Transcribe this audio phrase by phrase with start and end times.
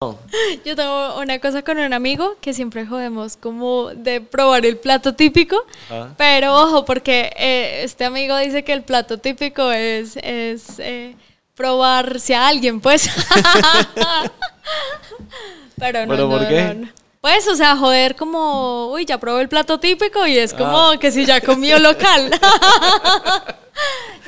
[0.64, 5.14] Yo tengo una cosa con un amigo que siempre jodemos como de probar el plato
[5.14, 5.56] típico,
[5.90, 6.10] Ah.
[6.16, 11.16] pero ojo, porque eh, este amigo dice que el plato típico es, es eh,
[11.56, 13.08] probarse a alguien, pues.
[15.76, 16.62] pero no, ¿Pero no, por qué?
[16.62, 16.88] no, no.
[17.20, 20.96] Pues, o sea, joder como, uy, ya probé el plato típico y es como Ah.
[21.00, 22.30] que si ya comió local.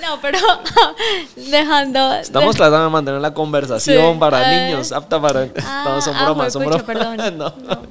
[0.00, 0.38] No, pero
[1.36, 2.14] dejando...
[2.14, 4.18] Estamos de- tratando de mantener la conversación Sí.
[4.20, 4.52] para Ah.
[4.52, 5.48] niños, apta para...
[5.64, 6.82] Ah, no, son ah, bromas, son bromas.
[6.82, 7.38] perdón.
[7.38, 7.54] No.
[7.68, 7.82] No.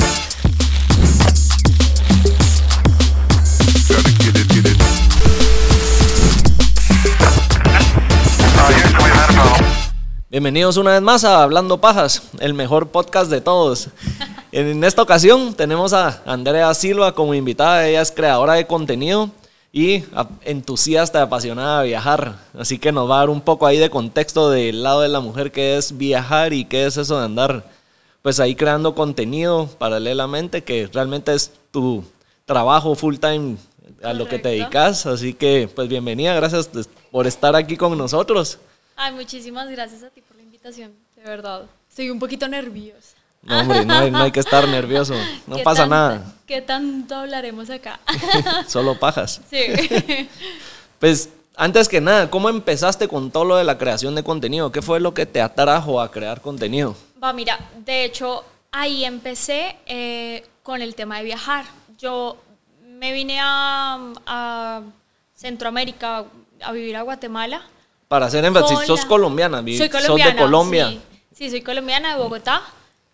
[10.30, 13.90] Bienvenidos una vez más a Hablando Pajas, el mejor podcast de todos.
[14.52, 17.88] En esta ocasión tenemos a Andrea Silva como invitada.
[17.88, 19.32] Ella es creadora de contenido
[19.72, 20.04] y
[20.44, 22.40] entusiasta, apasionada de viajar.
[22.58, 25.20] Así que nos va a dar un poco ahí de contexto del lado de la
[25.20, 27.64] mujer que es viajar y qué es eso de andar
[28.22, 32.04] pues ahí creando contenido paralelamente que realmente es tu
[32.46, 33.58] trabajo full time
[34.04, 35.06] a lo que te dedicas.
[35.06, 36.70] Así que pues bienvenida, gracias
[37.12, 38.60] por estar aquí con nosotros.
[38.96, 41.64] Ay, muchísimas gracias a ti por la invitación, de verdad.
[41.88, 43.19] Estoy un poquito nerviosa.
[43.50, 45.16] No, hombre, no hay, no hay que estar nervioso.
[45.48, 46.36] No ¿Qué pasa nada.
[46.46, 48.00] ¿Qué tanto hablaremos acá?
[48.68, 49.42] Solo pajas.
[49.50, 49.60] sí.
[51.00, 54.70] Pues, antes que nada, ¿cómo empezaste con todo lo de la creación de contenido?
[54.74, 56.94] ¿Qué fue lo que te atrajo a crear contenido?
[57.24, 61.64] Va, mira, de hecho, ahí empecé eh, con el tema de viajar.
[61.98, 62.36] Yo
[62.86, 64.82] me vine a, a
[65.34, 66.26] Centroamérica
[66.62, 67.62] a vivir a Guatemala.
[68.10, 70.90] Para hacer énfasis, sos colombiana, Soy sos de Colombia.
[70.90, 71.02] Sí,
[71.34, 72.62] Sí, soy colombiana de Bogotá.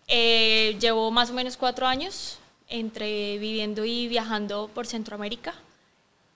[0.08, 5.54] Eh, llevo más o menos cuatro años entre viviendo y viajando por Centroamérica.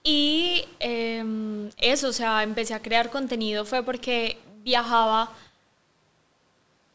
[0.02, 5.30] Y em, eso, o sea, empecé a crear contenido fue porque viajaba.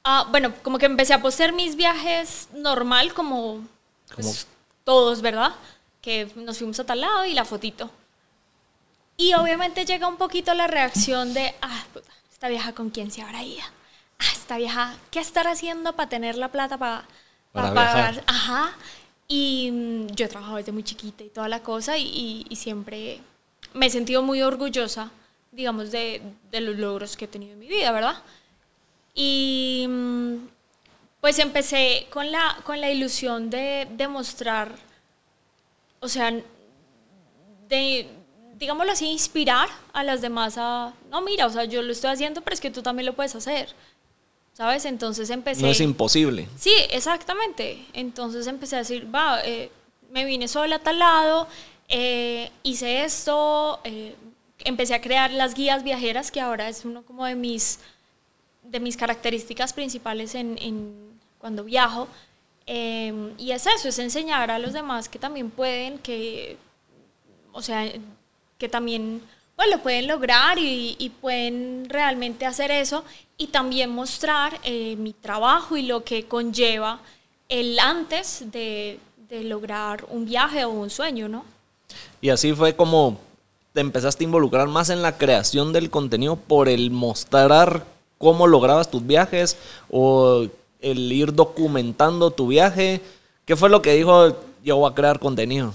[0.03, 3.65] a- bueno, como que empecé a postear mis viajes normal, como,
[4.13, 4.47] pues,
[4.83, 5.55] todos, ¿verdad?
[6.01, 7.89] Que nos fuimos a tal lado y la fotito.
[9.17, 13.21] Y obviamente llega un poquito la reacción de, ah, puta, esta vieja con quién se
[13.23, 13.63] habrá ido.
[14.19, 17.05] Esta vieja, ¿qué estará haciendo para tener la plata para,
[17.51, 18.23] Para pagar?
[18.27, 18.73] Ajá.
[19.27, 22.55] Y mm, yo he trabajado desde muy chiquita y toda la cosa y, y- y
[22.55, 23.21] siempre
[23.73, 25.11] me he sentido muy orgullosa,
[25.51, 26.21] digamos, de,
[26.51, 28.17] de los logros que he tenido en mi vida, ¿verdad?
[29.13, 30.35] Y mm,
[31.21, 34.75] pues empecé con la, con la ilusión de demostrar,
[35.99, 36.31] o sea,
[37.69, 38.07] de,
[38.57, 42.41] digámoslo así, inspirar a las demás a, no, mira, o sea, yo lo estoy haciendo,
[42.41, 43.73] pero es que tú también lo puedes hacer,
[44.55, 44.85] ¿sabes?
[44.85, 45.61] Entonces empecé...
[45.61, 46.47] No es imposible.
[46.57, 47.85] Sí, exactamente.
[47.93, 49.69] Entonces empecé a decir, va, eh,
[50.11, 51.47] me vine sola a tal lado,
[51.89, 54.15] eh, hice esto, eh,
[54.59, 57.79] empecé a crear las guías viajeras, que ahora es uno como de mis,
[58.63, 62.07] de mis características principales en, en- cuando viajo.
[62.65, 66.57] Eh, y es eso, es enseñar a los demás que también pueden, que,
[67.51, 67.91] o sea,
[68.57, 69.21] que también
[69.55, 73.03] pues, lo pueden lograr y, y pueden realmente hacer eso
[73.37, 76.99] y también mostrar eh, mi trabajo y lo que conlleva
[77.49, 81.43] el antes de, de lograr un viaje o un sueño, ¿no?
[82.21, 83.19] Y así fue como
[83.73, 87.83] te empezaste a involucrar más en la creación del contenido por el mostrar
[88.17, 89.57] cómo lograbas tus viajes
[89.89, 90.47] o
[90.79, 93.01] el ir documentando tu viaje.
[93.43, 95.73] ¿Qué fue lo que dijo yo voy a crear contenido?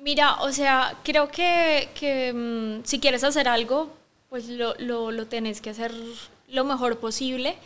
[0.00, 3.88] Mira, o sea, creo que, que, mm, si quieres hacer algo,
[4.28, 5.92] pues lo, lo, lo tenés que hacer
[6.50, 7.56] lo mejor posible.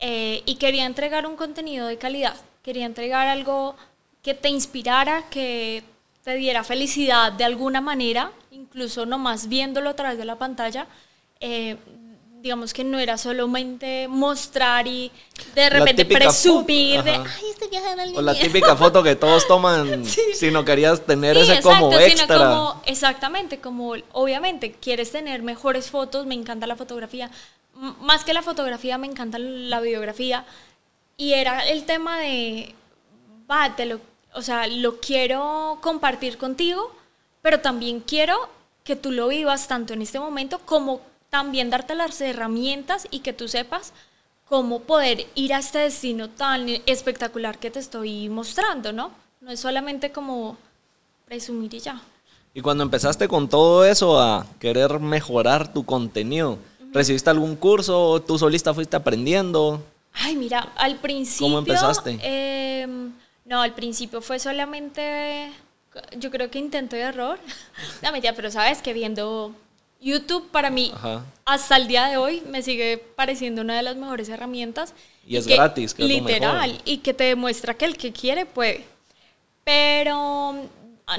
[0.00, 2.36] Eh, y quería entregar un contenido de calidad.
[2.62, 3.76] Quería entregar algo
[4.22, 5.82] que te inspirara, que
[6.22, 10.86] te diera felicidad de alguna manera, incluso nomás viéndolo a través de la pantalla.
[11.40, 11.76] Eh,
[12.48, 15.12] digamos que no era solamente mostrar y
[15.54, 20.02] de repente presumir de, ay, este viaje de O la típica foto que todos toman
[20.34, 22.38] si no querías tener Sí, ese como exacto, sino extra.
[22.38, 27.30] como- exactamente, como obviamente quieres tener mejores fotos, me encanta la fotografía,
[27.78, 30.46] M- más que la fotografía me encanta la videografía
[31.18, 32.74] y era el tema de,
[33.50, 34.00] va, te lo,
[34.32, 36.96] o sea, lo quiero compartir contigo,
[37.42, 38.36] pero también quiero
[38.84, 43.32] que tú lo vivas tanto en este momento como también darte las herramientas y que
[43.32, 43.92] tú sepas
[44.48, 49.10] cómo poder ir a este destino tan espectacular que te estoy mostrando, ¿no?
[49.40, 50.56] No es solamente como
[51.26, 52.00] presumir y ya.
[52.54, 56.58] Y cuando empezaste con todo eso a querer mejorar tu contenido,
[56.92, 58.22] ¿recibiste algún curso?
[58.26, 59.82] ¿Tú solista fuiste aprendiendo?
[60.14, 61.58] Ay, mira, al principio...
[61.58, 62.18] empezaste?
[62.22, 63.12] em,
[63.44, 65.52] no, al principio fue solamente,
[66.16, 67.38] yo creo que intento y error.
[68.02, 69.54] no, mentira, pero sabes que viendo
[70.00, 71.24] YouTube para mí, Ajá.
[71.44, 74.94] hasta el día de hoy, me sigue pareciendo una de las mejores herramientas.
[75.26, 78.46] Y es gratis, que es lo Literal, y que te demuestra que el que quiere
[78.46, 78.84] puede.
[79.64, 80.54] Pero,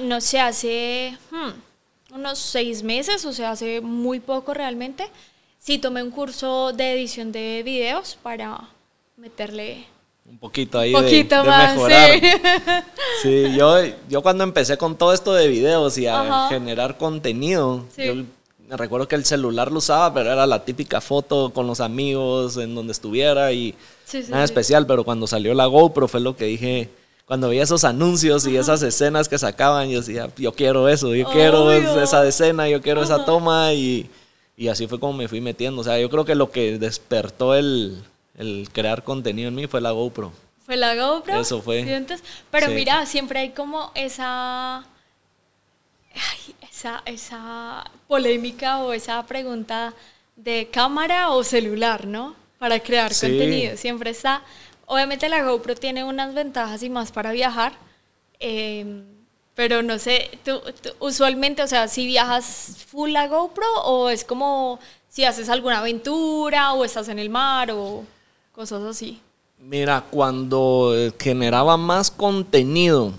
[0.02, 5.08] no sé, hace hmm, unos seis meses, o sea, hace muy poco realmente,
[5.60, 8.60] sí tomé un curso de edición de videos para
[9.18, 9.86] meterle
[10.28, 11.74] Un poquito ahí un de- poquito de, más.
[11.76, 12.20] mejorar.
[12.20, 12.22] sí.
[13.22, 13.76] Sí, yo,
[14.08, 16.50] yo cuando empecé con todo esto de videos y a Ajá.
[16.50, 18.06] generar contenido, Sí.
[18.06, 18.14] yo
[18.70, 22.56] me recuerdo que el celular lo usaba, pero era la típica foto con los amigos
[22.58, 23.74] en donde estuviera y
[24.06, 24.52] Sí, sí, nada sí.
[24.52, 26.90] especial, pero cuando salió la GoPro fue lo que dije,
[27.26, 31.28] cuando veía esos anuncios y esas escenas que sacaban, yo decía, yo quiero eso, yo
[31.30, 32.02] quiero Obvio.
[32.02, 34.10] esa escena, yo quiero esa toma y,
[34.56, 35.82] y así fue como me fui metiendo.
[35.82, 38.04] O sea, yo creo que lo que despertó el,
[38.38, 40.32] el crear contenido en mí fue la GoPro.
[40.66, 41.40] Fue la GoPro.
[41.40, 42.04] Eso fue.
[42.52, 44.86] Pero mira, siempre hay como esa,
[46.16, 49.94] ay, esa, esa polémica o esa pregunta
[50.36, 52.36] de cámara o celular, ¿no?
[52.60, 53.28] Para crear Sí.
[53.28, 53.78] contenido.
[53.78, 54.42] Siempre está.
[54.86, 57.74] Obviamente la GoPro tiene unas ventajas y más para viajar.
[58.40, 59.04] eh,
[59.56, 64.24] pero no sé, tú, tú usualmente, o sea, si viajas full la GoPro o es
[64.24, 64.80] como
[65.10, 68.06] si haces alguna aventura o estás en el mar o
[68.54, 69.20] cosas así.
[69.58, 73.12] Mira, cuando generaba más contenido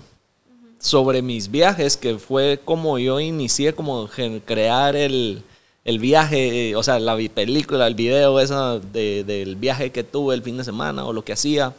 [0.81, 4.09] sobre mis viajes, que fue como yo inicié como
[4.45, 5.43] crear el,
[5.85, 10.33] el viaje, eh, o sea, la película, el video esa de- del viaje que tuve
[10.35, 11.73] el fin de semana o lo que hacía.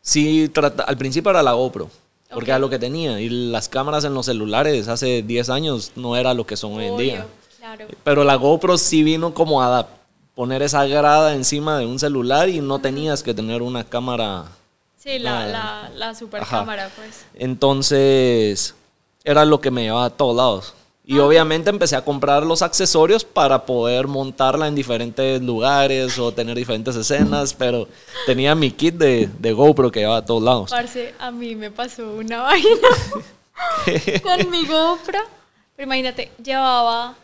[0.00, 1.90] Sí, trata- al principio era la GoPro,
[2.32, 3.20] porque era lo que tenía.
[3.20, 6.86] Y las cámaras en los celulares hace 10 años no era lo que son hoy
[6.86, 7.26] en día.
[7.58, 7.86] Claro.
[8.02, 9.88] Pero la GoPro sí vino como a
[10.34, 14.44] poner esa grada encima de un celular y no tenías que tener una cámara.
[15.04, 16.60] Sí, la, Ah, la, la super ajá.
[16.60, 17.26] cámara, pues.
[17.34, 18.74] Entonces,
[19.22, 20.74] era lo que me llevaba a todos lados.
[21.06, 26.56] Y obviamente empecé a comprar los accesorios para poder montarla en diferentes lugares o tener
[26.56, 27.86] diferentes escenas, pero
[28.24, 30.70] tenía mi kit de, de GoPro que llevaba a todos lados.
[30.70, 32.88] Parce, a mí me pasó una vaina
[34.22, 35.18] con mi GoPro.
[35.76, 37.14] Pero imagínate, llevaba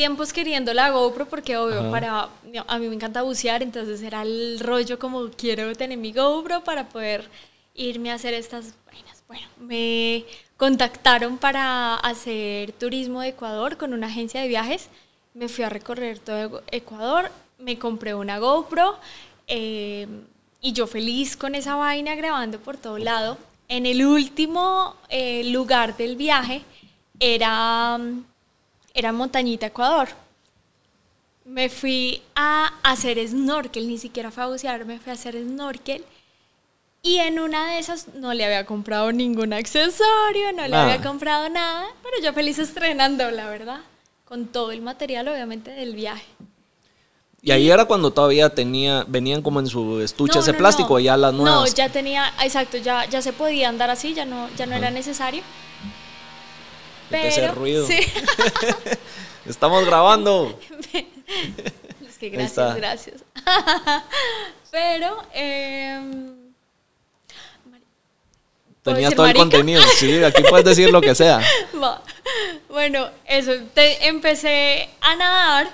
[0.00, 1.90] tiempos queriendo la GoPro porque obvio Ajá.
[1.90, 2.28] para
[2.68, 6.88] a mí me encanta bucear, entonces era el rollo como quiero tener mi GoPro para
[6.88, 7.28] poder
[7.74, 9.22] irme a hacer estas vainas.
[9.28, 10.24] Bueno, me
[10.56, 14.88] contactaron para hacer turismo de Ecuador con una agencia de viajes.
[15.34, 18.96] Me fui a recorrer todo Ecuador, me compré una GoPro
[19.48, 20.06] eh,
[20.62, 23.36] y yo feliz con esa vaina grabando por todo lado.
[23.68, 26.62] En el último eh, lugar del viaje
[27.18, 28.00] era,
[28.94, 30.08] era Montañita, Ecuador.
[31.44, 36.04] Me fui a hacer snorkel, ni siquiera fue a bucear, me fui a hacer snorkel.
[37.02, 41.48] Y en una de esas no le había comprado ningún accesorio, no le había comprado
[41.48, 43.80] nada, pero yo feliz estrenando, la verdad,
[44.26, 46.26] con todo el material obviamente del viaje.
[47.42, 50.94] Y ahí era cuando todavía tenía, venían como en su estuche No, ese no, plástico,
[50.94, 51.00] no.
[51.00, 51.70] ya las nuevas.
[51.70, 54.90] No, ya tenía, exacto, ya, ya se podía andar así, ya no, ya no era
[54.90, 55.42] necesario.
[57.10, 57.86] Quita ese Pero, ruido.
[57.86, 57.98] sí.
[59.46, 60.58] Estamos grabando.
[62.06, 63.16] Es que gracias, gracias.
[64.70, 66.34] Pero, em,
[68.82, 69.82] ¿Puedo Tenías todo el contenido.
[69.96, 71.40] Sí, aquí puedes decir lo que sea.
[72.68, 75.70] Bueno, eso, te- empecé a nadar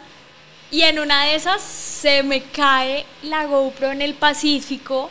[0.71, 5.11] y en una de esas se me cae la GoPro en el Pacífico.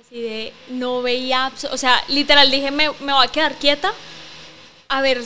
[0.00, 3.92] Así de, no veía, o sea, literal dije, me, me voy a quedar quieta,
[4.88, 5.22] a ver,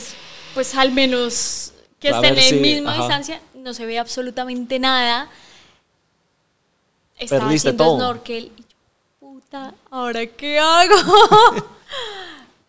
[0.53, 3.01] pues al menos que A estén en si- misma ajá.
[3.01, 5.29] distancia, no se veía absolutamente nada.
[7.17, 7.95] Estaba Perdiste haciendo todo.
[7.97, 8.67] snorkel y yo,
[9.19, 10.95] puta, ¿ahora qué hago?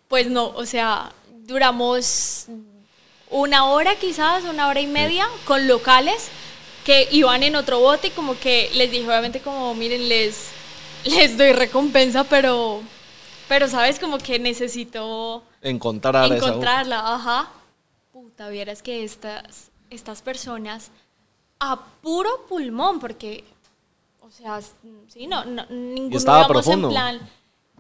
[0.08, 1.12] pues no, o sea,
[1.46, 2.46] duramos
[3.30, 6.28] una hora quizás, una hora y media con locales
[6.84, 10.48] que iban en otro bote y como que les dije obviamente como miren les
[11.04, 12.82] les doy recompensa pero
[13.48, 17.50] pero sabes como que necesito Encontrar esa- encontrarla, ajá.
[18.12, 20.90] Puta, vieras que estas estas personas
[21.61, 23.44] a puro pulmón porque
[24.21, 24.61] o sea,
[25.09, 26.88] sí, no, no ninguno estaba profundo.
[26.88, 27.21] en plan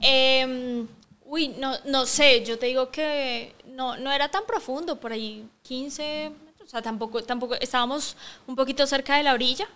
[0.00, 0.86] em,
[1.26, 5.48] uy, no no sé, yo te digo que no no era tan profundo, por ahí
[5.62, 9.66] 15 metros, o sea, tampoco tampoco estábamos un poquito cerca de la orilla,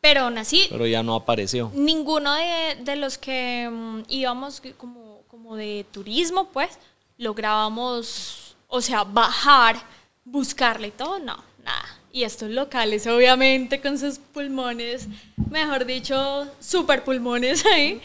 [0.00, 1.70] pero aún así Pero ya no apareció.
[1.74, 6.78] ninguno de, de los que mm, íbamos como, como de turismo, pues,
[7.18, 9.76] lográbamos, o sea, bajar,
[10.24, 11.84] buscarle y todo, no, nada.
[12.12, 15.08] Y estos locales, obviamente, con sus pulmones,
[15.50, 18.00] mejor dicho, super pulmones ahí,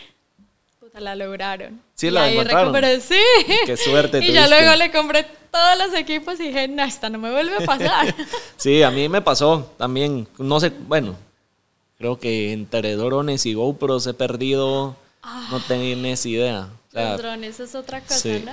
[0.80, 1.80] puta, la lograron.
[1.94, 2.74] Sí, Y la ahí encontraron.
[2.74, 3.22] recuperé, sí.
[3.66, 7.20] Qué suerte Y ya luego le compré todos los equipos y dije, no, esta no
[7.20, 8.16] me vuelve a pasar.
[8.58, 11.16] Sí, a mí me pasó también, no sé, bueno,
[11.98, 14.96] creo que entre drones y GoPros he perdido,
[15.52, 16.68] no tenés idea.
[16.90, 18.44] O sea, los drones es otra cosa, sí.
[18.44, 18.52] ¿no?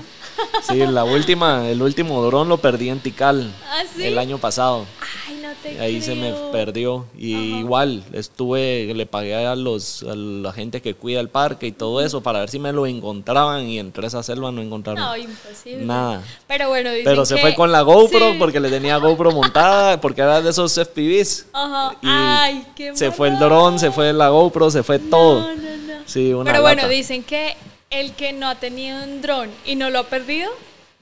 [0.69, 4.05] Sí, la última, el último dron lo perdí en Tikal ¿Ah, sí?
[4.05, 4.85] el año pasado.
[5.27, 7.07] Ay, no te Ahí se me perdió.
[7.17, 11.73] Y igual, estuve, le pagué a los a la gente que cuida el parque y
[11.73, 15.17] todo eso para ver si me lo encontraban y entre esa selva no encontraron No,
[15.17, 15.87] imposible.
[15.87, 16.23] nada.
[16.47, 18.37] Pero bueno, dicen Pero se que- fue con la GoPro Sí.
[18.39, 21.47] porque le tenía GoPro montada, porque era de esos FPVs.
[21.55, 21.97] Ajá.
[22.03, 25.41] Y Ay, qué se fue el dron, se fue la GoPro, se fue todo.
[25.41, 26.03] No, no, no.
[26.05, 27.57] Sí, una Pero bueno, dicen que
[28.01, 30.51] el que no ha tenido un dron y no lo ha perdido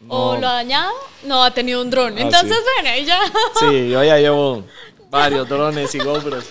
[0.09, 0.41] o No.
[0.41, 0.93] lo ha dañado,
[1.25, 2.15] no ha tenido un dron.
[2.19, 2.63] Ah, Entonces, sí.
[2.77, 3.21] bueno, ahí ya.
[3.61, 4.65] Sí, yo ya llevo
[5.11, 6.45] varios drones y GoPros.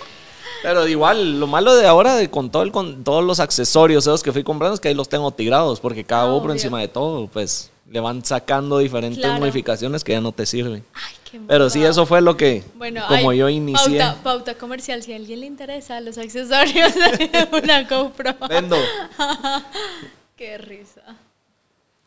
[0.61, 4.23] Pero igual, lo malo de ahora de con todo el con todos los accesorios esos
[4.23, 6.53] que fui comprando es que ahí los tengo tirados, porque cada Ah, GoPro obvio.
[6.53, 9.39] encima de todo, pues le van sacando diferentes Claro.
[9.39, 10.83] modificaciones que ya no te sirven.
[10.93, 13.99] Ay, qué Pero sí, eso fue lo que, Bueno, como hay yo inicié.
[13.99, 18.33] Pauta, pauta comercial, si a alguien le interesa los accesorios de una GoPro.
[18.47, 18.77] Vendo.
[20.35, 21.01] Qué risa.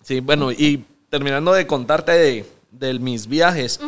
[0.03, 3.81] Sí, bueno, y terminando de contarte de, de mis viajes,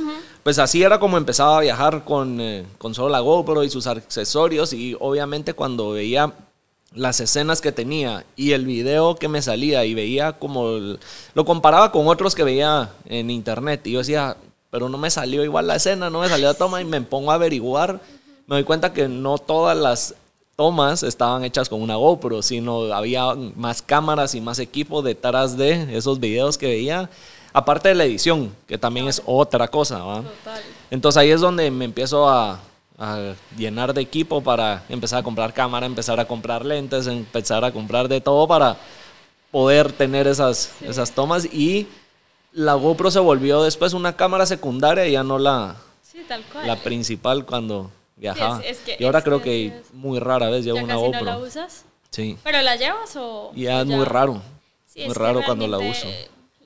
[0.42, 3.86] pues así era como empezaba a viajar con, eh, con solo la GoPro y sus
[3.86, 6.32] accesorios y obviamente cuando veía
[6.94, 10.98] las escenas que tenía y el video que me salía y veía como el-
[11.34, 14.36] lo comparaba con otros que veía en internet y yo decía,
[14.70, 17.30] pero no me salió igual la escena, no me salió la toma y me pongo
[17.30, 18.00] a averiguar,
[18.46, 20.14] me doy cuenta que no todas las
[20.58, 25.96] tomas estaban hechas con una GoPro, sino había más cámaras y más equipo detrás de
[25.96, 27.08] esos videos que veía,
[27.52, 30.16] aparte de la edición, que también es otra cosa, ¿va?
[30.22, 30.60] Total.
[30.90, 32.58] Entonces ahí es donde me empiezo a,
[32.98, 37.70] a llenar de equipo para empezar a comprar cámara, empezar a comprar lentes, empezar a
[37.70, 38.76] comprar de todo para
[39.52, 41.86] poder tener esas, esas tomas y
[42.52, 46.66] la GoPro se volvió después una cámara secundaria y ya no la, Sí, tal cual.
[46.66, 48.60] la principal cuando viajaba.
[48.64, 51.20] es que- y ahora creo que muy rara vez llevo ¿Ya una casi GoPro.
[51.20, 51.84] no la usas?
[52.10, 52.36] Sí.
[52.42, 53.52] ¿Pero la llevas o...?
[53.54, 54.42] Ya o es muy raro.
[54.86, 56.08] Sí, muy raro cuando la uso.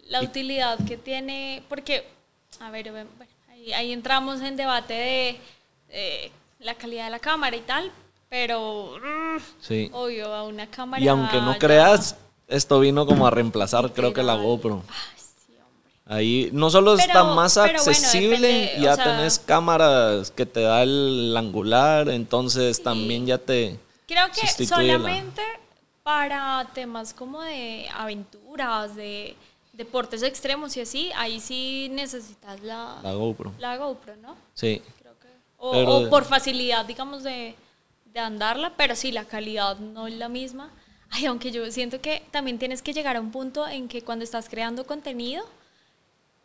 [0.09, 2.07] La utilidad que tiene, porque,
[2.61, 3.09] a ver, bueno,
[3.51, 5.41] ahí, ahí entramos en debate de
[5.91, 6.31] eh,
[6.61, 7.91] la calidad de la cámara y tal,
[8.29, 9.91] pero, mm, Sí.
[9.93, 11.03] obvio, a una cámara...
[11.03, 12.17] Y aunque no ya- creas,
[12.49, 14.35] esto vino como a reemplazar creo que la.
[14.37, 14.83] GoPro.
[14.89, 15.22] Ay.
[16.05, 20.83] Ahí no solo está más bueno, accesible, depende, ya sea- tenés cámaras que te da
[20.83, 22.83] el angular, entonces Sí.
[22.83, 23.79] también ya te
[24.09, 25.43] Creo que la- solamente
[26.03, 29.37] para temas como de aventuras, de
[29.73, 33.53] deportes extremos y así, ahí sí necesitas la, la GoPro.
[33.59, 34.37] la GoPro, ¿no?
[34.55, 34.83] Sí.
[35.01, 35.29] Creo que-
[35.59, 37.55] o, Pero- o por facilidad, digamos, de,
[38.13, 40.71] de andarla, pero sí, la calidad no es la misma.
[41.11, 44.25] Ay, aunque yo siento que también tienes que llegar a un punto en que cuando
[44.25, 45.45] estás creando contenido,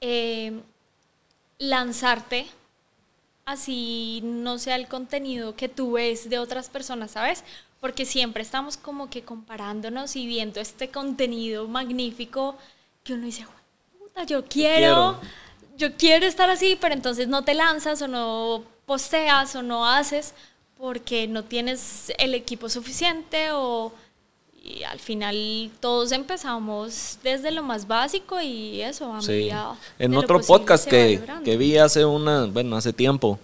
[0.01, 0.53] eh,
[1.59, 2.47] lanzarte
[3.47, 7.45] así no sea el contenido que tú ves de otras personas, ¿sabes?
[7.79, 12.57] Porque siempre estamos como que comparándonos y viendo este contenido magnífico
[13.05, 13.47] que uno dice,
[13.97, 15.17] puta, yo quiero,
[15.77, 20.33] yo quiero estar así, pero entonces no te lanzas o no posteas o no haces
[20.77, 23.93] porque no tienes el equipo suficiente o
[24.67, 29.49] y al final todos empezamos desde lo más básico y eso a Sí.
[29.97, 33.39] En otro podcast que, que vi hace una, bueno, hace tiempo,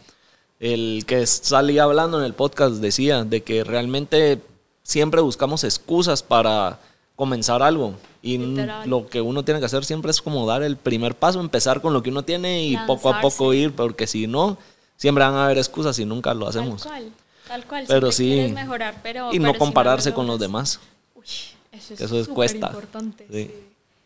[0.60, 4.42] el que salía hablando en el podcast decía de que realmente
[4.84, 6.80] siempre buscamos excusas para
[7.16, 8.90] comenzar algo y Literal.
[8.90, 11.94] lo que uno tiene que hacer siempre es como dar el primer paso, empezar con
[11.94, 14.58] lo que uno tiene y poco a poco ir, porque si no,
[14.98, 16.84] siempre van a haber excusas y nunca lo hacemos.
[16.84, 17.12] Tal cual,
[17.48, 17.86] tal cual.
[17.88, 18.32] Pero sí.
[18.32, 20.80] quieres mejorar, pero, y pero no si compararse lo con los demás.
[21.24, 22.68] Uy, eso es, Eso es súper cuesta.
[22.68, 23.26] importante.
[23.32, 23.44] Sí.
[23.46, 23.54] Sí.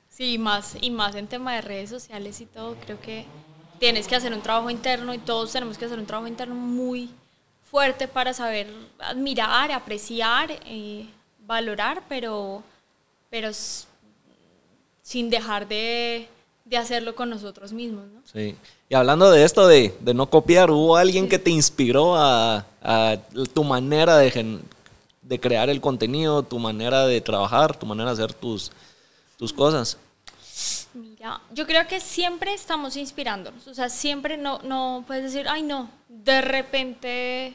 [0.10, 3.26] Sí, más, y más en tema de redes sociales y todo, creo que
[3.80, 7.12] tienes que hacer un trabajo interno y todos tenemos que hacer un trabajo interno muy
[7.70, 11.06] fuerte para saber admirar, apreciar, eh,
[11.46, 12.64] valorar, pero,
[13.30, 13.50] pero
[15.02, 16.28] sin dejar de,
[16.66, 18.22] de hacerlo con nosotros mismos, ¿no?
[18.34, 18.56] Sí.
[18.90, 23.18] Y hablando de esto de, de no copiar, ¿hubo alguien que te inspiró a, a
[23.54, 24.62] tu manera de, gen-
[25.28, 28.72] de crear el contenido, tu manera de trabajar, tu manera de hacer tus,
[29.38, 29.98] tus cosas?
[30.94, 35.62] Mira, yo creo que siempre estamos inspirándonos, o sea, siempre no, no puedes decir, ay
[35.62, 37.54] no, de repente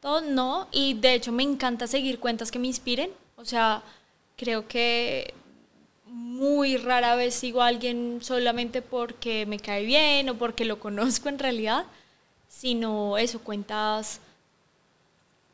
[0.00, 3.82] todo no, y de hecho me encanta seguir cuentas que me inspiren, o sea,
[4.36, 5.32] creo que
[6.06, 11.28] muy rara vez sigo a alguien solamente porque me cae bien o porque lo conozco
[11.28, 11.86] en realidad,
[12.48, 14.20] sino eso, cuentas,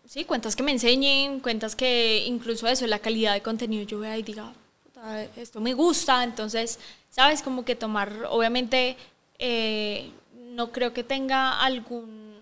[0.09, 4.17] sí, cuentas que me enseñen, cuentas que incluso eso, la calidad de contenido yo vea
[4.19, 4.53] y diga,
[4.85, 6.79] "Puta, esto me gusta, entonces,
[7.11, 8.97] sabes, como que tomar, obviamente
[9.41, 12.35] Eh, no creo que tenga algún,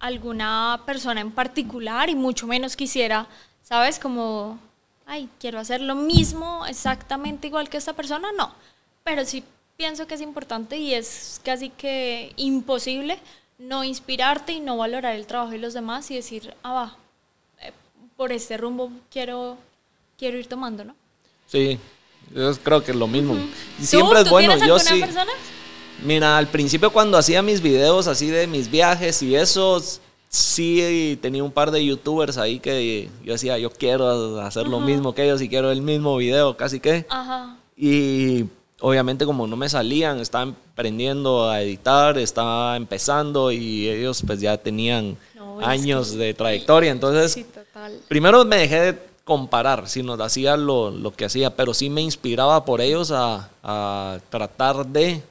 [0.00, 3.28] alguna persona en particular y mucho menos quisiera,
[3.62, 3.98] ¿sabes?
[4.00, 4.58] Como,
[5.06, 8.52] ay, quiero hacer lo mismo exactamente igual que esta persona, no.
[9.04, 9.44] Pero sí
[9.76, 13.18] pienso que es importante y es casi que imposible
[13.60, 16.96] no inspirarte y no valorar el trabajo de los demás y decir, ah, va,
[17.62, 17.72] eh,
[18.16, 19.58] por este rumbo quiero,
[20.18, 20.96] quiero ir tomando, ¿no?
[21.46, 21.78] Sí,
[22.34, 23.36] yo creo que es lo mismo.
[23.80, 25.00] Siempre es bueno, yo sí.
[25.00, 25.32] Persona?
[26.02, 29.82] Mira, al principio cuando hacía mis videos así de mis viajes y eso,
[30.30, 35.14] sí tenía un par de youtubers ahí que yo decía, yo quiero hacer lo mismo
[35.14, 37.04] que ellos y quiero el mismo video, casi que.
[37.10, 37.58] Ajá.
[37.76, 38.46] Y
[38.80, 44.56] obviamente como no me salían, estaba aprendiendo a editar, estaba empezando y ellos pues ya
[44.56, 45.16] tenían
[45.62, 46.90] años de trayectoria.
[46.90, 47.46] Entonces, sí,
[48.08, 52.00] primero me dejé de comparar, si nos hacía lo, lo, que hacía, pero sí me
[52.00, 55.22] inspiraba por ellos a, a tratar de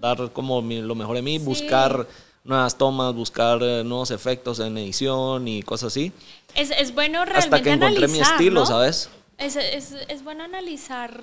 [0.00, 2.06] dar como lo mejor de mí, buscar
[2.44, 6.12] nuevas tomas, buscar eh, nuevos efectos en edición y cosas así.
[6.54, 9.08] Es, es bueno realmente Hasta que encontré mi estilo, ¿sabes?
[9.38, 11.22] Es, es, es, bueno analizar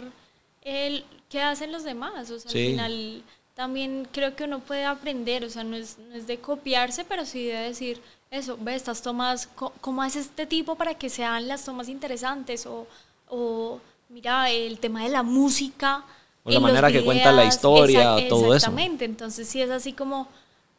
[0.64, 2.30] el qué hacen los demás.
[2.30, 3.24] O sea, al final
[3.56, 7.26] también creo que uno puede aprender, o sea, no es, no es de copiarse, pero
[7.26, 9.48] sí de decir, eso, ve estas tomas,
[9.80, 12.66] ¿cómo hace este tipo para que sean las tomas interesantes?
[12.66, 12.86] O,
[13.30, 16.04] o mira, el tema de la música.
[16.44, 18.56] O la manera que cuenta la historia, todo eso.
[18.56, 20.28] Exactamente, entonces sí es así como,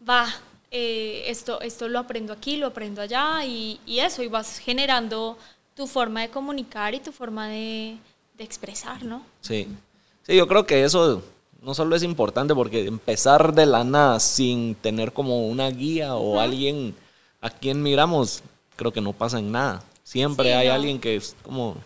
[0.08, 0.26] va,
[0.70, 5.38] eh, esto, esto lo aprendo aquí, lo aprendo allá y, y, eso, y vas generando
[5.74, 7.96] tu forma de comunicar y tu forma de,
[8.36, 9.24] de expresar, ¿no?
[9.40, 9.68] Sí.
[10.26, 11.22] Sí, yo creo que eso
[11.62, 16.40] no solo es importante porque empezar de la nada sin tener como una guía o
[16.40, 16.94] alguien
[17.40, 18.42] a quien miramos,
[18.76, 19.82] creo que no pasa en nada.
[20.02, 21.76] Siempre hay alguien que es como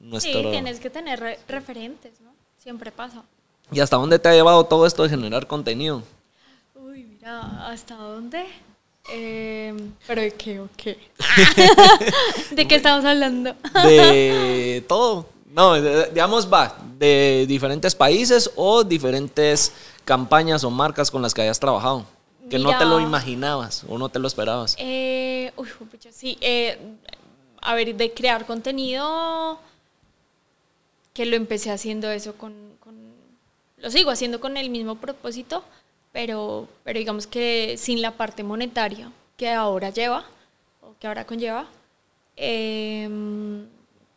[0.00, 0.42] nuestro...
[0.42, 2.30] Sí, tienes que tener referentes, ¿no?
[2.58, 3.22] Siempre pasa.
[3.72, 6.02] ¿Y hasta dónde te ha llevado todo esto de generar contenido?
[6.74, 8.44] Uy, mira, ¿hasta dónde?
[9.12, 9.74] Eh,
[10.06, 10.98] ¿Pero de qué o qué?
[12.50, 13.54] ¿De qué estamos hablando?
[13.84, 15.35] de todo.
[15.56, 19.72] No, digamos, va, de diferentes países o diferentes
[20.04, 22.04] campañas o marcas con las que hayas trabajado.
[22.50, 24.76] Que no te lo imaginabas o no te lo esperabas.
[24.78, 25.66] Eh, uy,
[26.12, 26.36] sí.
[26.42, 26.78] Eh,
[27.62, 29.58] a ver, de crear contenido,
[31.14, 32.94] que lo empecé haciendo eso con, con,
[33.78, 35.64] Lo sigo haciendo con el mismo propósito,
[36.12, 40.26] pero, pero digamos que sin la parte monetaria que ahora lleva,
[40.82, 41.66] o que ahora conlleva.
[42.36, 43.08] Eh,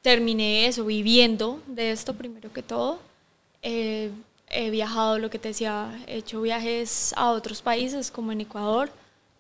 [0.01, 2.99] terminé eso, viviendo de esto primero que todo.
[3.62, 4.12] Eh,
[4.49, 8.91] he viajado, lo que te decía, he hecho viajes a otros países como en Ecuador,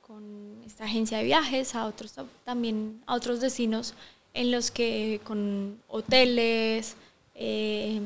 [0.05, 2.13] con esta agencia de viajes, a otros
[2.45, 3.93] también a otros destinos
[4.33, 6.95] en los que con hoteles,
[7.35, 8.01] eh,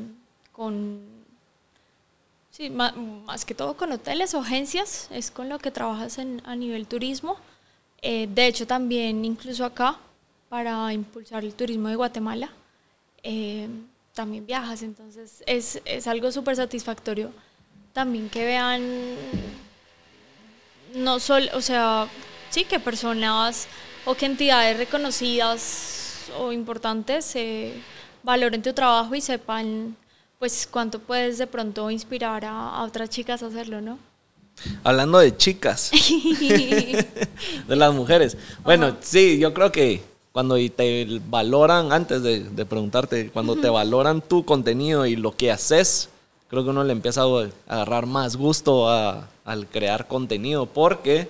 [0.52, 1.00] con
[2.50, 6.40] sí, más, más, que todo con hoteles o agencias, es con lo que trabajas en,
[6.44, 7.36] a nivel turismo.
[8.00, 9.98] Eh, de hecho, también incluso acá
[10.54, 12.48] para impulsar el turismo de Guatemala.
[13.24, 13.66] Eh,
[14.14, 17.32] también viajas, entonces es, es algo súper satisfactorio
[17.92, 18.80] también que vean,
[20.94, 22.06] no solo, o sea,
[22.50, 23.66] sí, que personas
[24.04, 27.74] o que entidades reconocidas o importantes eh,
[28.22, 29.96] valoren tu trabajo y sepan
[30.38, 33.98] pues cuánto puedes de pronto inspirar a, a otras chicas a hacerlo, ¿no?
[34.84, 35.90] Hablando de chicas,
[37.66, 38.36] de las mujeres.
[38.62, 38.96] Bueno, Ajá.
[39.00, 44.44] sí, yo creo que cuando te valoran, antes de, de preguntarte, cuando te valoran tu
[44.44, 46.08] contenido y lo que haces,
[46.48, 51.28] creo que uno le empieza a agarrar más gusto a, al crear contenido, porque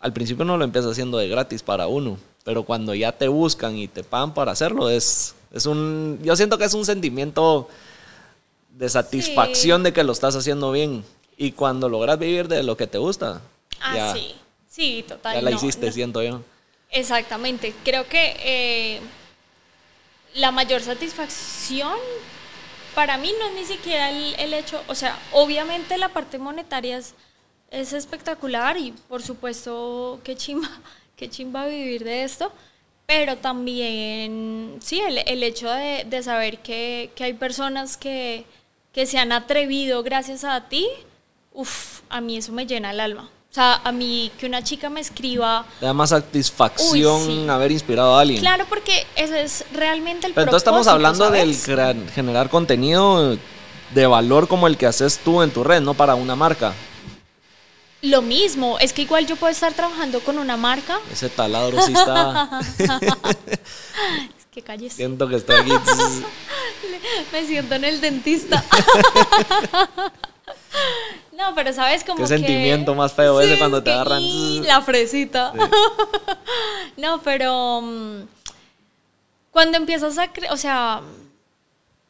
[0.00, 3.78] al principio uno lo empieza haciendo de gratis para uno, pero cuando ya te buscan
[3.78, 7.70] y te pagan para hacerlo, es, es un, yo siento que es un sentimiento
[8.68, 9.84] de satisfacción sí.
[9.84, 11.04] de que lo estás haciendo bien.
[11.38, 13.40] Y cuando logras vivir de lo que te gusta,
[13.80, 14.34] ah, ya, sí.
[14.68, 15.36] Sí, total.
[15.36, 15.92] ya la no, hiciste, no.
[15.92, 16.42] siento yo.
[16.96, 17.74] Exactamente.
[17.84, 19.00] Creo que eh,
[20.34, 21.92] la mayor satisfacción
[22.94, 26.96] para mí no es ni siquiera el, el, hecho, o sea, obviamente la parte monetaria
[26.96, 27.14] es,
[27.70, 30.70] es espectacular y por supuesto que chimba,
[31.16, 32.50] que chimba vivir de esto,
[33.04, 38.46] pero también, sí, el, el hecho de, de saber que, que, hay personas que,
[38.94, 40.88] que se han atrevido gracias a ti,
[41.52, 43.30] uff, a mí eso me llena el alma.
[43.56, 45.64] O sea, a mí que una chica me escriba...
[45.80, 47.48] Te da más satisfacción Uy, sí.
[47.48, 48.38] haber inspirado a alguien.
[48.38, 51.66] Claro, porque ese es realmente el Pero entonces estamos hablando ¿sabes?
[51.66, 53.38] del generar contenido
[53.94, 56.74] de valor como el que haces tú en tu red, no para una marca.
[58.02, 61.00] Lo mismo, es que igual yo puedo estar trabajando con una marca.
[61.10, 62.60] Ese taladro sí está...
[62.78, 64.92] es que calles.
[64.92, 65.72] Siento que está aquí.
[67.32, 68.62] Me siento en el dentista.
[71.32, 74.22] no, No, pero sabes como Qué sentimiento más feo ese cuando te agarran.
[74.64, 75.52] La fresita.
[76.96, 78.22] no, pero mm,
[79.50, 81.00] cuando empiezas a creer, o sea,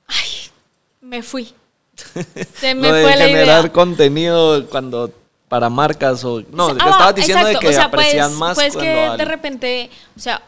[0.06, 0.28] ay,
[1.00, 1.54] me fui.
[2.60, 5.10] Se me fue la generar contenido cuando
[5.48, 9.24] para marcas o no, que estabas diciendo de que aprecian pues, más pues que de
[9.24, 10.42] repente, o sea,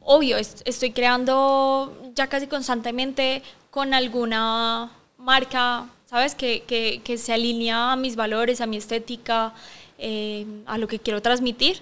[0.00, 6.34] obvio, estoy creando ya casi constantemente con alguna marca, ¿sabes?
[6.34, 9.54] Que, que, que se alinea a mis valores, a mi estética,
[9.96, 11.80] eh, a lo que quiero transmitir.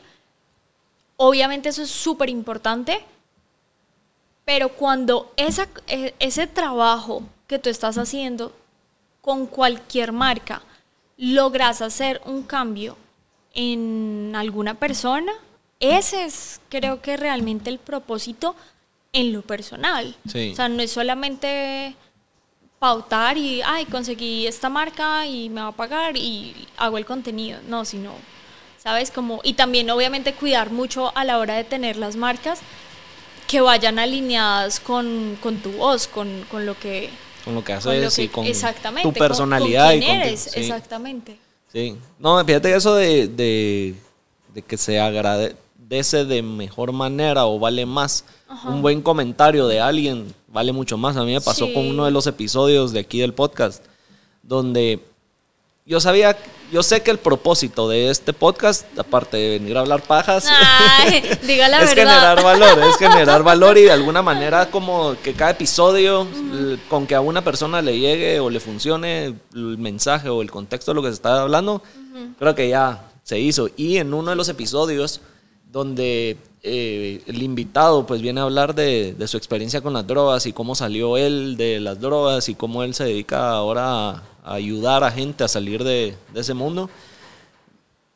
[1.17, 3.01] Obviamente eso es súper importante,
[4.45, 8.57] pero cuando esa, e, ese trabajo que tú estás haciendo
[9.21, 10.63] con cualquier marca,
[11.17, 12.97] logras hacer un cambio
[13.53, 15.33] en alguna persona,
[15.81, 18.55] ese es creo que realmente el propósito
[19.13, 20.17] en lo personal.
[20.25, 21.97] O sea, no es solamente
[22.81, 27.61] pautar y, ay, conseguí esta marca y me va a pagar y hago el contenido.
[27.69, 28.15] No, sino,
[28.83, 29.11] ¿sabes?
[29.11, 32.61] Como, y también obviamente cuidar mucho a la hora de tener las marcas
[33.47, 37.11] que vayan alineadas con, tu voz, con, con lo que
[37.45, 38.47] con lo que haces y con
[39.03, 39.93] tu personalidad.
[39.93, 41.37] y eres, exactamente.
[41.71, 48.25] Sí, no, fíjate eso de, de, que se agradece de mejor manera o vale más.
[48.65, 51.17] Un buen comentario de alguien vale mucho más.
[51.17, 53.85] A mí me pasó con uno de los episodios de aquí del podcast,
[54.43, 55.01] donde
[55.87, 56.37] yo sabía,
[56.71, 60.45] yo sé que el propósito de este podcast, aparte de venir a hablar pajas,
[61.43, 66.27] es generar valor, es generar valor y de alguna manera como que cada episodio,
[66.89, 70.93] con que a una persona le llegue o le funcione el mensaje o el contexto
[70.93, 71.83] de lo que se está hablando,
[72.39, 73.69] creo que ya se hizo.
[73.77, 75.21] Y en uno de los episodios
[75.73, 80.47] donde eh, el invitado pues viene a hablar de, de, su experiencia con las drogas
[80.47, 85.05] y cómo salió él de las drogas y cómo él se dedica ahora a ayudar
[85.05, 86.91] a gente a salir de, ese mundo.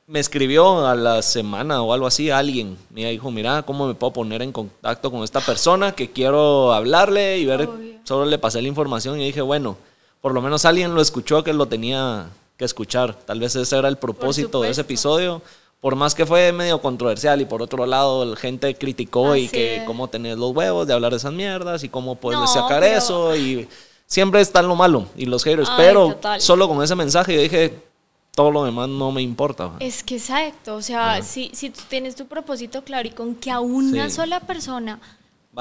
[0.07, 2.77] Me escribió a la semana o algo así alguien.
[2.91, 7.39] Me dijo, mira, ¿cómo me puedo poner en contacto con esta persona que quiero hablarle
[7.39, 7.69] y ver?
[8.05, 9.79] Solo le pasé la información y dije, bueno,
[10.21, 12.27] por lo menos alguien lo escuchó que lo tenía
[12.59, 13.15] que escuchar.
[13.15, 15.41] Tal vez ese era el propósito de ese episodio.
[15.85, 19.83] Por más que fue medio controversial y por otro lado la gente criticó y que
[19.85, 23.69] cómo tenés los huevos de hablar de esas mierdas y cómo puedes sacar eso y
[24.07, 27.83] siempre está lo malo y los haters, pero solo con ese mensaje yo dije,
[28.31, 29.73] todo lo demás no me importa.
[29.79, 33.51] Es que exacto, o sea, si, si tú tienes tu propósito claro y con que
[33.51, 35.01] a una sola persona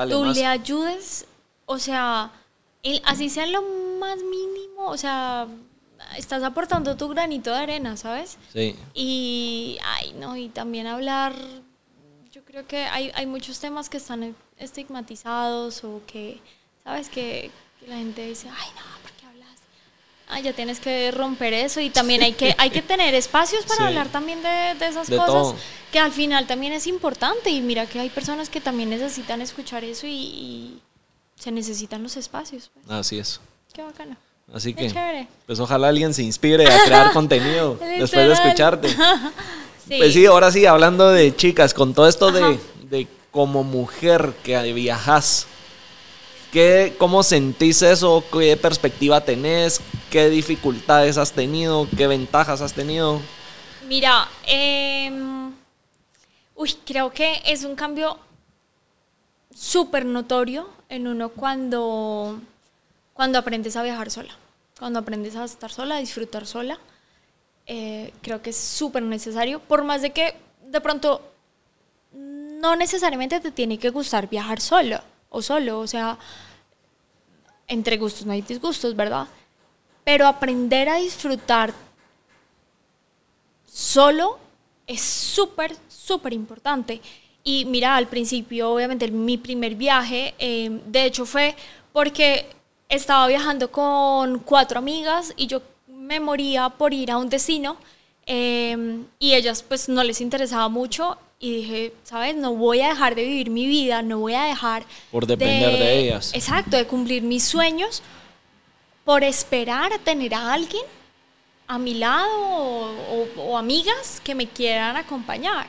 [0.10, 1.26] tú le ayudes,
[1.66, 2.32] o sea,
[3.04, 3.62] así sea lo
[4.00, 5.50] más mínimo, o sea,
[6.18, 8.38] estás aportando tu granito de arena, ¿sabes?
[8.52, 8.76] Sí.
[8.94, 11.36] Y, ay, no, y también hablar,
[12.32, 16.40] yo creo que hay, hay muchos temas que están estigmatizados o que,
[16.84, 17.10] ¿sabes?
[17.10, 17.52] Que,
[17.88, 19.60] la gente dice, ay, no, ¿por qué hablas?
[20.30, 23.88] Ah, ya tienes que romper eso y también hay que, hay que tener espacios para
[23.88, 25.60] hablar también de, esas cosas
[25.92, 29.84] que al final también es importante y mira que hay personas que también necesitan escuchar
[29.84, 30.80] eso y,
[31.36, 32.72] se necesitan los espacios.
[32.74, 32.90] Pues.
[32.90, 33.42] Así es.
[33.74, 34.16] Qué bacano.
[34.52, 38.96] Así que, pues ojalá alguien se inspire a crear contenido después de escucharte.
[39.86, 42.58] Pues sí, ahora sí, hablando de chicas, con todo esto de,
[42.90, 45.46] de como mujer que viajas,
[46.54, 48.24] ¿Qué, ¿Cómo sentís eso?
[48.32, 49.82] ¿Qué perspectiva tenés?
[50.12, 51.88] ¿Qué dificultades has tenido?
[51.98, 53.20] ¿Qué ventajas has tenido?
[53.88, 55.52] Mira, em,
[56.56, 58.20] uy, creo que es un cambio
[59.52, 62.40] súper notorio en uno cuando,
[63.14, 64.36] cuando aprendes a viajar sola,
[64.78, 66.80] cuando aprendes a estar sola, a disfrutar sola.
[67.66, 71.22] Eh, creo que es súper necesario, por más de que de pronto
[72.12, 75.00] no necesariamente te tiene que gustar viajar solo
[75.30, 76.18] o solo, o sea,
[77.68, 79.28] entre gustos no hay disgustos, ¿verdad?
[80.04, 81.74] Pero aprender a disfrutar
[83.66, 84.38] solo
[84.86, 87.02] es súper, súper importante.
[87.44, 91.56] Y mira, al principio, obviamente, mi primer viaje, eh, de hecho, fue
[91.92, 92.48] porque
[92.96, 97.78] estaba viajando con cuatro amigas y yo me moría por ir a un destino
[98.26, 102.36] eh, y ellas pues no les interesaba mucho y dije, ¿sabes?
[102.36, 104.86] No voy a dejar de vivir mi vida, no voy a dejar...
[105.12, 106.32] Por depender de, ellas.
[106.34, 108.02] Exacto, de cumplir mis sueños,
[109.04, 110.84] por esperar a tener a alguien
[111.68, 112.30] a mi lado
[113.38, 115.68] o, amigas que me quieran acompañar.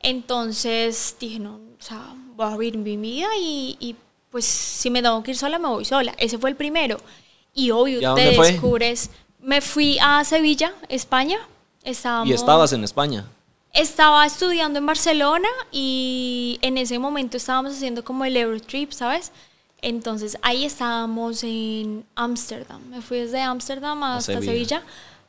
[0.00, 3.94] Entonces dije, no, o sea, voy a vivir mi vida y,
[4.36, 6.14] pues si me tengo que ir sola, me voy sola.
[6.18, 7.00] Ese fue el primero.
[7.54, 9.08] Y obvio, te descubres...
[9.40, 11.38] Me fui a Sevilla, España.
[11.84, 13.24] ¿Y estabas en España?
[13.72, 19.32] Estaba estudiando en Barcelona y en ese momento estábamos haciendo como el Eurotrip, ¿sabes?
[19.80, 22.82] Entonces ahí estábamos en Ámsterdam.
[22.90, 24.82] Me fui desde Ámsterdam hasta Sevilla.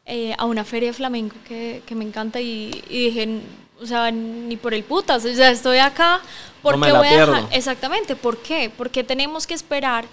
[0.06, 3.42] eh, a una feria de flamenco que, que me encanta y, y dije,
[3.82, 6.22] o sea, ni por el putas, o sea, estoy acá
[6.62, 8.72] porque me la voy a dejar, exactamente, ¿por qué?
[8.76, 10.06] Porque tenemos que esperar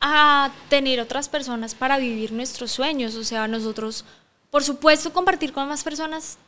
[0.00, 4.04] a tener otras personas para vivir nuestros sueños, o sea, nosotros,
[4.50, 6.38] por supuesto, compartir con más personas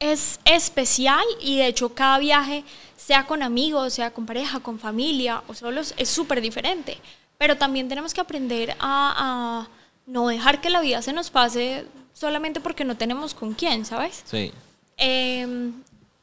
[0.00, 2.64] es especial y de hecho cada viaje,
[2.96, 6.98] sea con amigos, sea con pareja, con familia o solos, es súper diferente.
[7.38, 9.68] Pero también tenemos que aprender a, a
[10.06, 14.22] no dejar que la vida se nos pase solamente porque no tenemos con quién, ¿sabes?
[14.24, 14.52] Sí.
[15.00, 15.70] Eh,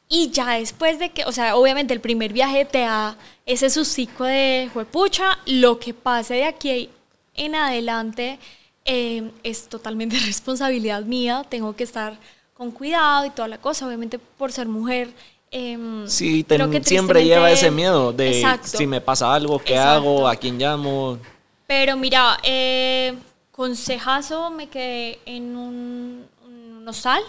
[0.08, 4.24] y ya después de que, o sea, obviamente el primer viaje te da ese sustico
[4.24, 6.88] de juepucha, lo que pase de aquí
[7.34, 8.38] en adelante
[8.86, 12.16] eh, es totalmente responsabilidad mía, tengo que estar
[12.54, 15.10] con cuidado y toda la cosa, obviamente por ser mujer.
[15.50, 18.78] eh, Sí, creo ten- que siempre lleva ese miedo de Exacto.
[18.78, 19.90] si me pasa algo, qué Exacto.
[20.08, 21.18] hago, a quién llamo.
[21.66, 23.14] Pero mira, eh,
[23.52, 27.22] consejazo, me quedé en un, un hostal.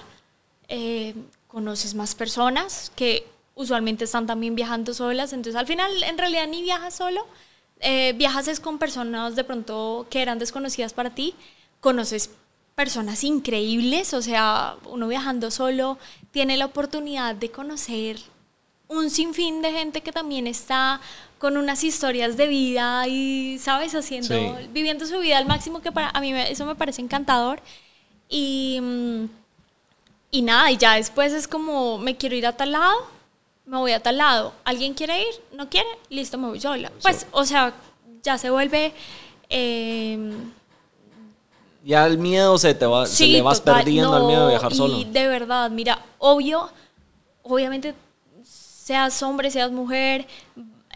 [0.70, 1.14] eh,
[1.50, 5.34] conoces más personas que usualmente están también viajando solas.
[5.34, 7.28] Entonces, al final, en realidad ni viajas solo.
[7.82, 11.34] eh, viajas es con personas de pronto que eran desconocidas para ti.
[11.82, 12.30] Conoces
[12.76, 14.14] personas increíbles.
[14.14, 15.98] O sea, uno viajando solo
[16.32, 18.18] tiene la oportunidad de conocer
[18.90, 21.00] un sinfín de gente que también está
[21.38, 23.96] con unas historias de vida y, ¿sabes?
[23.96, 24.68] Haciendo, Sí.
[24.74, 27.62] viviendo su vida al máximo, que para a mí eso me parece encantador.
[28.28, 29.26] Y, mm,
[30.32, 33.08] y nada, y ya después es como, me quiero ir a tal lado,
[33.66, 34.54] me voy a tal lado.
[34.64, 35.34] ¿Alguien quiere ir?
[35.54, 35.90] ¿No quiere?
[36.10, 36.92] Listo, me voy sola.
[37.02, 37.74] Pues, o sea,
[38.24, 38.94] ya se vuelve...
[39.50, 40.32] eh,
[41.84, 44.50] Ya el miedo se te va, se le vas total, perdiendo al miedo de no,
[44.52, 45.04] viajar y solo.
[45.04, 46.70] de verdad, mira, obvio,
[47.44, 47.96] obviamente,
[48.44, 50.28] seas hombre, seas mujer,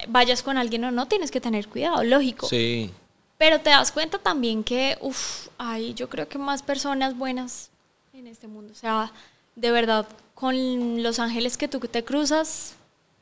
[0.08, 2.48] vayas con alguien o no, tienes que tener cuidado, lógico.
[2.48, 2.92] Sí.
[3.38, 7.70] Pero te das cuenta también que, uff, hay yo creo que más personas buenas
[8.14, 8.72] en este mundo.
[8.72, 9.12] O sea,
[9.56, 12.76] de verdad, con los ángeles que tú te cruzas,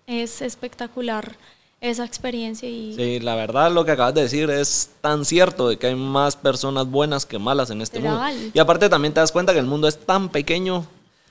[0.06, 1.38] es espectacular
[1.80, 5.78] esa experiencia y Sí, la verdad lo que acabas de decir es tan cierto de
[5.78, 8.22] que hay más personas buenas que malas en este mundo.
[8.54, 10.86] Y aparte también te das cuenta que el mundo es tan pequeño.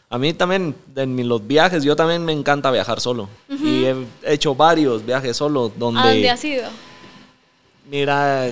[0.08, 3.28] A mí también, en los viajes, yo también me encanta viajar solo.
[3.48, 3.94] Y he
[4.24, 6.00] hecho varios viajes solo donde...
[6.00, 6.68] ¿A dónde has ido?
[7.90, 8.48] Mira,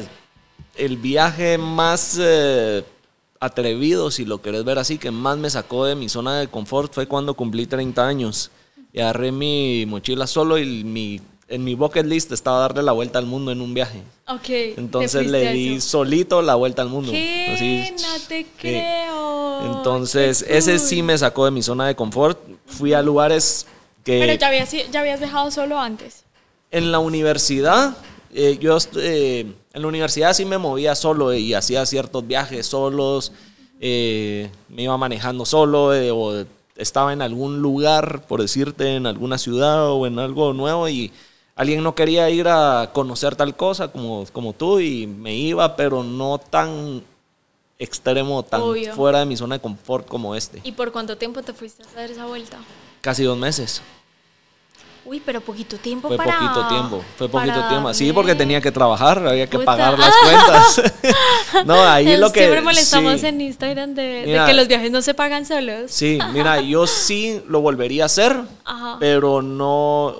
[0.76, 2.84] el viaje más eh,
[3.40, 6.92] atrevido, si lo querés ver así, que más me sacó de mi zona de confort
[6.92, 8.50] fue cuando cumplí 30 años.
[8.92, 13.18] Y agarré mi mochila solo y mi, en mi bucket list estaba darle la vuelta
[13.18, 14.02] al mundo en un viaje.
[14.28, 14.48] Ok.
[14.76, 17.12] Entonces le di solito la vuelta al mundo.
[17.12, 17.50] ¿Qué?
[17.54, 19.76] Así, no te creo.
[19.76, 20.80] Entonces, Qué ese cool.
[20.80, 22.38] sí me sacó de mi zona de confort.
[22.66, 23.66] Fui a lugares
[24.04, 24.18] que...
[24.18, 26.24] Pero ya habías, ya habías dejado solo antes.
[26.70, 27.96] En la universidad,
[28.34, 29.46] eh, yo eh,
[29.78, 33.32] en la universidad sí me movía solo y hacía ciertos viajes solos,
[33.80, 36.44] eh, me iba manejando solo eh, o
[36.76, 41.12] estaba en algún lugar, por decirte, en alguna ciudad o en algo nuevo y
[41.54, 46.02] alguien no quería ir a conocer tal cosa como, como tú y me iba, pero
[46.02, 47.02] no tan
[47.78, 48.94] extremo, tan Obvio.
[48.94, 50.60] fuera de mi zona de confort como este.
[50.64, 52.58] ¿Y por cuánto tiempo te fuiste a hacer esa vuelta?
[53.00, 53.80] Casi dos meses.
[55.08, 56.38] Uy, pero poquito tiempo Fue para...
[56.38, 57.94] poquito tiempo, fue poquito para tiempo.
[57.94, 59.64] Sí, porque tenía que trabajar, había que Puta.
[59.64, 60.92] pagar las cuentas.
[61.64, 62.40] no, ahí lo que...
[62.40, 63.26] Siempre molestamos sí.
[63.26, 65.90] en Instagram de, que los viajes no se pagan solos.
[65.90, 68.98] Sí, mira, yo sí lo volvería a hacer, Ajá.
[69.00, 70.14] pero no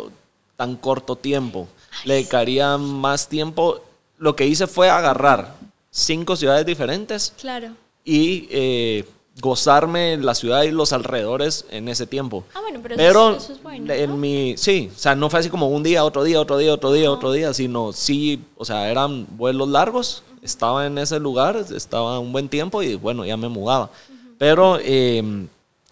[0.56, 1.68] tan corto tiempo.
[2.04, 3.82] Le dedicaría más tiempo.
[4.16, 5.54] Lo que hice fue agarrar
[5.90, 7.72] cinco ciudades diferentes Claro.
[8.04, 9.04] y eh,
[9.40, 12.44] gozarme la ciudad y los alrededores en ese tiempo.
[12.54, 13.92] Ah, bueno, pero, Pero eso, es- eso es bueno.
[13.92, 14.16] en ¿no?
[14.16, 16.92] mi, sí, o sea, no fue así como un día, otro día, otro día, otro
[16.92, 22.18] día, otro día, sino sí, o sea, eran vuelos largos, estaba en ese lugar, estaba
[22.18, 23.90] un buen tiempo y bueno, ya me mudaba.
[24.38, 25.22] Pero eh,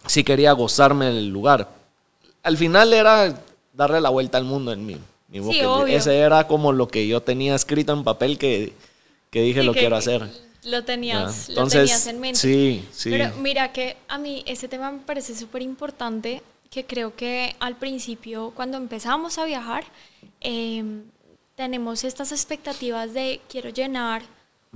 [0.05, 1.69] sí quería gozarme el lugar.
[2.43, 3.41] Al final era
[3.73, 4.95] darle la vuelta al mundo en mi,
[5.29, 5.63] mi list.
[5.65, 5.87] obvio.
[5.87, 8.73] Ese era como lo que yo tenía escrito en papel que,
[9.29, 10.27] que dije Sí, lo que- quiero hacer.
[10.63, 12.39] Lo tenías, lo tenías en mente.
[12.39, 13.09] sí, sí.
[13.09, 17.75] Pero mira que a mí ese tema me parece súper importante, que creo que al
[17.77, 19.85] principio, cuando empezamos a viajar,
[20.41, 20.83] eh,
[21.55, 24.21] tenemos estas expectativas de quiero llenar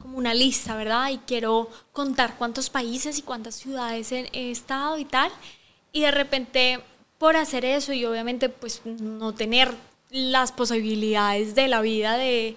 [0.01, 1.09] como una lista, ¿verdad?
[1.09, 5.31] Y quiero contar cuántos países y cuántas ciudades he estado y tal.
[5.91, 6.79] Y de repente,
[7.17, 9.71] por hacer eso y obviamente pues no tener
[10.09, 12.55] las posibilidades de la vida de,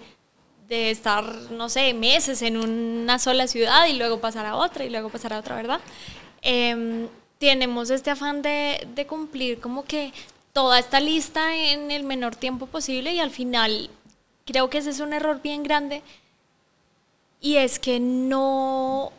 [0.67, 4.89] de estar, no sé, meses en una sola ciudad y luego pasar a otra y
[4.89, 5.79] luego pasar a otra, ¿verdad?
[6.41, 10.11] Em, tenemos este afán de, de cumplir como que
[10.53, 13.89] toda esta lista en el menor tiempo posible y al final
[14.45, 16.01] creo que ese es un error bien grande
[17.41, 19.11] y es que no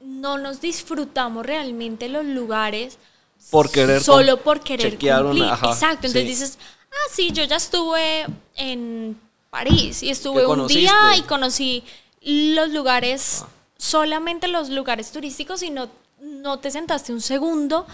[0.00, 2.98] no nos disfrutamos realmente los lugares
[3.50, 5.44] Por querer solo por querer chequear una- cumplir.
[5.50, 6.28] ajá, Exacto, entonces sí.
[6.28, 6.58] dices,
[6.90, 9.18] ah, sí, yo ya estuve en
[9.54, 11.84] París y estuve ¿Qué un día y conocí
[12.20, 13.44] los lugares,
[13.78, 15.88] solamente los lugares turísticos y no,
[16.20, 17.86] no te sentaste un segundo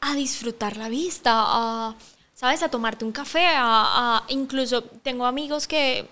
[0.00, 1.94] a disfrutar la vista, a,
[2.34, 2.64] ¿sabes?
[2.64, 6.08] A tomarte un café, a, a- incluso tengo amigos que...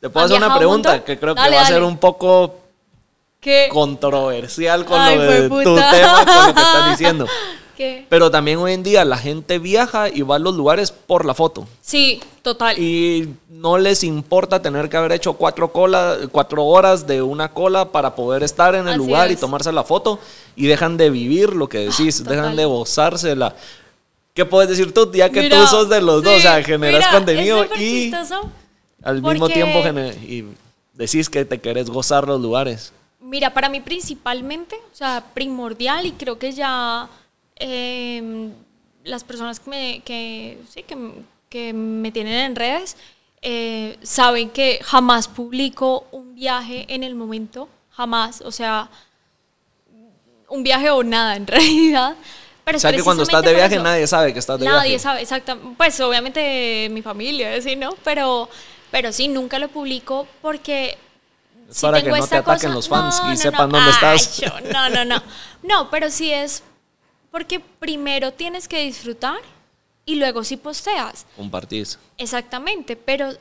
[0.00, 2.60] Te puedo ¿Han hacer una pregunta que creo que Dale, va a ser un poco
[3.72, 7.26] controversial con Ay, lo de tu tema, con lo que estás diciendo.
[7.76, 11.24] que- Pero también hoy en día la gente viaja y va a los lugares por
[11.24, 11.68] la foto.
[11.80, 12.78] Sí, total.
[12.78, 17.92] Y no les importa tener que haber hecho cuatro, cola, cuatro horas de una cola
[17.92, 20.18] para poder estar en el Así lugar y tomarse la foto.
[20.56, 23.54] Y dejan de vivir lo que decís, dejan de gozársela.
[24.34, 25.10] ¿Qué puedes decir tú?
[25.12, 28.12] Ya que Mira, tú sos de los dos, o sea, generas mira, contenido y
[29.02, 29.78] al mismo tiempo
[30.26, 30.44] y
[30.92, 32.92] decís que te querés gozar los lugares.
[33.20, 37.08] Mira, para mí principalmente, o sea, primordial y creo que ya
[37.56, 38.50] eh,
[39.04, 40.96] las personas que me, que, sí, que,
[41.48, 42.96] que me tienen en redes
[43.42, 48.88] eh, saben que jamás publico un viaje en el momento, jamás, o sea,
[50.48, 52.14] un viaje o nada en realidad.
[52.64, 53.84] Pero O sea que cuando estás de viaje eso.
[53.84, 55.02] nadie sabe que estás de Nadie viaje.
[55.02, 55.74] sabe, exactamente.
[55.76, 57.90] Pues obviamente mi familia, sí, ¿no?
[58.02, 58.48] Pero,
[58.90, 60.98] pero sí, nunca lo publico porque...
[61.70, 63.36] Es sí para que tengo no esta te ataquen cosa- los fans No, y no,
[63.36, 63.76] sepan no.
[63.78, 64.36] dónde Ay, estás.
[64.38, 65.22] yo- no, no, no.
[65.62, 66.64] No, pero sí es
[67.30, 69.38] porque primero tienes que disfrutar
[70.04, 71.26] y luego sí posteas.
[71.36, 71.98] Compartís.
[72.18, 73.32] Exactamente, pero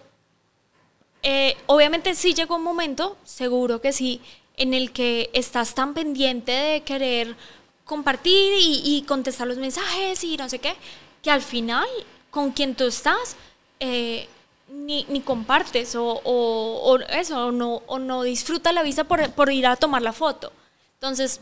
[1.24, 4.22] eh, obviamente sí llegó un momento, seguro que sí,
[4.58, 7.36] en el que estás tan pendiente de querer
[7.84, 10.74] compartir y, y contestar los mensajes y no sé qué,
[11.22, 11.88] que al final
[12.30, 13.36] con quien tú estás
[13.80, 14.28] eh,
[14.70, 19.30] ni, ni compartes o, o- o eso, o no, o no disfruta la vista por,
[19.32, 20.52] por ir a tomar la foto.
[20.96, 21.42] Entonces,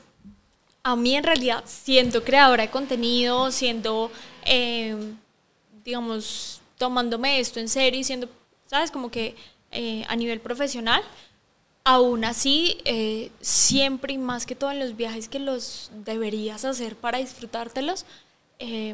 [0.83, 4.11] a mí en realidad, siendo creadora de contenido, siendo,
[4.45, 4.95] eh,
[5.85, 8.27] digamos, tomándome esto en serio y siendo,
[8.65, 8.91] ¿sabes?
[8.91, 9.35] Como que
[9.71, 11.01] eh, a nivel profesional,
[11.85, 16.97] aún así, eh, siempre y más que todo en los viajes que los deberías hacer
[16.97, 18.05] para disfrutártelos,
[18.59, 18.93] eh,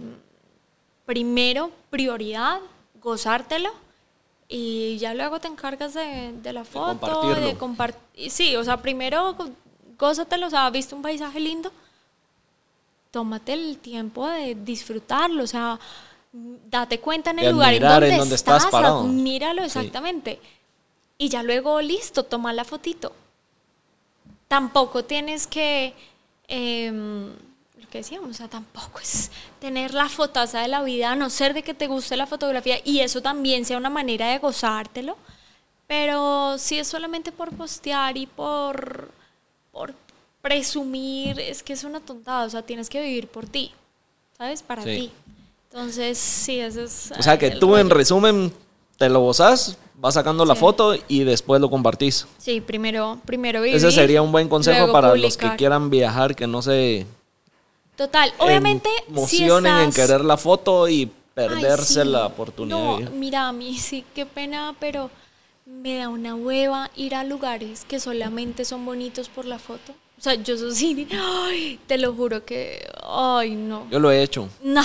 [1.06, 2.60] primero, prioridad,
[3.02, 3.72] gozártelo.
[4.52, 8.32] Y ya luego te encargas de, de la foto, de compartir.
[8.32, 9.36] Sí, o sea, primero
[10.00, 11.72] go- gózatelo, o sea, viste un paisaje lindo,
[13.12, 15.80] tómate el tiempo de disfrutarlo, o sea,
[16.32, 19.04] date cuenta en el lugar en donde, en donde estás estás, parado.
[19.64, 19.80] Sí.
[19.80, 20.40] exactamente.
[21.18, 23.12] Y ya luego, listo, toma la fotito.
[24.48, 25.94] Tampoco tienes que,
[26.48, 27.28] em,
[27.78, 31.30] lo que decíamos, o sea, tampoco es tener la fotaza de la vida, a no
[31.30, 35.18] ser de que te guste la fotografía y eso también sea una manera de gozártelo.
[35.88, 39.12] Pero si es solamente por postear y por,
[39.72, 39.94] por
[40.42, 43.72] presumir, es que es una tontada, o sea, tienes que vivir por ti,
[44.38, 44.62] ¿sabes?
[44.64, 44.96] Para Sí.
[44.96, 45.12] ti.
[45.72, 47.12] Entonces, sí, eso es...
[47.18, 47.98] O sea que tú en rollo.
[48.00, 48.54] resumen
[48.98, 50.60] te lo gozás, vas sacando la Sí.
[50.62, 52.26] foto y después lo compartís.
[52.38, 53.76] Sí, primero, primero vivir.
[53.78, 55.58] Ese sería un buen consejo para los que publicar.
[55.58, 57.06] quieran viajar, que no se
[57.96, 59.12] Total, obviamente, si
[59.44, 62.08] emocionen en estás- querer la foto y Ay, perderse sí.
[62.10, 65.12] la oportunidad No, mira, a mí sí, qué pena, pero
[65.70, 69.94] me da una hueva ir a lugares que solamente son bonitos por la foto.
[70.18, 73.88] O sea, yo soy sí, ay, te lo juro que, ay, no.
[73.90, 74.50] Yo lo he hecho.
[74.62, 74.84] No.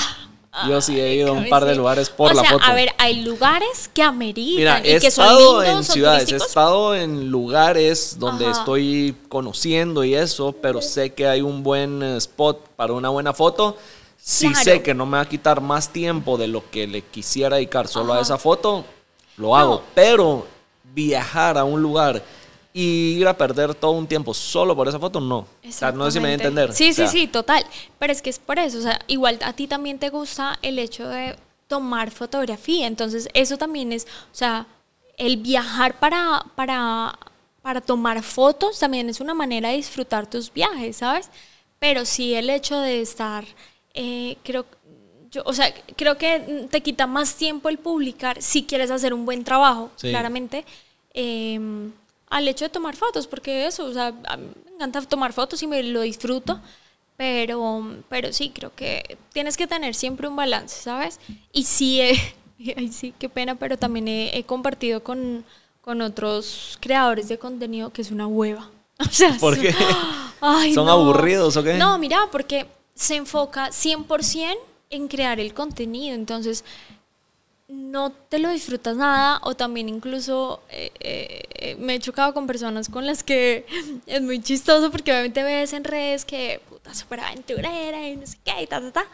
[0.68, 2.64] Yo sí he ido a un par de lugares por o la sea, foto.
[2.64, 5.94] A ver, hay lugares que ameritan Mira, he y que son estado lindos, en son
[5.94, 8.60] ciudades, he estado en lugares donde Ajá.
[8.60, 13.32] estoy conociendo y eso, pero sé que hay un buen eh, spot para una buena
[13.32, 13.76] foto.
[14.16, 14.62] Si Claro.
[14.64, 17.88] sé que no me va a quitar más tiempo de lo que le quisiera dedicar
[17.88, 18.84] solo a esa foto,
[19.36, 19.82] lo hago.
[19.96, 20.46] Pero
[20.94, 22.22] viajar a un lugar
[22.72, 25.38] y ir a perder todo un tiempo solo por esa foto, no.
[25.38, 26.72] O sea, no sé si me voy a entender.
[26.72, 27.64] Sí, O sea, sí, sí, total.
[27.98, 30.78] Pero es que es por eso, o sea, igual a ti también te gusta el
[30.78, 31.36] hecho de
[31.68, 34.66] tomar fotografía, entonces eso también es, o sea,
[35.16, 37.16] el viajar para, para,
[37.62, 41.30] para tomar fotos también es una manera de disfrutar tus viajes, ¿sabes?
[41.78, 43.44] Pero sí el hecho de estar,
[43.94, 44.66] eh, creo,
[45.30, 49.24] yo, o sea, creo que te quita más tiempo el publicar si quieres hacer un
[49.24, 50.10] buen trabajo, Sí.
[50.10, 50.64] claramente,
[51.14, 51.58] eh,
[52.28, 55.62] al hecho de tomar fotos, porque eso, o sea, a mí me encanta tomar fotos
[55.62, 56.60] y me lo disfruto,
[57.16, 61.20] pero, pero sí, creo que tienes que tener siempre un balance, ¿sabes?
[61.52, 62.00] Y sí,
[62.76, 65.44] ay, sí, qué pena, pero también he, he compartido con,
[65.80, 68.70] con otros creadores de contenido que es una hueva.
[69.00, 69.74] O sea, ¿Por son- qué?
[70.40, 70.92] Ay, ¿Son no.
[70.92, 71.74] aburridos o qué?
[71.74, 74.54] No, mira, porque se enfoca 100%
[74.90, 76.64] en crear el contenido, entonces
[77.74, 82.88] no te lo disfrutas nada o también incluso eh, eh, me he chocado con personas
[82.88, 83.66] con las que
[84.06, 88.38] es muy chistoso porque obviamente ves en redes que puta super aventurera y no sé
[88.44, 89.06] qué y ta ta ta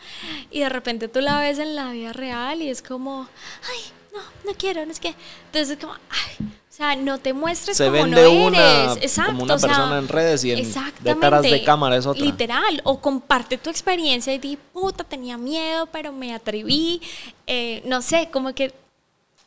[0.51, 3.29] y de repente tú la ves en la vida real y es como
[3.69, 3.81] ay
[4.13, 5.15] no no quiero no es que
[5.47, 6.47] entonces es como ay
[6.81, 8.97] sea, no te muestres Se como no una, eres.
[9.03, 9.33] Exacto.
[9.33, 12.25] como una o sea, persona en redes y en detrás de cámara es otra.
[12.25, 12.81] Literal.
[12.85, 17.01] O comparte tu experiencia y di, puta, tenía miedo, pero me atreví.
[17.47, 18.73] Eh, no sé, como que.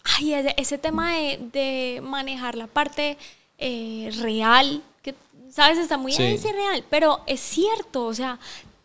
[0.04, 3.18] Ay, ese, tema de, de manejar la parte
[3.58, 5.16] eh, real, que,
[5.50, 5.78] ¿sabes?
[5.78, 6.24] Está muy Sí.
[6.24, 8.38] "Ay, sí, real, pero es cierto, o sea,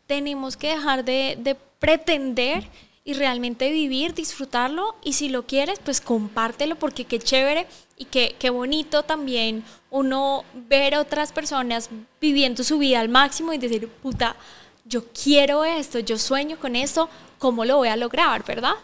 [0.06, 2.68] tenemos que dejar de, de pretender
[3.04, 7.66] y realmente vivir, disfrutarlo y si lo quieres, pues compártelo porque qué chévere
[7.98, 11.90] y qué, qué bonito también uno ver a otras personas
[12.20, 14.36] viviendo su vida al máximo y decir, puta,
[14.84, 18.74] yo quiero esto, yo sueño con esto, ¿cómo lo voy a lograr, verdad?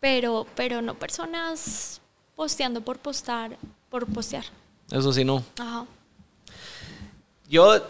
[0.00, 2.00] Pero, pero no personas
[2.34, 3.56] posteando por postar,
[3.90, 4.44] por postear.
[4.90, 5.42] Eso sí, no.
[5.58, 5.86] Ajá.
[7.48, 7.80] Yo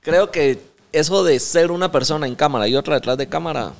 [0.00, 0.60] creo que
[0.92, 3.72] eso de ser una persona en cámara y otra detrás de cámara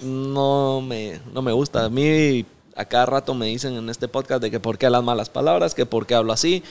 [0.00, 1.84] no me, no me gusta.
[1.84, 2.44] A mí
[2.76, 5.74] a cada rato me dicen en este podcast de que por qué las malas palabras,
[5.74, 6.62] que por qué hablo así.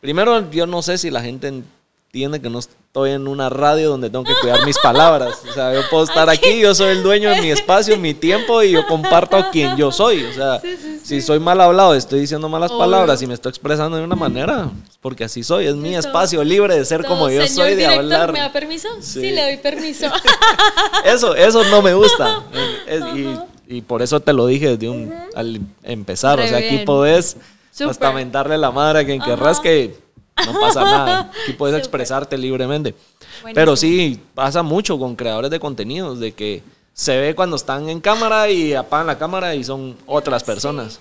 [0.00, 4.08] Primero, yo no sé si la gente entiende que no estoy en una radio donde
[4.10, 5.42] tengo que cuidar mis palabras.
[5.48, 8.62] O sea, yo puedo estar aquí, yo soy el dueño de mi espacio, mi tiempo
[8.62, 10.24] y yo comparto a quien yo soy.
[10.24, 10.60] O sea,
[11.04, 12.80] si soy mal hablado, estoy diciendo malas Obvio.
[12.80, 14.70] palabras y me estoy expresando de una manera,
[15.02, 18.32] porque así soy, es mi espacio libre de ser como yo soy, de hablar.
[18.32, 18.88] ¿Me da permiso?
[19.00, 19.30] Sí, Sí.
[19.30, 20.06] le doy permiso.
[21.04, 22.42] Eso, eso no me gusta.
[22.86, 23.38] Es- y,
[23.70, 26.38] y por eso te lo dije desde un, al empezar.
[26.38, 26.84] Re o sea, aquí bien.
[26.84, 27.36] podés
[27.78, 29.96] hasta mentarle la madre a quien querrás que
[30.44, 31.30] no pasa nada.
[31.42, 32.94] Aquí puedes expresarte libremente.
[33.42, 33.54] Buenísimo.
[33.54, 38.00] Pero sí, pasa mucho con creadores de contenidos, de que se ve cuando están en
[38.00, 40.98] cámara y apagan la cámara y son otras personas.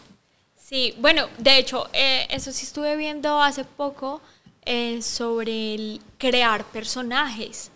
[0.55, 4.22] Sí, bueno, de hecho, eh, eso sí estuve viendo hace poco
[4.63, 7.72] eh, sobre el crear personajes.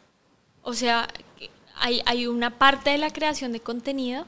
[0.62, 1.08] O sea,
[1.78, 4.26] hay, hay una parte de la creación de contenido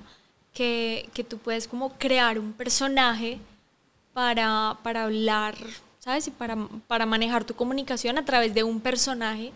[0.55, 3.37] que, que tú puedes como crear un personaje
[4.13, 5.55] para, para hablar,
[5.99, 6.27] ¿sabes?
[6.27, 6.55] Y para,
[6.87, 9.51] para manejar tu comunicación a través de un personaje.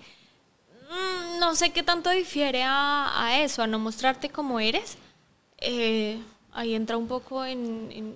[0.89, 4.97] Mm, No sé qué tanto difiere a, a eso, a no mostrarte como eres.
[5.57, 6.19] Eh,
[6.51, 8.15] ahí entra un poco en, en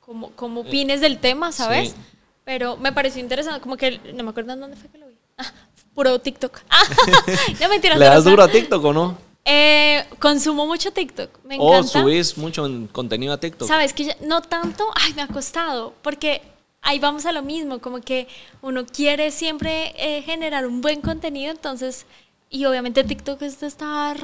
[0.00, 1.90] cómo, cómo opines del tema, ¿sabes?
[1.90, 1.94] sí.
[2.44, 5.14] Pero me pareció interesante, como que no me acuerdo en dónde fue que lo vi.
[5.38, 5.50] Ah,
[5.94, 6.60] puro TikTok.
[6.70, 6.82] Ah,
[7.60, 7.98] no mentiras.
[7.98, 9.31] ¿Le das duro a TikTok o no?
[9.44, 12.00] Eh, consumo mucho TikTok, me ¿O encanta.
[12.02, 13.66] subís mucho en contenido a TikTok?
[13.66, 16.42] Sabes que ya- no tanto, ay, me ha costado, porque
[16.80, 18.28] ahí vamos a lo mismo, como que
[18.60, 22.06] uno quiere siempre eh, generar un buen contenido, entonces,
[22.50, 24.16] y obviamente TikTok es de estar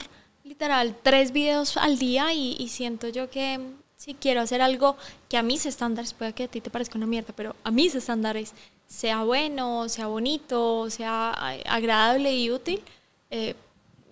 [0.44, 3.60] literal tres videos al día y, y siento yo que
[3.96, 4.96] si quiero hacer algo
[5.28, 7.94] que a mis estándares, puede que a ti te parezca una mierda, pero a mis
[7.96, 8.54] estándares
[8.86, 11.32] sea bueno, sea bonito, sea
[11.66, 12.82] agradable y útil,
[13.30, 13.54] eh,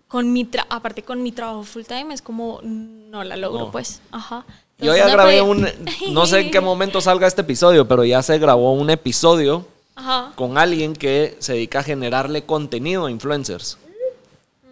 [0.09, 3.71] con mi tra- aparte con mi trabajo full time es como no la logro No.
[3.73, 4.45] pues ajá
[4.79, 5.67] Yo ya grabé un,
[6.11, 10.33] no sé en qué momento salga este episodio, pero ya se grabó un episodio ajá
[10.37, 13.79] con alguien que se dedica a generarle contenido a influencers.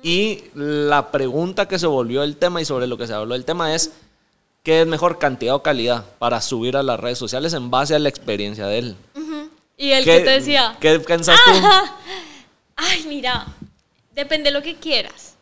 [0.03, 3.47] Y la pregunta que se volvió el tema y sobre lo que se habló el
[3.47, 3.91] tema es,
[4.63, 7.99] ¿qué es mejor cantidad o calidad para subir a las redes sociales en base a
[7.99, 8.97] la experiencia de él?
[9.17, 9.49] Ujú.
[9.79, 11.53] y el ¿Qué- que te decía ¿Qué pensás tú?
[12.77, 13.47] ay mira
[14.15, 15.35] depende de lo que quieras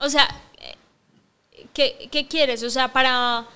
[0.00, 0.26] o sea
[0.58, 0.74] eh,
[1.72, 2.62] ¿qué, qué quieres?
[2.62, 3.46] o sea para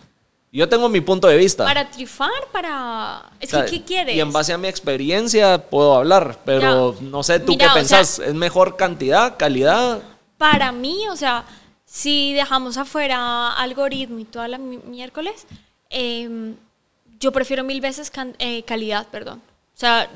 [0.53, 1.65] Yo tengo mi punto de vista.
[1.65, 4.17] para triunfar para es O sea, que ¿qué quieres?
[4.17, 7.01] Y en base a mi experiencia puedo hablar, pero Ya.
[7.03, 8.19] no sé, ¿tú Mira, qué sea- pensás?
[8.21, 10.01] ¿Es mejor cantidad, calidad?
[10.39, 11.45] para mí, o sea,
[11.85, 15.47] si dejamos afuera algoritmo y toda la mi- miércoles,
[15.91, 16.55] em,
[17.19, 19.43] yo prefiero mil veces eh, calidad, perdón.
[19.75, 20.09] O sea,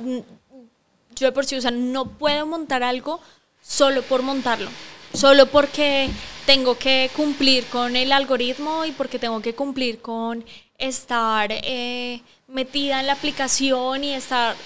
[1.14, 3.20] yo de por sí, o sea, no puedo montar algo
[3.62, 4.68] solo por montarlo,
[5.14, 6.10] solo porque
[6.44, 10.44] tengo que cumplir con el algoritmo y porque tengo que cumplir con
[10.76, 14.56] estar eh, metida en la aplicación y estar,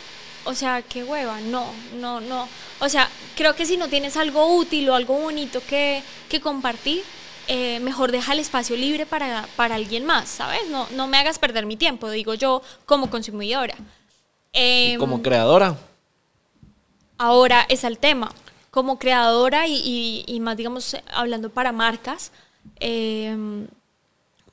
[0.44, 1.66] o sea, qué hueva, no,
[2.00, 2.48] no, no.
[2.80, 7.04] O sea, creo que si no tienes algo útil o algo bonito que, que compartir,
[7.48, 10.68] eh, mejor deja el espacio libre para, para alguien más, ¿sabes?
[10.68, 13.76] No, no me hagas perder mi tiempo, digo yo como consumidora.
[14.52, 15.76] Y Em, como creadora.
[17.18, 18.32] Ahora es el tema.
[18.76, 22.30] Como creadora y, más, digamos, hablando para marcas,
[22.78, 23.34] eh,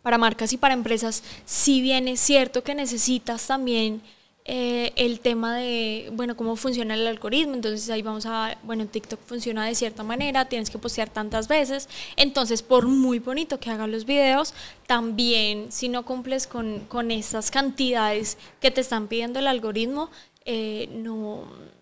[0.01, 4.01] para marcas y para empresas, si bien es cierto que necesitas también
[4.45, 7.55] eh, el tema de, bueno, cómo funciona el algoritmo.
[7.55, 11.89] Entonces ahí vamos a, bueno, TikTok funciona de cierta manera, tienes que postear tantas veces.
[12.15, 14.53] Entonces, por muy bonito que hagan los videos,
[14.88, 20.09] también si no cumples con, con esas cantidades que te están pidiendo el algoritmo,
[20.45, 21.72] eh, no...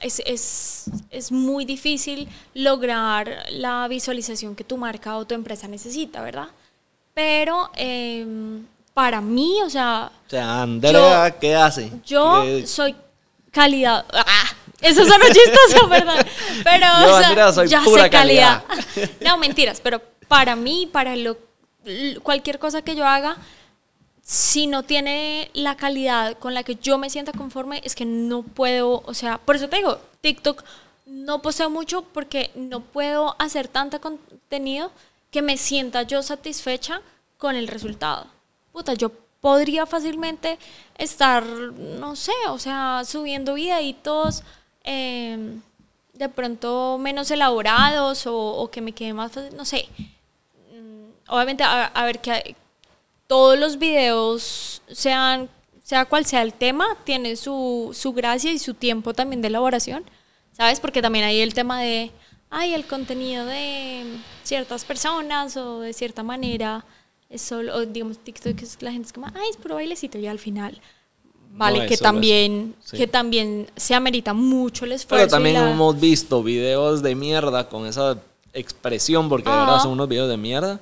[0.00, 6.22] Es, es, es muy difícil lograr la visualización que tu marca o tu empresa necesita,
[6.22, 6.48] ¿verdad?
[7.14, 10.10] Pero em, para mí, o sea...
[10.26, 11.92] O sea, Andrea, ¿qué hace?
[12.06, 12.94] Yo soy
[13.50, 14.04] calidad.
[14.12, 14.50] ¡Ah!
[14.80, 16.26] Eso suena chistoso, ¿verdad?
[16.64, 18.64] Pero, Yo, o sea, Andrea, soy ya pura sé calidad.
[18.66, 19.10] calidad.
[19.20, 21.36] No, mentiras, pero para mí, para lo,
[22.22, 23.36] cualquier cosa que yo haga,
[24.30, 28.44] si no tiene la calidad con la que yo me sienta conforme, es que no
[28.44, 30.62] puedo, o sea, por eso te digo, TikTok
[31.06, 34.92] no posteo mucho porque no puedo hacer tanto contenido
[35.32, 37.02] que me sienta yo satisfecha
[37.38, 38.24] con el resultado.
[38.70, 39.10] Puta, yo
[39.40, 40.60] podría fácilmente
[40.96, 44.44] estar, no sé, o sea, subiendo videitos
[44.84, 45.56] eh,
[46.12, 49.88] de pronto menos elaborados o, o que me quede más fácil, no sé.
[50.72, 52.54] Mm, Obviamente, a, ver, que
[53.30, 55.48] todos los videos, sean,
[55.84, 60.02] sea cual sea el tema, tiene su, su gracia y su tiempo también de elaboración,
[60.50, 60.80] ¿sabes?
[60.80, 62.10] Porque también hay el tema de,
[62.50, 64.02] ay, el contenido de
[64.42, 66.84] ciertas personas o de cierta manera,
[67.28, 70.26] es solo, o digamos, TikTok, es la gente es como, ay, es puro bailecito, y
[70.26, 70.80] al final,
[71.52, 72.96] vale, es que también, sí.
[72.96, 75.22] que también se amerita mucho el esfuerzo.
[75.22, 78.18] Pero también la- hemos visto videos de mierda con esa
[78.52, 80.80] expresión, porque de verdad son unos videos de mierda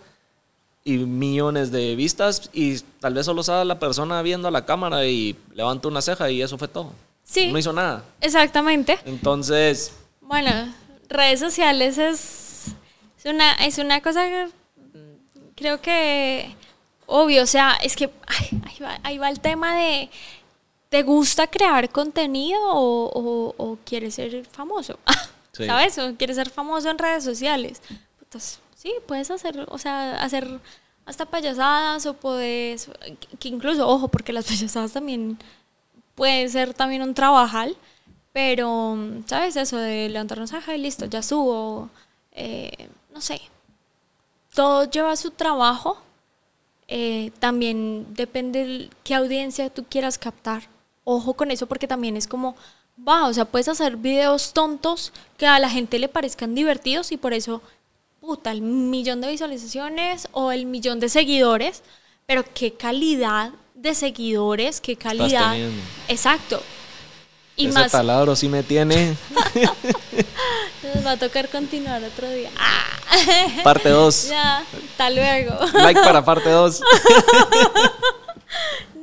[0.95, 5.05] y millones de vistas y tal vez solo estaba la persona viendo a la cámara
[5.07, 6.93] y levanta una ceja y eso fue todo.
[7.25, 7.53] Sí.
[7.53, 8.03] No hizo nada.
[8.21, 8.99] Exactamente.
[9.05, 10.51] Entonces, Bueno,
[11.09, 12.67] redes sociales es,
[13.19, 14.49] es, una, es una cosa que
[15.57, 16.55] creo que
[17.07, 20.09] obvio, o sea, es que ay, ahí, va, ahí va el tema de,
[20.89, 24.99] ¿te gusta crear contenido o, o- o quieres ser famoso?
[25.53, 25.67] Sí.
[25.67, 25.99] ¿Sabes?
[25.99, 27.83] ¿O quieres ser famoso en redes sociales?
[29.07, 30.61] Puedes hacer, o sea, hacer
[31.07, 32.91] hasta payasadas o puedes,
[33.39, 35.39] que incluso, ojo, porque las payasadas también
[36.15, 37.77] puede ser también un trabajal,
[38.33, 39.57] pero, ¿sabes?
[39.57, 41.91] Eso de levantarnos, ajá, y listo, ya subo,
[42.33, 43.41] eh, no sé.
[44.55, 45.99] Todo lleva su trabajo,
[46.89, 50.65] eh, también depende el- qué audiencia tú quieras captar.
[51.05, 52.57] Ojo con eso porque también es como,
[53.07, 57.17] va, o sea, puedes hacer videos tontos que a la gente le parezcan divertidos y
[57.17, 57.63] por eso,
[58.29, 61.83] puta, el millón de visualizaciones o el millón de seguidores,
[62.27, 65.57] pero qué calidad de seguidores, qué calidad.
[66.09, 66.63] Exacto.
[67.57, 69.17] Y ese más, taladro sí me tiene.
[70.95, 72.51] nos va a tocar continuar otro día.
[73.65, 74.29] Parte 2.
[74.29, 75.55] ya, hasta luego.
[75.73, 76.83] Like para parte 2.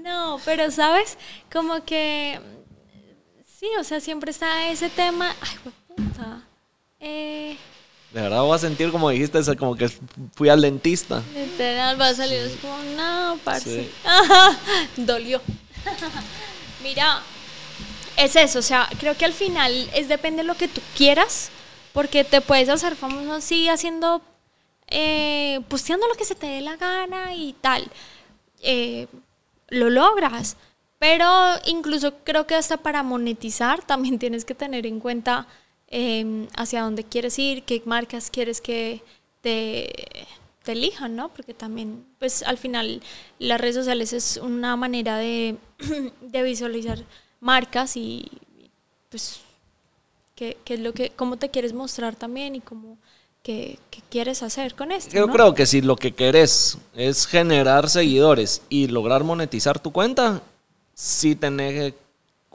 [0.03, 1.17] No, pero sabes,
[1.51, 2.39] como que
[3.59, 5.35] sí, o sea, siempre está ese tema.
[5.41, 6.43] Ay, puta.
[6.99, 7.57] Eh,
[8.15, 9.89] De verdad voy a sentir como dijiste, como que
[10.35, 11.21] fui al dentista.
[11.33, 13.83] literal, va a salir como, no, parce.
[13.83, 13.91] Sí.
[15.03, 15.41] Dolió.
[16.81, 17.21] Mira,
[18.15, 21.49] es eso, o sea, creo que al final es depende de lo que tú quieras,
[21.91, 24.21] porque te puedes hacer famoso así haciendo,
[24.87, 27.91] eh, posteando lo que se te dé la gana y tal.
[28.61, 29.07] Eh,
[29.67, 30.55] lo logras.
[30.99, 31.27] Pero
[31.65, 35.47] incluso creo que hasta para monetizar también tienes que tener en cuenta
[35.87, 39.01] eh, hacia dónde quieres ir, qué marcas quieres que
[39.41, 40.27] te,
[40.63, 41.29] te elijan, ¿no?
[41.29, 43.01] Porque también, pues al final
[43.39, 45.55] las redes sociales es una manera de,
[46.21, 46.99] de visualizar
[47.39, 48.29] marcas y
[49.09, 49.41] pues
[50.35, 52.97] qué, qué es lo que, cómo te quieres mostrar también y cómo,
[53.43, 55.15] qué, qué quieres hacer con esto.
[55.15, 55.33] Yo ¿no?
[55.33, 60.41] creo que si lo que querés es generar seguidores y lograr monetizar tu cuenta,
[60.95, 61.93] sí tenés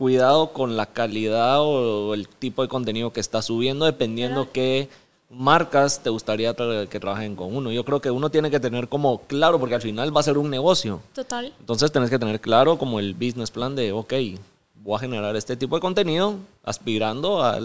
[0.01, 4.89] cuidado con la calidad o el tipo de contenido que estás subiendo, dependiendo qué
[5.29, 7.71] marcas te gustaría tra- que trabajen con uno.
[7.71, 10.39] Yo creo que uno tiene que tener como claro, porque al final va a ser
[10.39, 11.03] un negocio.
[11.15, 11.53] Total.
[11.61, 14.15] Entonces tenés que tener claro como el business plan de, ok,
[14.77, 17.61] voy a generar este tipo de contenido aspirando a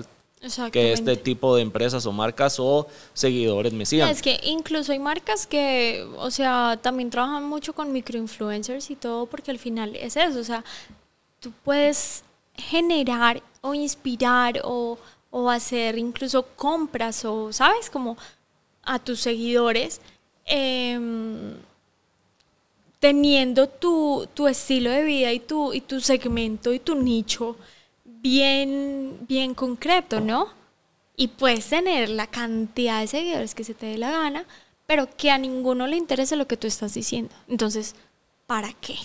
[0.73, 4.09] que este tipo de empresas o marcas o seguidores me sigan.
[4.09, 9.25] Es que incluso hay marcas que, o sea, también trabajan mucho con microinfluencers y todo,
[9.25, 10.65] porque al final es eso, o sea,
[11.39, 12.24] tú puedes
[12.57, 14.97] generar o inspirar o,
[15.31, 17.89] o hacer incluso compras o, ¿sabes?
[17.89, 18.17] Como
[18.83, 19.99] a tus seguidores,
[20.45, 21.55] em,
[22.99, 27.57] teniendo tu, tu estilo de vida y tu, y tu segmento y tu nicho
[28.03, 30.49] bien, bien concreto, ¿no?
[31.15, 34.45] Y puedes tener la cantidad de seguidores que se te dé la gana,
[34.85, 37.33] pero que a ninguno le interese lo que tú estás diciendo.
[37.47, 37.95] Entonces,
[38.47, 38.95] ¿para qué?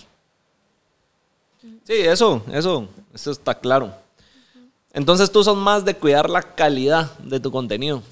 [1.63, 3.93] Sí, eso, eso, eso está claro.
[4.93, 8.03] Entonces tú son más de cuidar la calidad de tu contenido.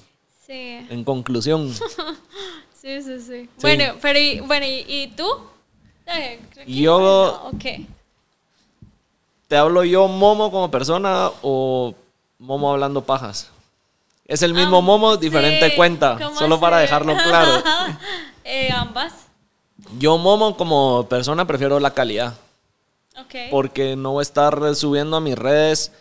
[0.45, 0.85] Sí.
[0.89, 1.73] En conclusión.
[2.81, 3.49] Sí, sí, sí.
[3.61, 5.27] Bueno, pero y, bueno, ¿y, y tú?
[6.65, 7.65] Yo- no, ok.
[9.49, 11.93] ¿Te hablo yo Momo como persona o
[12.37, 13.49] Momo hablando pajas?
[14.25, 17.63] Es el mismo Momo, diferente sí, cuenta, ¿cómo solo para dejarlo claro.
[18.45, 19.13] Eh, ambas.
[19.97, 22.33] Yo Momo como persona prefiero la calidad,
[23.51, 25.91] Porque no voy a estar subiendo a mis redes,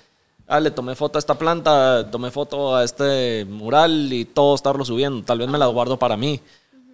[0.47, 4.85] ah, le tomé foto a esta planta, tomé foto a este mural y todo estarlo
[4.85, 6.41] subiendo, tal vez me las guardo para mí,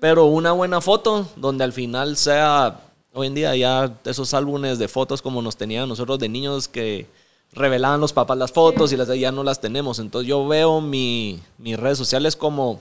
[0.01, 2.81] pero una buena foto donde al final sea,
[3.13, 7.07] hoy en día ya esos álbumes de fotos como nos tenían nosotros de niños que
[7.53, 11.41] revelaban los papás las fotos y las ya no las tenemos, entonces yo veo mi,
[11.59, 12.81] mis redes sociales como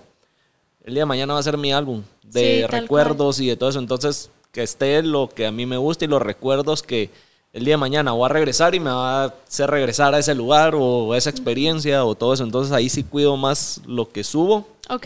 [0.83, 3.69] el día de mañana va a ser mi álbum de Sí, recuerdos y de todo
[3.69, 3.79] eso.
[3.79, 7.09] Entonces, que esté lo que a mí me gusta y los recuerdos que
[7.53, 10.33] el día de mañana voy a regresar y me va a hacer regresar a ese
[10.35, 12.43] lugar o a esa experiencia o todo eso.
[12.43, 15.05] Entonces, ahí sí cuido más lo que subo Ok.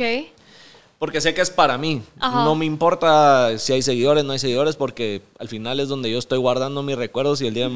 [0.98, 2.02] porque sé que es para mí.
[2.20, 2.44] Ajá.
[2.46, 6.18] No me importa si hay seguidores, no hay seguidores, porque al final es donde yo
[6.18, 7.70] estoy guardando mis recuerdos y el día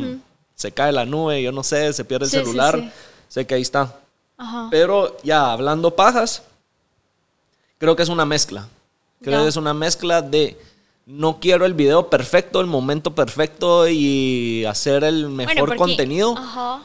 [0.55, 2.89] se cae la nube, yo no sé, se pierde el Sí, celular, sí.
[3.27, 3.93] sé que ahí está.
[4.37, 4.67] Ajá.
[4.71, 6.43] Pero ya hablando pajas,
[7.77, 8.67] creo que es una mezcla.
[9.21, 10.57] Creo que es una mezcla de
[11.05, 16.35] no quiero el video perfecto, el momento perfecto y hacer el mejor Bueno, porque- contenido.
[16.37, 16.81] Ajá.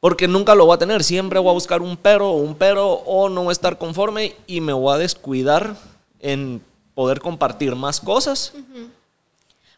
[0.00, 1.02] Porque nunca lo voy a tener.
[1.02, 4.36] Siempre voy a buscar un pero o un pero o no voy a estar conforme
[4.46, 5.74] y me voy a descuidar
[6.20, 6.62] en
[6.94, 8.52] poder compartir más cosas.
[8.54, 8.90] Bueno,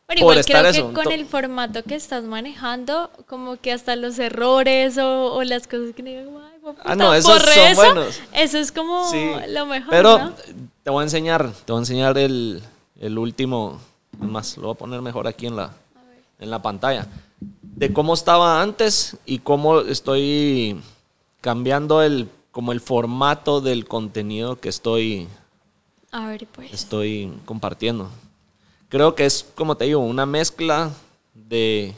[0.06, 3.96] por igual estar creo eso, que con el formato que estás manejando, como que hasta
[3.96, 7.80] los errores o, o las cosas que digo, ay, puta, Ah, no, esos son eso",
[7.80, 8.20] buenos.
[8.34, 9.24] Eso es como Sí.
[9.48, 9.88] lo mejor.
[9.90, 10.32] Pero ¿no?
[10.82, 12.60] te voy a enseñar, te voy a enseñar el,
[13.00, 13.80] el último,
[14.20, 15.72] más, lo voy a poner mejor aquí en la,
[16.38, 17.08] en la pantalla,
[17.62, 20.80] de cómo estaba antes y cómo estoy
[21.40, 25.26] cambiando el, como el formato del contenido que estoy,
[26.12, 26.72] A ver, pues.
[26.72, 28.10] estoy compartiendo.
[28.90, 30.90] Creo que es, como te digo, una mezcla
[31.34, 31.94] de...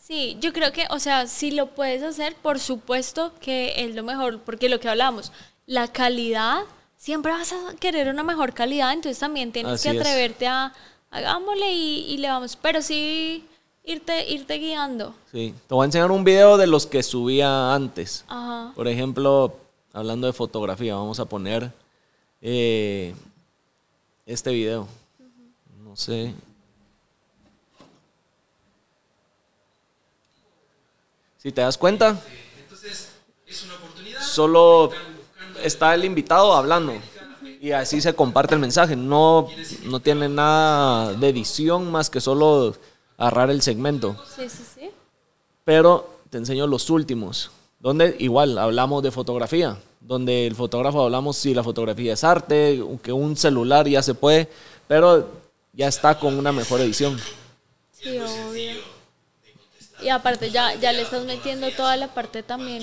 [0.00, 4.02] Sí, yo creo que, o sea, si lo puedes hacer, por supuesto que es lo
[4.02, 5.32] mejor, porque lo que hablamos,
[5.66, 6.64] la calidad,
[7.04, 10.00] siempre vas a querer una mejor calidad, entonces también tienes Así que es.
[10.00, 10.72] atreverte a,
[11.10, 13.44] hagámosle y, y le vamos, pero sí
[13.84, 15.14] irte, irte guiando.
[15.30, 18.24] Sí, te voy a enseñar un video de los que subía antes.
[18.26, 18.72] Ajá.
[18.74, 19.54] Por ejemplo,
[19.92, 21.70] hablando de fotografía, vamos a poner
[22.40, 23.14] eh,
[24.24, 24.88] este video.
[25.84, 26.32] No sé.
[31.36, 32.18] Si te das cuenta,
[34.22, 34.90] solo
[35.64, 36.92] está el invitado hablando
[37.60, 38.94] y así se comparte el mensaje.
[38.96, 39.48] No,
[39.84, 42.76] no tiene nada de edición más que solo
[43.16, 44.90] agarrar el segmento Sí, sí, sí.
[45.64, 51.54] pero te enseño los últimos, donde igual hablamos de fotografía, donde el fotógrafo hablamos si
[51.54, 54.48] la fotografía es arte, que un celular ya se puede,
[54.88, 55.28] pero
[55.72, 57.18] ya está con una mejor edición.
[57.92, 58.18] Sí.
[60.04, 62.80] Y aparte ya, ya le estás metiendo toda la parte también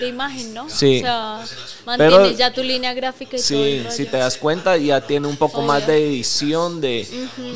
[0.00, 0.68] de imagen, ¿no?
[0.68, 0.98] Sí.
[0.98, 1.44] O sea,
[1.86, 3.96] mantienes Pero- ya tu línea gráfica y todo Sí, el rollo.
[3.96, 7.06] si te das cuenta, ya tiene un poco más de edición, de,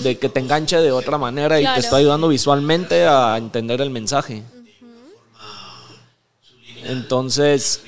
[0.05, 3.91] de que te enganche de otra manera y te está ayudando visualmente a entender el
[3.91, 4.45] mensaje.
[6.85, 7.81] Entonces,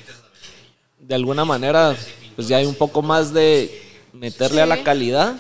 [0.99, 1.94] de alguna manera,
[2.34, 3.82] pues ya hay un poco más de
[4.12, 4.82] meterle a la Sí.
[4.82, 5.36] calidad,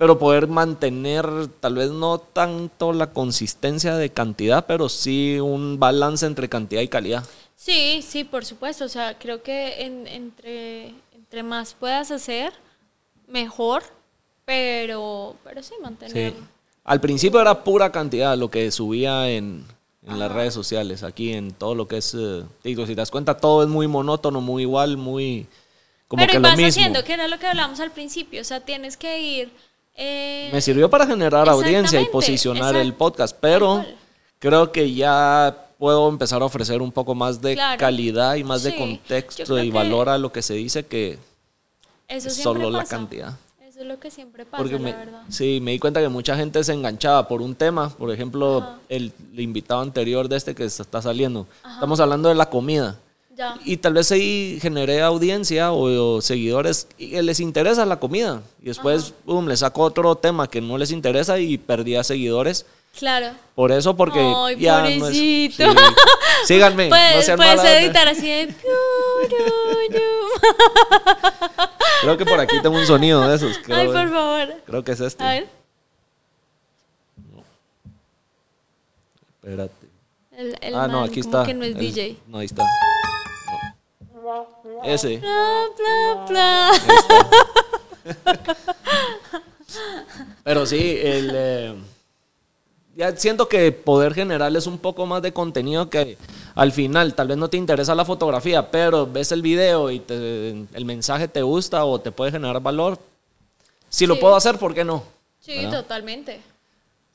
[0.00, 1.26] pero poder mantener
[1.60, 6.88] tal vez no tanto la consistencia de cantidad, pero sí un balance entre cantidad y
[6.88, 7.22] calidad.
[7.54, 8.86] Sí, sí, por supuesto.
[8.86, 12.54] O sea, creo que en- entre, entre más puedas hacer,
[13.28, 13.82] mejor,
[14.46, 16.32] pero, pero sí, mantener.
[16.32, 16.38] Sí.
[16.84, 19.66] Al principio era pura cantidad lo que subía en,
[20.06, 22.86] en las redes sociales, aquí en todo lo que es eh, TikTok.
[22.86, 25.46] Si te das cuenta, todo es muy monótono, muy igual, muy
[26.08, 26.68] como pero que y lo vas mismo.
[26.70, 28.40] haciendo, que era lo que hablamos al principio.
[28.40, 29.52] O sea, tienes que ir.
[29.94, 33.84] Eh, Me sirvió para generar audiencia y posicionar el podcast, pero
[34.38, 37.78] creo que ya puedo empezar a ofrecer un poco más de Claro.
[37.78, 41.18] calidad y más de Sí, contexto y valor a lo que se dice que
[42.08, 43.34] eso es solo la cantidad.
[43.66, 45.22] Eso es lo que siempre pasa, Porque la me, verdad.
[45.30, 47.88] sí, me di cuenta que mucha gente se enganchaba por un tema.
[47.88, 51.46] Por ejemplo, el, el invitado anterior de este que se está saliendo.
[51.74, 52.98] Estamos hablando de la comida.
[53.40, 53.58] Ya.
[53.64, 58.42] Y tal vez ahí generé audiencia o, o seguidores y les interesa la comida.
[58.60, 62.66] Y después, boom, le saco otro tema que no les interesa y perdí a seguidores.
[62.98, 63.28] Claro.
[63.54, 65.16] Por eso, porque Ay, ya no es...
[65.16, 65.54] sí.
[66.44, 68.54] Síganme, no Puedes, editar así de.
[72.02, 73.56] Creo que por aquí tengo un sonido de esos.
[73.58, 74.54] Creo, Ay, por favor.
[74.66, 75.24] creo que es este.
[75.24, 75.48] A ver.
[79.42, 79.86] Espérate.
[80.36, 81.46] El, el ah, no, aquí como está.
[81.46, 82.16] que no es El- DJ.
[82.26, 82.64] No, ahí está.
[84.84, 85.18] Ese.
[85.18, 86.70] Bla, bla, bla.
[90.42, 91.74] Pero sí, el, eh,
[92.96, 96.16] ya siento que poder generarles un poco más de contenido que
[96.54, 100.50] al final tal vez no te interesa la fotografía, pero ves el video y te-
[100.50, 102.98] el mensaje te gusta o te puede generar valor.
[103.88, 104.20] Si lo Sí.
[104.20, 105.04] puedo hacer, ¿por qué no?
[105.40, 105.82] Sí, ¿Verdad?
[105.82, 106.40] totalmente.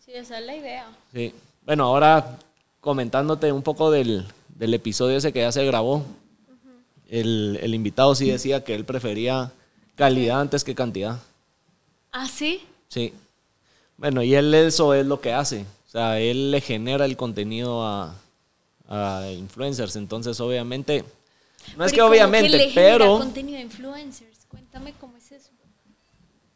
[0.06, 0.86] Sí, esa es la idea.
[1.14, 1.34] Sí.
[1.66, 2.38] Bueno, ahora
[2.80, 6.04] comentándote un poco del, del episodio ese que ya se grabó.
[7.10, 9.52] El, el invitado sí decía que él prefería
[9.96, 11.20] calidad antes que cantidad.
[12.12, 12.62] ¿Ah, sí?
[12.90, 13.14] Sí.
[13.98, 15.66] Bueno, y él eso es lo que hace.
[15.88, 18.16] O sea, él le genera el contenido a,
[18.88, 19.96] a influencers.
[19.96, 21.04] Entonces, obviamente,
[21.78, 24.46] no es Pero que ¿y cómo obviamente, le pero, contenido de influencers?
[24.50, 25.50] Cuéntame cómo es eso.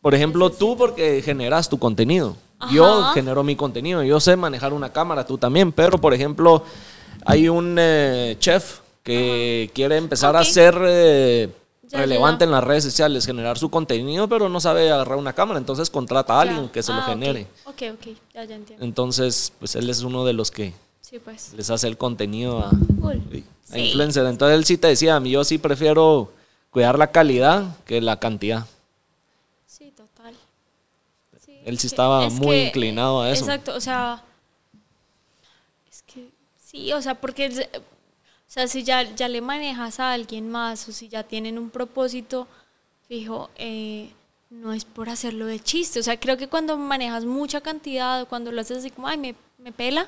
[0.01, 2.35] por ejemplo, tú porque generas tu contenido.
[2.73, 4.03] Yo genero mi contenido.
[4.03, 5.71] Yo sé manejar una cámara, tú también.
[5.71, 6.63] Pero, por ejemplo,
[7.25, 11.49] hay un eh, chef que quiere empezar a ser eh,
[11.91, 12.45] relevante ya.
[12.45, 15.57] en las redes sociales, generar su contenido, pero no sabe agarrar una cámara.
[15.59, 17.47] Entonces, contrata a alguien que se lo Ah, genere.
[17.65, 18.85] Ok, ok, ya, ya entiendo.
[18.85, 21.53] Entonces, pues él es uno de los que Sí, pues.
[21.53, 22.69] les hace el contenido a,
[23.01, 23.21] Cool.
[23.69, 23.79] a Sí.
[23.79, 24.25] influencer.
[24.27, 26.31] Entonces él sí te decía, a mí yo sí prefiero
[26.69, 28.67] cuidar la calidad que la cantidad.
[29.65, 30.35] Sí, total.
[31.43, 33.45] Sí, Él sí estaba es muy que- inclinado a eso.
[33.45, 34.21] Exacto, o sea,
[35.91, 36.29] es que
[36.63, 37.67] sí, o sea, porque,
[38.49, 41.69] o sea, si ya, ya le manejas a alguien más o si ya tienen un
[41.69, 42.47] propósito
[43.07, 44.09] fijo, eh,
[44.49, 48.25] no es por hacerlo de chiste, o sea, creo que cuando manejas mucha cantidad o
[48.25, 50.07] cuando lo haces así como, ay, me, me pela,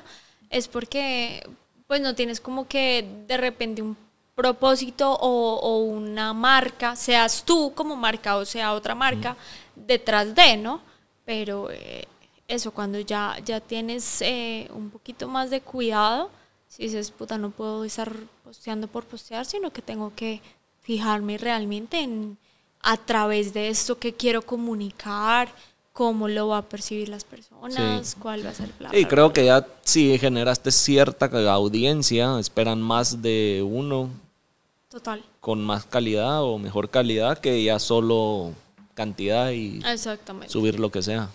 [0.50, 1.48] es porque
[1.86, 3.96] pues no tienes como que de repente un
[4.34, 9.36] propósito o, o una marca, seas tú como marca o sea otra marca,
[9.76, 10.80] detrás de, ¿no?
[11.24, 12.08] Pero eh,
[12.48, 16.28] eso, cuando ya, ya tienes eh, un poquito más de cuidado,
[16.74, 18.10] si dices, puta, no puedo estar
[18.42, 20.40] posteando por postear, sino que tengo que
[20.80, 22.38] fijarme realmente en
[22.80, 25.54] a través de esto que quiero comunicar,
[25.92, 29.44] cómo lo va a percibir las personas, cuál va a ser la Sí, creo que
[29.44, 34.08] ya si generaste cierta audiencia, esperan más de uno
[34.88, 35.22] Total.
[35.40, 38.52] con más calidad o mejor calidad que ya solo
[38.94, 40.48] cantidad y Exactamente.
[40.48, 41.28] subir lo que sea.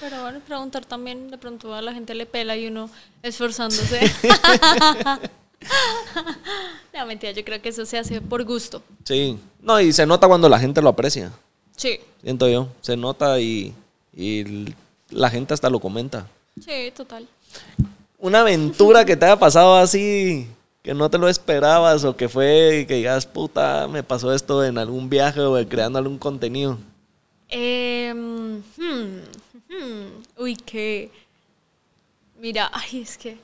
[0.00, 2.90] Pero bueno, preguntar también, de pronto a la gente le pela y uno
[3.22, 4.00] esforzándose.
[6.94, 8.82] no, mentira, yo creo que eso se hace por gusto.
[9.04, 11.32] Sí, no, y se nota cuando la gente lo aprecia,
[11.76, 13.74] Sí, siento yo, se nota y,
[14.14, 14.74] y
[15.10, 16.26] la gente hasta lo comenta.
[16.60, 17.26] sí, total.
[18.18, 20.46] Una aventura que te haya pasado así,
[20.82, 24.78] que no te lo esperabas o que fue que digas, puta, me pasó esto en
[24.78, 26.78] algún viaje o creando algún contenido.
[27.48, 29.18] Em, hmm,
[29.72, 31.10] hmm, uy, que.
[32.38, 33.38] Mira, ay, es que.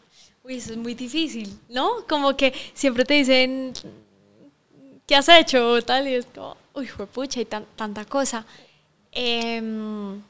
[0.44, 2.06] Uy, eso es muy difícil, ¿no?
[2.08, 3.72] Como que siempre te dicen.
[5.06, 5.80] ¿Qué has hecho?
[5.82, 6.56] Tal, y es como.
[6.74, 8.44] Uy, fue pucha, y tan- tanta cosa.
[9.12, 10.20] Em,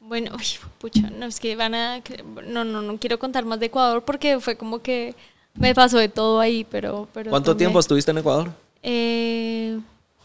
[0.00, 0.44] bueno, uy,
[0.78, 2.02] pucha, no, es que van a.
[2.46, 5.14] No, no, no quiero contar más de Ecuador porque fue como que
[5.54, 7.08] me pasó de todo ahí, pero.
[7.12, 8.50] pero ¿Cuánto también- tiempo estuviste en Ecuador?
[8.82, 9.80] eh,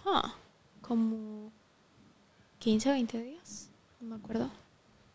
[0.05, 0.33] ah,
[0.81, 1.40] como
[2.61, 3.67] 15, 20 días,
[3.99, 4.49] no me acuerdo.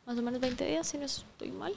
[0.05, 1.72] Más o menos 20 días, si no estoy mal.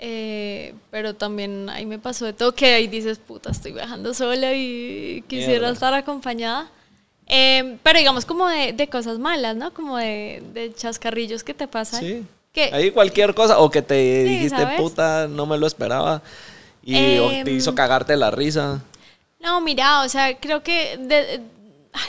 [0.00, 4.54] Eh, pero también ahí me pasó de todo que ahí dices, puta, estoy viajando sola
[4.54, 5.70] y quisiera Mierda.
[5.72, 6.70] estar acompañada.
[7.26, 9.74] Eh, pero digamos como de, de cosas malas, ¿no?
[9.74, 12.00] Como de, de chascarrillos que te pasan.
[12.00, 12.24] Sí.
[12.52, 14.80] Que, Ahí cualquier cosa, o que te Sí, dijiste, ¿sabes?
[14.80, 16.22] puta, no me lo esperaba,
[16.82, 18.82] y o te Em, hizo cagarte la risa.
[19.40, 21.40] No, mira, o sea, creo que de-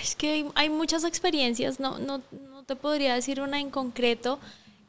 [0.02, 2.22] es que hay, hay muchas experiencias, no, no,
[2.52, 4.40] no te podría decir una en concreto.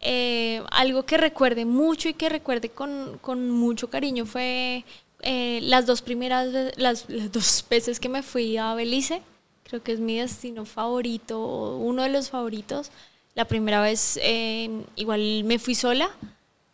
[0.03, 4.85] Eh, algo que recuerde mucho y que recuerde con, con mucho cariño fue
[5.21, 9.23] eh, las dos primeras, las, las dos veces que me fui a Belice.
[9.65, 12.91] Creo que es mi destino favorito, uno de los favoritos.
[13.35, 16.11] La primera vez eh, igual me fui sola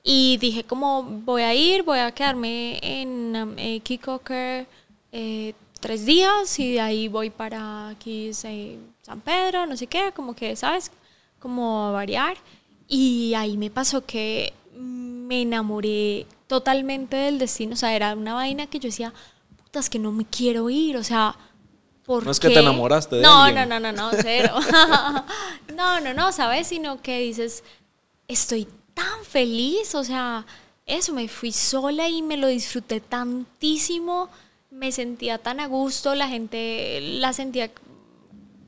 [0.02, 4.66] y dije como voy a ir, voy a quedarme en um, Kikoker
[5.12, 10.34] eh, tres días y de ahí voy para aquí San Pedro, no sé qué, como
[10.34, 10.90] que, ¿sabes?
[11.38, 12.36] Como a variar.
[12.88, 18.66] Y ahí me pasó que me enamoré totalmente del destino, o sea, era una vaina
[18.66, 19.12] que yo decía,
[19.56, 21.36] puta, es que no me quiero ir, o sea,
[22.04, 23.68] ¿por No es que te enamoraste de no, alguien.
[23.68, 24.54] No, no, no, no, cero.
[25.74, 26.68] no, no, no, ¿sabes?
[26.68, 27.64] Sino que dices,
[28.28, 30.46] estoy tan feliz, o sea,
[30.86, 34.30] eso, me fui sola y me lo disfruté tantísimo,
[34.76, 37.70] me sentía tan a gusto, la gente la sentía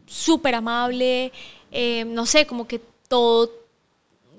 [0.07, 1.33] súper amable,
[1.71, 3.51] eh, no sé, como que todo,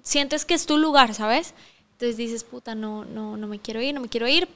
[0.01, 1.53] sientes que es tu lugar, ¿sabes?
[1.91, 4.47] Entonces dices, puta, no, no, no me quiero ir, no me quiero ir.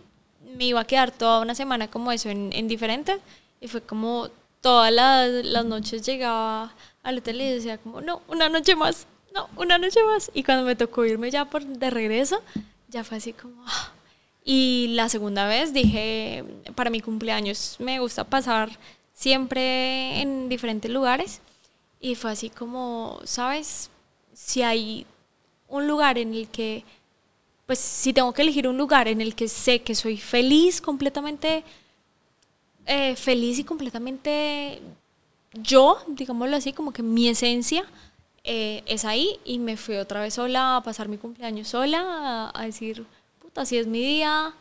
[0.57, 3.19] Me iba a quedar toda una semana como eso en, en diferente.
[3.61, 4.29] Y fue como
[4.61, 9.49] todas las, las noches llegaba al hotel y decía como, no, una noche más, no,
[9.57, 10.31] una noche más.
[10.33, 12.41] Y cuando me tocó irme ya por de regreso,
[12.87, 13.63] ya fue así como...
[13.67, 13.93] ah.
[14.45, 16.43] Y la segunda vez dije,
[16.75, 18.69] para mi cumpleaños me gusta pasar
[19.13, 21.41] siempre en diferentes lugares.
[22.01, 23.89] Y fue así como, ¿sabes?
[24.33, 25.05] Si hay
[25.69, 26.83] un lugar en el que,
[27.65, 31.63] pues si tengo que elegir un lugar en el que sé que soy feliz, completamente
[32.85, 34.81] eh, feliz y completamente
[35.53, 37.85] yo, digámoslo así, como que mi esencia
[38.43, 42.59] eh, es ahí y me fui otra vez sola a pasar mi cumpleaños sola, a,
[42.59, 43.05] a decir,
[43.55, 44.53] así es mi día.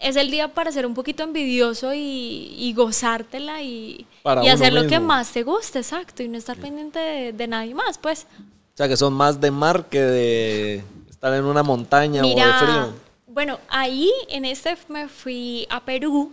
[0.00, 4.06] Es el día para ser un poquito envidioso y, y gozártela y,
[4.44, 7.74] y hacer lo que más te guste, exacto, y no estar pendiente de, de nadie
[7.74, 8.26] más, pues.
[8.74, 12.34] O sea, que son más de mar que de estar en una montaña o de
[12.34, 12.94] frío.
[13.26, 16.30] bueno, ahí en este me fui a Perú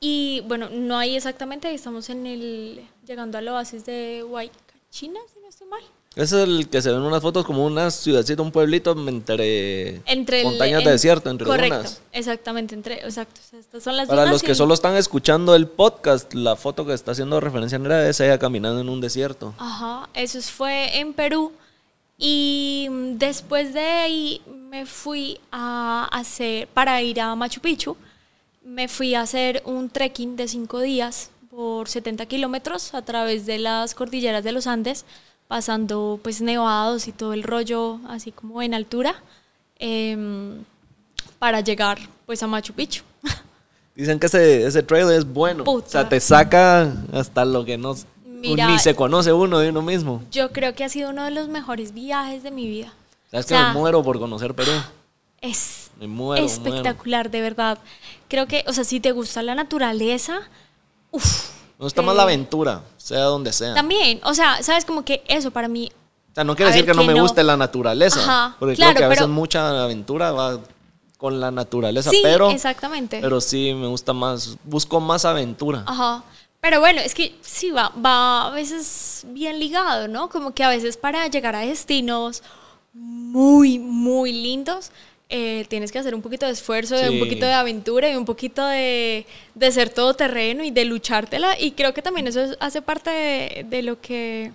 [0.00, 5.40] y bueno, no ahí exactamente, ahí estamos en el, llegando al oasis de Huaycachina, si
[5.40, 5.82] no estoy mal.
[6.16, 10.46] Es el que se ven unas fotos como una ciudadcita, un pueblito entre, Entre el-
[10.46, 12.00] montañas en- de desierto, entre correcto, dunas.
[12.12, 13.40] exactamente, entre, exacto.
[13.56, 16.92] estas son las Para los que y- solo están escuchando el podcast, la foto que
[16.94, 19.54] está haciendo referencia Andrea es ella caminando en un desierto.
[19.58, 21.52] Ajá, eso fue en Perú.
[22.16, 27.96] Y después de ahí me fui a hacer, para ir a Machu Picchu,
[28.64, 33.58] me fui a hacer un trekking de cinco días por 70 kilómetros a través de
[33.58, 35.04] las cordilleras de los Andes,
[35.48, 39.14] pasando pues nevados y todo el rollo así como en altura,
[39.78, 40.62] em,
[41.38, 43.02] para llegar pues a Machu Picchu.
[43.96, 45.64] Dicen que ese, ese trail es bueno.
[45.64, 45.86] Puta.
[45.86, 49.82] O sea, te saca hasta lo que no, Mira, ni se conoce uno de uno
[49.82, 50.22] mismo.
[50.30, 52.92] Yo creo que ha sido uno de los mejores viajes de mi vida.
[53.30, 54.70] Sabes O que me muero por conocer Perú.
[55.40, 57.78] Es Me muero, espectacular, de verdad.
[58.28, 60.40] Creo que, o sea, si te gusta la naturaleza,
[61.10, 61.57] uff.
[61.78, 63.74] Me gusta más la aventura, sea donde sea.
[63.74, 65.90] También, o sea, sabes como que eso para mí,
[66.32, 68.20] O sea, no quiere decir ver, que no me guste la naturaleza.
[68.20, 70.58] Ajá, porque claro, creo que a veces pero- mucha aventura va
[71.16, 72.10] con la naturaleza.
[72.10, 73.20] sí, pero, exactamente.
[73.20, 75.84] pero sí me gusta más, busco más aventura.
[75.86, 76.22] Ajá.
[76.60, 80.28] Pero bueno, es que sí va, va a veces bien ligado, ¿no?
[80.28, 82.42] Como que a veces para llegar a destinos
[82.92, 84.90] muy, muy lindos,
[85.30, 88.24] eh, tienes que hacer un poquito de esfuerzo, de un poquito de aventura y un
[88.24, 91.58] poquito de, de ser todoterreno y de luchártela.
[91.60, 94.52] Y creo que también eso es- hace parte de, de lo que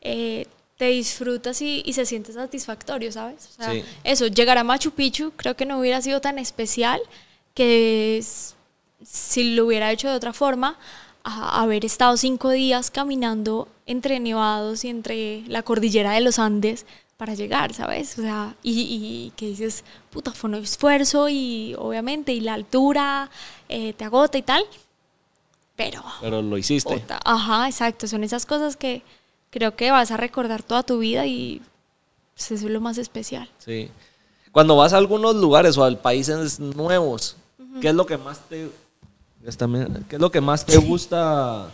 [0.00, 0.46] eh,
[0.76, 3.48] te disfrutas y, y se siente satisfactorio, ¿sabes?
[3.58, 3.82] O sea, Sí.
[4.04, 7.00] eso, llegar a Machu Picchu creo que no hubiera sido tan especial
[7.54, 8.54] que es-
[9.04, 10.78] si lo hubiera hecho de otra forma,
[11.24, 16.86] a- haber estado cinco días caminando entre nevados y entre la cordillera de los Andes
[17.18, 18.16] para llegar, ¿sabes?
[18.18, 23.28] O sea, y, y que dices, puta, fue un esfuerzo y obviamente, y la altura
[23.68, 24.64] eh, te agota y tal,
[25.76, 26.94] pero, Pero lo hiciste.
[26.98, 29.02] puta, ajá, exacto, son esas cosas que
[29.50, 31.60] creo que vas a recordar toda tu vida y
[32.34, 33.50] pues, eso es lo más especial.
[33.58, 33.90] Sí.
[34.52, 37.36] Cuando vas a algunos lugares o a países nuevos,
[37.80, 38.70] ¿qué es lo que más te
[39.42, 41.68] qué es lo que más te gusta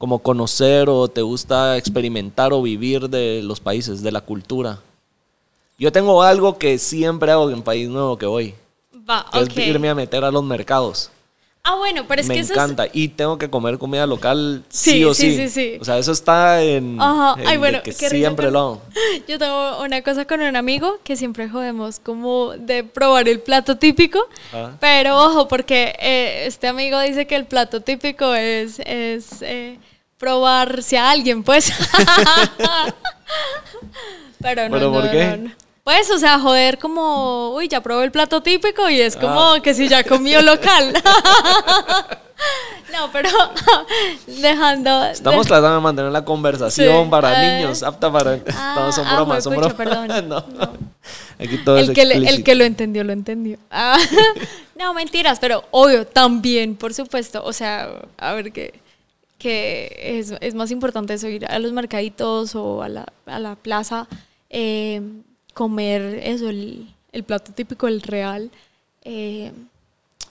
[0.00, 4.78] como conocer o te gusta experimentar o vivir de los países, de la cultura?
[5.78, 8.54] Yo tengo algo que siempre hago en país nuevo que voy,
[9.08, 9.50] Va, que ok.
[9.58, 11.10] es irme a meter a los mercados.
[11.62, 12.86] Ah, bueno, pero es me que eso es- encanta.
[12.90, 15.36] Y tengo que comer comida local sí, Sí, o sí, sí.
[15.36, 15.78] sí, sí.
[15.78, 17.34] O sea, eso está en, Ajá.
[17.46, 18.82] Ay, bueno, que siempre con- lo hago.
[19.28, 23.76] Yo tengo una cosa con un amigo que siempre jodemos como de probar el plato
[23.76, 24.20] típico,
[24.54, 24.72] Ah.
[24.80, 29.78] pero ojo, porque eh, este amigo dice que el plato típico es, es eh,
[30.20, 31.72] probarse a alguien, pues.
[34.40, 35.26] pero no, ¿Pero no, por qué?
[35.26, 35.54] no, no.
[35.82, 39.60] Pues, o sea, joder como, uy, ya probé el plato típico y es como Ah.
[39.62, 40.92] que si ya comió local.
[42.92, 43.30] no, pero
[44.26, 45.04] dejando...
[45.06, 47.10] Estamos de- tratando de mantener la conversación Sí.
[47.10, 48.38] para niños, apta para...
[48.54, 50.06] Ah, no, son ah, bromas, son juepucha, bromas.
[50.06, 50.28] perdón.
[50.28, 50.44] no.
[50.54, 50.72] No.
[51.42, 53.56] Aquí todo es el que, le- el que lo entendió, lo entendió.
[53.70, 53.98] Ah,
[54.76, 57.42] no, mentiras, pero obvio, también, por supuesto.
[57.42, 58.78] O sea, a ver que,
[59.40, 63.56] que es, es más importante eso, ir a los mercaditos o a la, a la
[63.56, 64.06] plaza,
[64.50, 65.00] eh,
[65.54, 68.50] comer eso, el, el plato típico, el real.
[69.02, 69.50] Eh,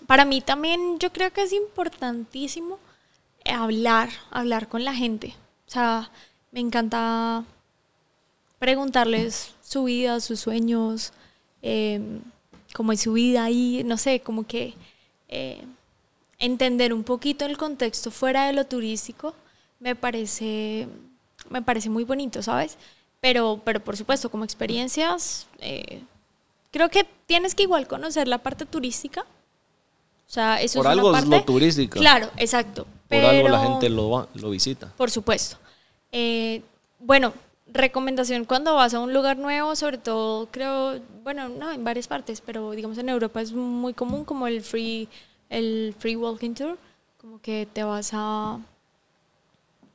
[0.06, 2.78] para mí también yo creo que es importantísimo
[3.46, 5.34] hablar, hablar con la gente.
[5.68, 6.12] O sea,
[6.52, 7.44] me encanta
[8.60, 11.14] preguntarles su vida, sus sueños,
[11.64, 12.00] eh,
[12.76, 14.76] cómo es su vida ahí, no sé, como que
[16.40, 19.36] entender un poquito el contexto fuera de lo turístico
[19.80, 20.88] me parece,
[21.50, 22.78] me parece muy bonito, ¿sabes?
[23.22, 26.02] Pero, pero por supuesto, como experiencias, eh,
[26.72, 29.22] creo que tienes que igual conocer la parte turística.
[29.22, 31.38] O sea, eso Por es algo una es parte.
[31.38, 32.00] lo turístico.
[32.00, 32.86] Claro, exacto.
[33.08, 34.94] Por algo la gente lo visita.
[34.96, 35.58] Por supuesto.
[36.12, 36.62] Eh,
[37.00, 37.34] bueno,
[37.72, 42.42] recomendación cuando vas a un lugar nuevo, sobre todo creo, bueno, no, en varias partes,
[42.42, 45.08] pero digamos en Europa es muy común como el free,
[45.50, 46.78] el free walking tour,
[47.18, 48.60] como que te vas a,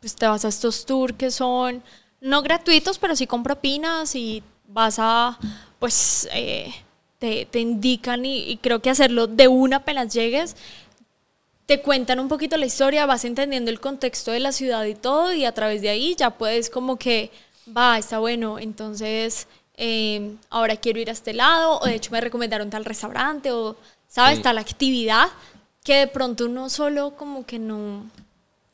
[0.01, 1.83] pues te vas a estos tours que son
[2.21, 5.39] no gratuitos, pero sí con propinas y vas a,
[5.79, 6.73] pues, eh,
[7.19, 10.57] te, te indican y, creo que hacerlo de una apenas llegues
[11.67, 15.33] te cuentan un poquito la historia, vas entendiendo el contexto de la ciudad y todo,
[15.33, 17.31] y a través de ahí ya puedes como que,
[17.75, 19.47] va, está bueno, entonces
[19.77, 23.77] eh, ahora quiero ir a este lado, o de hecho me recomendaron tal restaurante, o,
[24.15, 24.37] ¿sabes?
[24.37, 24.43] Sí.
[24.43, 25.27] Tal actividad,
[25.83, 28.07] que de pronto uno solo como que no,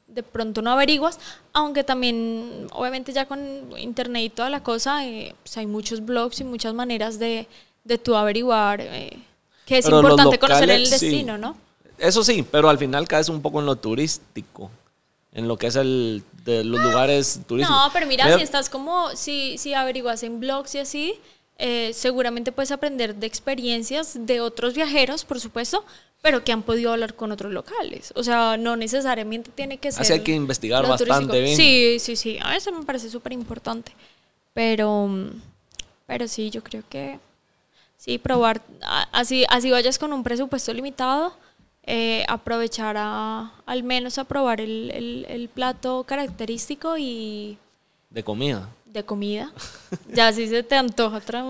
[0.07, 1.19] de pronto no averiguas,
[1.55, 3.41] aunque también, obviamente ya con
[3.79, 7.49] internet y toda la cosa, eh, pues hay muchos blogs y muchas maneras de,
[7.85, 9.19] de tú averiguar, eh,
[9.65, 11.09] que es Pero importante conocer el locales, sí.
[11.09, 11.57] destino, ¿no?
[11.97, 14.71] Eso sí, pero al final caes un poco en lo turístico,
[15.33, 17.79] en lo que es el de los lugares turísticos.
[17.79, 21.21] No, pero mira, si estás como, si, si averiguas en blogs y así,
[21.61, 25.85] eh, seguramente puedes aprender de experiencias de otros viajeros, por supuesto,
[26.23, 28.13] pero que han podido hablar con otros locales.
[28.17, 30.03] O sea, no necesariamente tiene que ser.
[30.03, 31.57] Así hay que investigar bastante bien.
[31.57, 32.39] Sí, sí, sí.
[32.43, 33.93] A eso me parece súper importante.
[34.53, 35.09] Pero,
[36.07, 37.19] pero sí, yo creo que
[37.97, 38.61] sí, probar,
[39.13, 41.35] así, así vayas con un presupuesto limitado,
[41.85, 47.59] eh, aprovechar a, al menos a probar el, el- el plato característico y
[48.11, 48.69] De comida.
[48.93, 49.53] De comida.
[50.15, 51.43] Ya si se te antoja otra,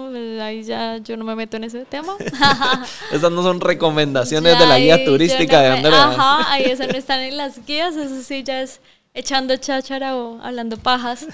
[0.42, 2.14] ahí ya yo no me meto en ese tema.
[3.12, 6.04] Estas no son recomendaciones de Ya la guía ahí turística no de Andrea.
[6.04, 8.80] Ajá, ahí eso no están en las guías, eso sí ya es
[9.12, 11.26] echando cháchara o hablando pajas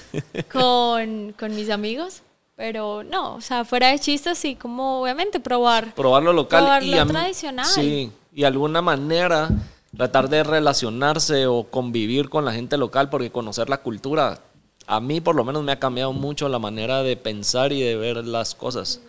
[0.53, 2.23] con, con mis amigos.
[2.57, 5.95] Pero no, o sea, fuera de chistes, sí, como obviamente probar.
[5.95, 7.67] Probar lo local Probar y lo a tradicional.
[7.67, 9.49] Sí, y de alguna manera
[9.97, 14.41] tratar de relacionarse o convivir con la gente local porque conocer la cultura
[14.87, 17.97] a mí por lo menos me ha cambiado mucho la manera de pensar y de
[17.97, 19.01] ver las cosas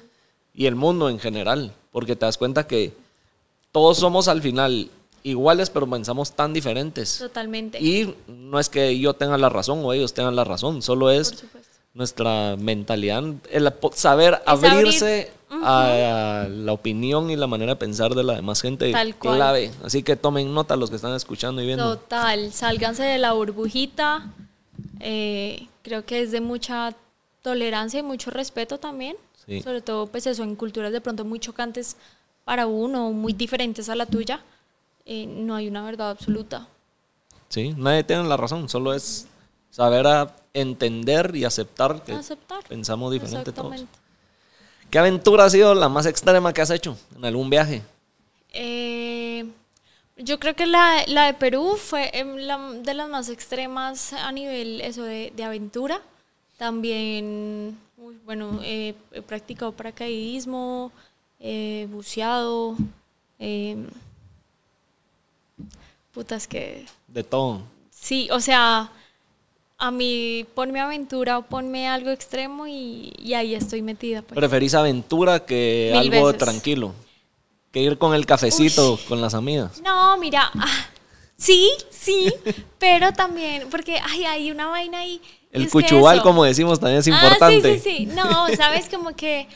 [0.54, 2.94] y el mundo en general, porque te das cuenta que
[3.72, 4.90] todos somos al final
[5.24, 7.20] iguales pero pensamos tan diferentes.
[7.20, 7.80] Totalmente.
[7.80, 11.46] Y no es que yo tenga la razón o ellos tengan la razón, solo es
[11.94, 14.72] nuestra mentalidad, el saber abrir.
[14.72, 19.38] abrirse a la opinión y la manera de pensar de la demás gente Tal cual.
[19.38, 19.72] clave.
[19.84, 21.98] Así que tomen nota los que están escuchando y viendo.
[21.98, 24.28] Total, sálganse de la burbujita.
[25.00, 26.94] Eh, creo que es de mucha
[27.42, 29.16] tolerancia y mucho respeto también.
[29.46, 29.62] Sí.
[29.62, 31.96] Sobre todo, pues eso, en culturas de pronto muy chocantes
[32.44, 34.42] para uno, muy diferentes a la tuya.
[35.06, 36.68] eh, no hay una verdad absoluta.
[37.50, 39.26] Sí, nadie tiene la razón, solo es
[39.72, 42.64] saber a entender y aceptar que Aceptar.
[42.68, 43.86] pensamos diferente todos.
[44.90, 47.84] ¿Qué aventura ha sido la más extrema que has hecho en algún viaje?
[48.52, 49.46] Eh,
[50.18, 54.32] yo creo que la, la de Perú fue em, la de las más extremas a
[54.32, 56.02] nivel eso de, de aventura.
[56.58, 60.92] También, uy, bueno, eh, he practicado paracaidismo,
[61.40, 62.76] eh, buceado.
[63.40, 63.78] Eh,
[66.12, 67.62] putas que De todo.
[67.92, 68.92] sí, o sea,
[69.78, 74.24] a mí ponme aventura o ponme algo extremo y, y ahí estoy metida.
[74.24, 74.36] Pues.
[74.36, 76.40] ¿Preferís aventura que Mil algo veces.
[76.40, 76.94] tranquilo?
[77.72, 79.82] Que ir con el cafecito con las amigas.
[79.82, 80.86] No, mira, ah,
[81.36, 82.34] sí, sí,
[82.80, 85.22] pero también, porque ay, hay una vaina ahí.
[85.52, 87.80] El cuchubal, como decimos, también es Ah, importante.
[87.80, 88.06] sí, sí, sí.
[88.08, 89.48] No, sabes, como que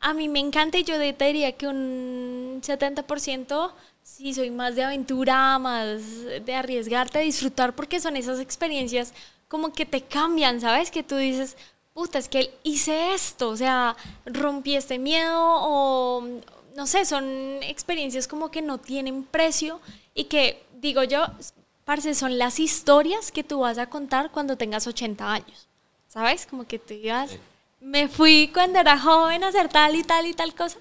[0.00, 3.72] a mí me encanta y yo te diría que un 70%
[4.02, 6.00] sí soy más de aventura, más
[6.44, 9.12] de arriesgarte, de disfrutar, porque son esas experiencias
[9.48, 10.90] como que te cambian, ¿sabes?
[10.90, 11.56] Que tú dices,
[11.94, 13.96] puta, es que hice esto, o sea,
[14.26, 16.24] rompí este miedo o
[16.78, 19.80] no sé, son experiencias como que no tienen precio
[20.14, 21.26] y que, digo yo,
[21.84, 25.66] parce, son las historias que tú vas a contar cuando tengas 80 años,
[26.06, 26.46] ¿sabes?
[26.46, 27.32] Como que tú digas,
[27.80, 30.78] me fui cuando era joven a hacer tal y tal y tal cosa.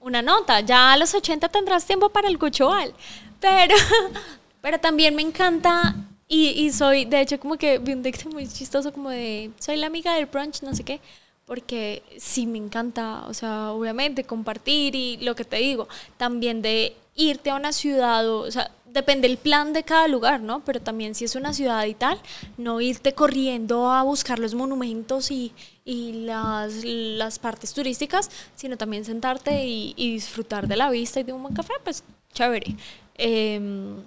[0.00, 2.94] Una nota, ya a los 80 tendrás tiempo para el cuchobal,
[3.40, 3.74] pero,
[4.62, 5.94] pero también me encanta
[6.26, 9.76] y, y soy, de hecho, como que vi un texto muy chistoso como de, soy
[9.76, 10.98] la amiga del brunch, no sé qué,
[11.46, 16.96] porque sí me encanta, o sea, obviamente compartir y lo que te digo, también de
[17.14, 20.60] irte a una ciudad, o, sea, depende el plan de cada lugar, ¿no?
[20.64, 22.18] Pero también si es una ciudad y tal,
[22.56, 25.52] no irte corriendo a buscar los monumentos y,
[25.84, 31.24] y las, las partes turísticas, sino también sentarte y, y disfrutar de la vista y
[31.24, 32.76] de un buen café, pues chévere.
[33.14, 34.02] Em,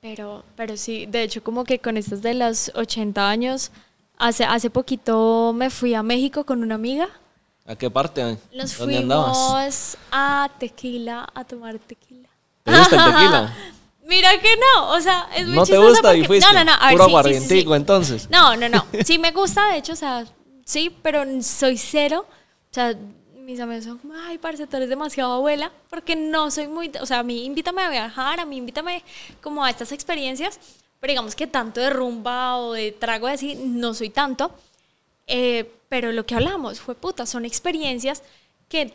[0.00, 3.70] pero, pero sí, de hecho como que con estas de los 80 años,
[4.22, 7.08] hace, hace poquito me fui a México con una amiga
[7.64, 8.38] ¿A qué parte?
[8.52, 9.96] Nos ¿Dónde fuimos andabas?
[10.10, 12.28] a Tequila, a tomar tequila.
[12.64, 13.56] ¿Te gusta el tequila?
[14.04, 16.46] Mira que no, o sea, es muy ¿No te gusta y porque- fuiste?
[16.52, 18.28] No, no, no, a ver, Puro sí, sí, sí, entonces.
[18.30, 18.84] No, no, no.
[19.04, 20.24] Sí me gusta, de hecho, o sea,
[20.64, 22.26] sí, pero soy cero.
[22.28, 22.96] O sea,
[23.36, 27.06] mis amigos son como, ay, parce, tú eres demasiado abuela, porque no soy muy, o
[27.06, 29.04] sea, a mí invítame a viajar, a mí invítame
[29.40, 30.58] como a estas experiencias,
[31.02, 34.54] pero digamos que tanto de rumba o de trago así, no soy tanto.
[35.26, 38.22] Eh, pero lo que hablamos fue puta, son experiencias
[38.68, 38.94] que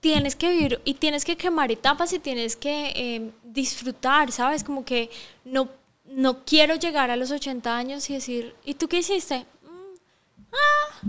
[0.00, 4.64] tienes que vivir y tienes que quemar etapas y tienes que eh, disfrutar, ¿sabes?
[4.64, 5.10] Como que
[5.44, 5.68] no,
[6.06, 9.44] no quiero llegar a los 80 años y decir, ¿y tú qué hiciste?
[9.62, 11.02] "Mm, ah,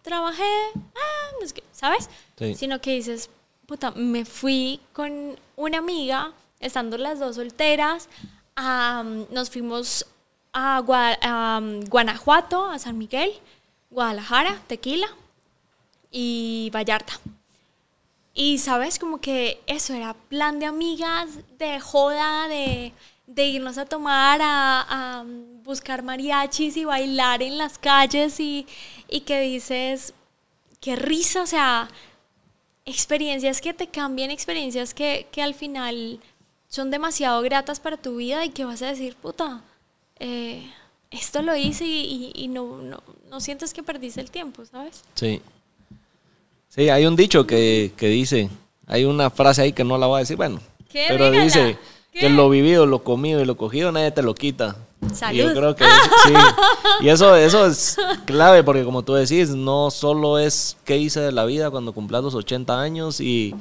[0.00, 2.08] trabajé, ah, no sé qué", ¿sabes?
[2.38, 2.54] Sí.
[2.54, 3.28] Sino que dices,
[3.66, 8.08] puta, me fui con una amiga, estando las dos solteras,
[9.30, 10.06] nos fuimos
[10.52, 13.32] a, Gua- a, Guanajuato, a San Miguel,
[13.90, 15.08] Guadalajara, Tequila
[16.10, 17.20] y Vallarta.
[18.34, 21.28] Y sabes, como que eso era plan de amigas,
[21.58, 22.92] de joda, de,
[23.26, 25.24] de irnos a tomar, a, a
[25.64, 28.66] buscar mariachis y bailar en las calles y,
[29.08, 30.14] y que dices,
[30.80, 31.88] qué risa, o sea,
[32.84, 36.20] experiencias que te cambian, experiencias que, que al final
[36.68, 39.62] son demasiado gratas para tu vida y que vas a decir, puta,
[40.20, 40.70] eh,
[41.10, 45.02] esto lo hice y, y- y no, no, no sientes que perdiste el tiempo, ¿sabes?
[45.14, 45.40] Sí.
[46.68, 48.50] Sí, hay un dicho que, que dice,
[48.86, 50.60] hay una frase ahí que no la voy a decir, bueno,
[50.90, 51.06] ¿Qué?
[51.08, 51.44] pero Dígala.
[51.44, 51.78] dice
[52.12, 52.20] ¿Qué?
[52.20, 54.76] que lo vivido, lo comido y lo cogido nadie te lo quita.
[55.10, 55.38] Y Salud.
[55.38, 56.32] yo creo que sí.
[57.00, 57.96] Y eso, eso es
[58.26, 62.22] clave porque como tú decís, no solo es qué hice de la vida cuando cumplas
[62.24, 63.54] los 80 años y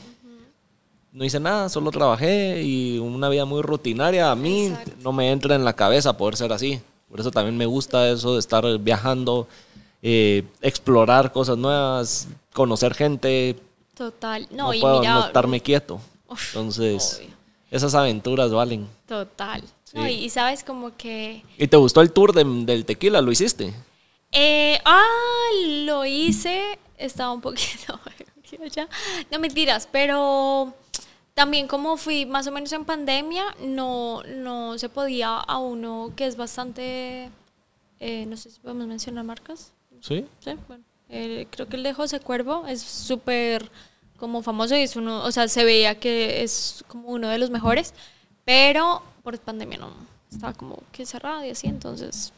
[1.17, 4.29] no hice nada, solo trabajé y una vida muy rutinaria.
[4.31, 4.91] A mí Exacto.
[5.01, 6.79] no me entra en la cabeza poder ser así.
[7.09, 9.47] Por eso también me gusta eso de estar viajando,
[10.01, 13.55] eh, explorar cosas nuevas, conocer gente.
[13.95, 14.47] Total.
[14.51, 15.13] No, No, y puedo mira.
[15.15, 15.99] no estarme quieto.
[16.29, 17.29] Uf, Entonces, obvio.
[17.71, 18.87] esas aventuras valen.
[19.07, 19.63] Total.
[19.85, 19.97] Sí.
[19.97, 21.43] No, y, y sabes como que...
[21.57, 23.21] ¿Y te gustó el tour de- del tequila?
[23.21, 23.73] ¿Lo hiciste?
[24.33, 25.01] eh, ah,
[25.85, 26.77] lo hice.
[26.97, 27.99] Estaba un poquito...
[29.31, 30.73] No mentiras, pero
[31.37, 36.25] también como fui más o menos en pandemia, no, no se podía a uno que
[36.25, 37.29] es bastante...
[37.99, 39.71] eh, no sé si podemos mencionar marcas.
[40.01, 40.25] Sí.
[40.39, 40.83] Sí, bueno.
[41.09, 43.69] eh, creo que el de José Cuervo es súper
[44.17, 47.51] como famoso y es uno, o sea, se veía que es como uno de los
[47.51, 47.93] mejores,
[48.43, 49.93] pero por pandemia no,
[50.31, 52.33] estaba como que cerrado y así, entonces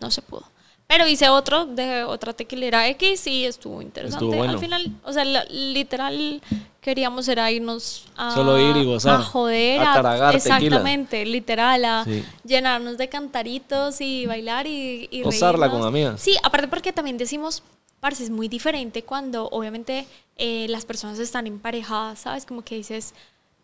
[0.00, 0.46] no se pudo.
[0.88, 4.24] Pero hice otro de otra tequilera X y estuvo interesante.
[4.24, 4.54] Estuvo bueno.
[4.54, 6.40] Al final, o sea, la- literal
[6.80, 10.30] queríamos era irnos a, Solo ir y gozar, a joder, a tequila.
[10.32, 12.24] exactamente, literal, a Sí.
[12.42, 15.78] llenarnos de cantaritos y bailar y, y Gozarla reírnos.
[15.80, 16.20] con amigas.
[16.22, 17.62] Sí, aparte porque también decimos,
[18.00, 22.46] parce, es muy diferente cuando obviamente eh, las personas están emparejadas, ¿sabes?
[22.46, 23.12] Como que dices,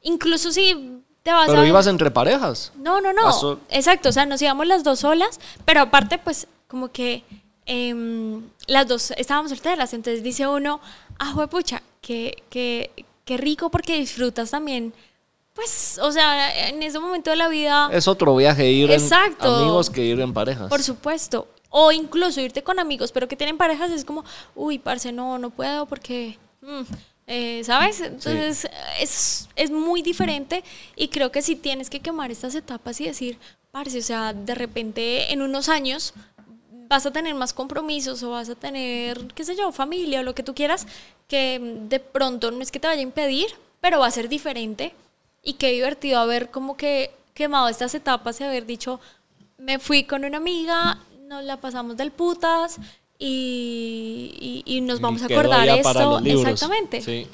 [0.02, 1.66] incluso si te vas Pero a...
[1.66, 2.70] ibas entre parejas.
[2.76, 3.28] No, no, no.
[3.28, 7.22] Ah, so- Exacto, o sea, nos íbamos las dos solas, pero aparte, pues, como que
[7.66, 10.80] em, las dos estábamos solteras, entonces dice uno,
[11.20, 12.90] ah, pucha, que, que,
[13.24, 14.92] qué rico porque disfrutas también,
[15.54, 17.88] pues, o sea, en ese momento de la vida...
[17.92, 19.46] Es otro viaje ir Exacto.
[19.46, 20.68] en amigos que ir en parejas.
[20.68, 21.46] Por supuesto.
[21.70, 24.24] O incluso irte con amigos, pero que tienen parejas, es como,
[24.56, 26.82] uy, parce, no, no puedo porque, mm,
[27.28, 28.00] eh, ¿sabes?
[28.00, 28.68] Entonces
[28.98, 30.64] es, es muy diferente
[30.96, 33.38] y creo que si tienes que quemar estas etapas y decir,
[33.70, 36.14] parce, o sea, de repente en unos años
[36.88, 40.34] vas a tener más compromisos o vas a tener, qué sé yo, familia o lo
[40.34, 40.86] que tú quieras,
[41.28, 41.58] que
[41.88, 43.46] de pronto no es que te vaya a impedir,
[43.80, 44.94] pero va a ser diferente.
[45.42, 49.00] Y qué divertido haber como que quemado estas etapas y haber dicho,
[49.58, 50.98] me fui con una amiga,
[51.28, 52.78] nos la pasamos del putas
[53.18, 56.18] y, y- y nos vamos Y a acordar esto.
[56.52, 57.00] Exactamente.
[57.02, 57.26] Sí.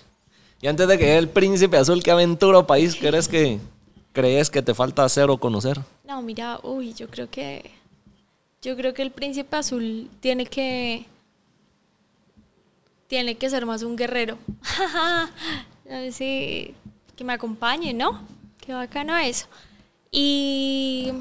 [0.62, 3.58] Y antes de que el príncipe azul, ¿qué aventura o país crees que
[4.12, 5.80] crees que te falta hacer o conocer?
[6.04, 7.70] No, mira, uy, yo creo que
[8.62, 11.06] yo creo que el príncipe azul tiene que
[13.06, 14.38] tiene que ser más un guerrero.
[14.94, 15.28] A
[15.84, 16.74] ver si
[17.16, 18.20] que me acompañe, ¿no?
[18.60, 19.46] Qué bacano eso.
[20.12, 21.12] Y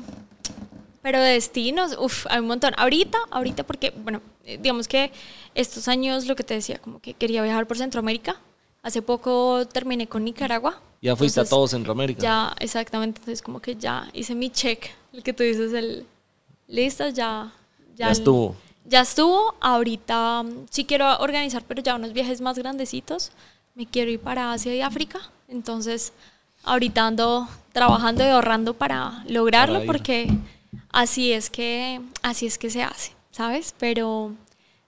[1.01, 2.73] pero de destinos, uff, hay un montón.
[2.77, 5.11] Ahorita, ahorita porque, bueno, eh, digamos que
[5.55, 8.39] estos años lo que te decía, como que quería viajar por Centroamérica.
[8.81, 10.81] Hace poco terminé con Nicaragua.
[11.01, 12.21] Ya fuiste Entonces, a todo Centroamérica.
[12.21, 13.19] ya, exactamente.
[13.19, 14.89] Entonces, como que ya hice mi check.
[15.13, 16.05] El que tú dices, el
[16.69, 17.51] listo, ya.
[17.95, 18.55] Ya estuvo.
[18.85, 19.55] Ya estuvo.
[19.59, 23.31] Ahorita mm, sí quiero organizar, pero ya unos viajes más grandecitos.
[23.75, 25.19] Me quiero ir para Asia y África.
[25.47, 26.13] Entonces,
[26.63, 30.29] ahorita ando trabajando y ahorrando para lograrlo, Para porque
[30.91, 33.73] así es que así es que se hace, ¿sabes?
[33.79, 34.33] Pero,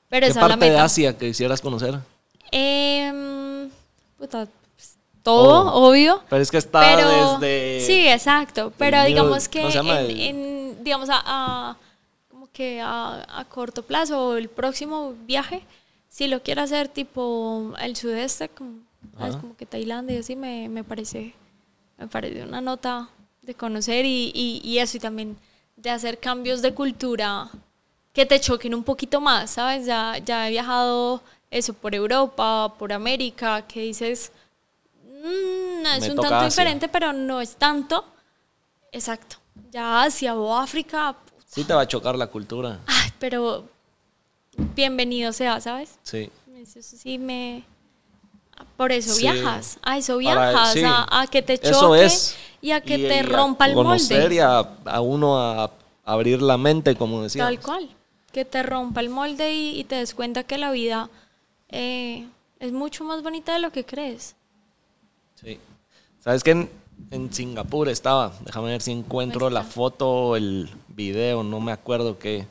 [0.09, 0.83] pero ¿Qué esa es la parte de meta.
[0.83, 1.99] Asia que quisieras conocer?
[2.51, 3.69] Em,
[4.17, 4.47] puta,
[5.23, 6.21] todo, obvio.
[6.29, 7.85] Pero es que está Pero, desde...
[7.85, 8.71] sí, exacto.
[8.77, 9.61] Pero digamos que
[10.29, 11.77] en, digamos, a, a-
[12.29, 15.63] como que a, a corto plazo, el próximo viaje,
[16.09, 18.79] si lo quiero hacer tipo el sudeste, como,
[19.39, 21.33] como que Tailandia, y así me, me parece,
[21.97, 23.09] me parece una nota
[23.41, 25.37] de conocer y, y, y eso, y también
[25.75, 27.49] de hacer cambios de cultura
[28.13, 29.85] que te choquen un poquito más, ¿sabes?
[29.85, 34.31] Ya, ya he viajado eso por Europa, por América, que dices,
[35.21, 36.45] "Mm, es un tanto Asia".
[36.47, 38.05] diferente, pero no es tanto.
[38.91, 39.37] Exacto.
[39.71, 41.15] Ya Asia o África,
[41.45, 42.79] Sí te va a chocar la cultura.
[42.87, 43.65] ay, pero
[44.75, 45.97] bienvenido sea, ¿sabes?
[46.03, 46.29] Sí.
[46.57, 47.63] Eso sí me...
[48.77, 49.23] Por eso Sí.
[49.23, 50.83] viajas, a eso Para- viajas, sí.
[50.85, 52.35] a, a que te choque Eso es.
[52.61, 54.35] y a que Y- te y a rompa el conocer molde.
[54.35, 55.71] y a, a uno a
[56.05, 57.43] abrir la mente, como decía.
[57.45, 57.89] Tal cual.
[58.31, 61.09] Que te rompa el molde y, y te des cuenta que la vida
[61.69, 62.27] eh,
[62.59, 64.35] es mucho más bonita de lo que crees.
[65.41, 65.59] Sí.
[66.23, 66.69] ¿Sabes que en,
[67.09, 68.31] en Singapur estaba?
[68.41, 72.45] Déjame ver si encuentro la foto o el video, no me acuerdo qué,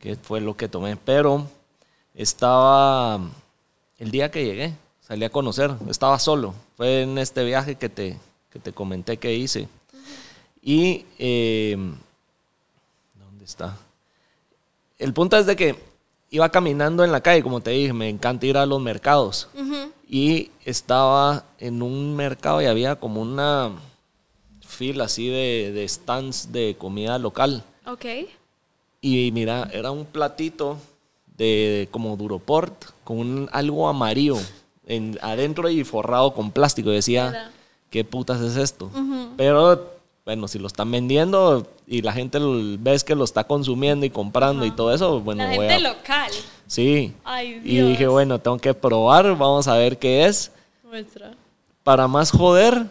[0.00, 1.46] qué fue lo que tomé, pero
[2.14, 3.20] estaba
[3.98, 8.18] el día que llegué, salí a conocer, estaba solo, fue en este viaje que te,
[8.50, 9.68] que te comenté que hice.
[10.60, 11.76] Y, eh,
[13.14, 13.76] ¿dónde está?
[14.98, 15.87] El punto es de que
[16.30, 19.90] iba caminando en la calle, como te dije, me encanta ir a los mercados Ujú.
[20.08, 23.72] y estaba en un mercado y había como una
[24.60, 27.64] fila así de, de stands de comida local.
[27.86, 28.04] Ok.
[29.00, 30.76] Y mira, era un platito
[31.36, 34.36] de, como Duroport con un- algo amarillo
[34.86, 36.90] en, adentro y forrado con plástico.
[36.90, 37.50] Y decía.
[37.90, 38.90] ¿qué putas es esto?
[39.38, 39.97] Pero
[40.28, 42.38] bueno, si lo están vendiendo y la gente
[42.78, 45.78] ves que lo está consumiendo y comprando y todo eso, bueno, la voy gente a...
[45.80, 46.30] local.
[46.66, 47.14] Sí.
[47.24, 48.12] Ay, Y dije, Dios.
[48.12, 50.52] bueno, tengo que probar, vamos a ver qué es
[50.84, 51.32] Muestra.
[51.82, 52.84] para más joder,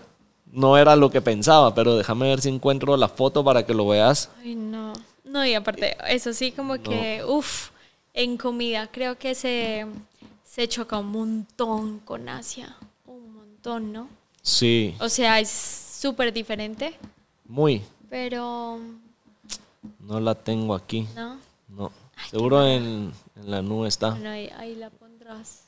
[0.51, 3.87] no era lo que pensaba, pero déjame ver si encuentro la foto para que lo
[3.87, 4.31] veas.
[4.41, 4.93] Ay, no.
[5.23, 7.69] No, y aparte, eso sí, como que, uff,
[8.15, 9.85] en comida creo que se,
[10.43, 12.75] se choca un montón con Asia.
[13.05, 14.09] Un montón, ¿no?
[14.41, 16.95] Sí, O sea, es súper diferente,
[17.47, 17.81] muy.
[18.09, 18.79] pero
[19.99, 21.07] No la tengo aquí.
[21.15, 21.37] no.
[21.69, 21.91] No.
[22.31, 24.11] Seguro en, en la nube está.
[24.11, 25.61] Bueno, ahí, ahí la pondrás.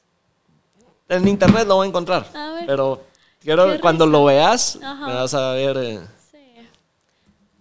[1.07, 2.25] En internet lo voy a encontrar.
[2.35, 2.65] A ver.
[2.65, 3.03] Pero
[3.41, 5.07] quiero que cuando lo veas, Ajá.
[5.07, 5.77] me vas a ver.
[5.77, 5.99] eh,
[6.31, 6.37] Sí.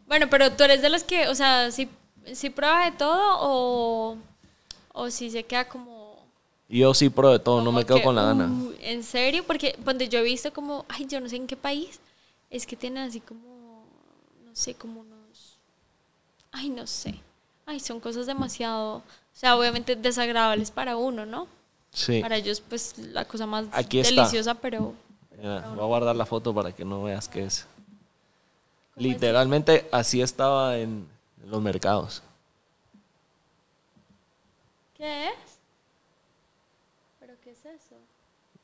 [0.06, 1.88] Bueno, pero tú eres de los que, o sea, si,
[2.32, 4.16] si prueba de todo o,
[4.94, 6.24] o si se queda como...
[6.68, 8.46] Yo sí pruebo de todo, no me quedo que, con la gana.
[8.46, 9.42] "Uh, ¿En serio?
[9.46, 11.98] Porque donde yo he visto como, ay, yo no sé en qué país,
[12.50, 13.47] es que tienen así como,
[14.58, 15.56] sé, como unos...
[16.52, 17.14] Ay, no sé.
[17.64, 19.02] Ay, son cosas demasiado, o
[19.32, 21.46] sea, obviamente desagradables para uno, ¿no?
[21.92, 22.20] Sí.
[22.20, 24.14] Para ellos, pues, la cosa más Aquí está.
[24.14, 24.94] deliciosa, pero...
[25.36, 27.66] Mira, voy a guardar la foto para que no veas qué es.
[28.96, 31.06] Literalmente así estaba en,
[31.44, 32.22] los mercados.
[34.96, 35.34] ¿Qué es?
[37.20, 37.94] ¿Pero qué es eso?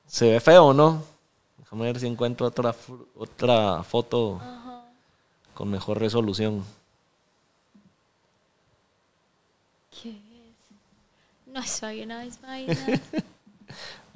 [0.07, 1.03] Se ve feo, ¿no?
[1.59, 2.75] Déjame ver si encuentro otra,
[3.15, 4.64] otra foto Ajá.
[5.55, 6.65] Con mejor resolución.
[10.03, 10.17] ¿Qué es?
[11.47, 12.77] No, eso hay una vez vaina.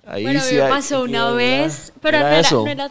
[0.07, 2.91] Ahí bueno, sí me hay- pasó una vez, pero no mira era, no era-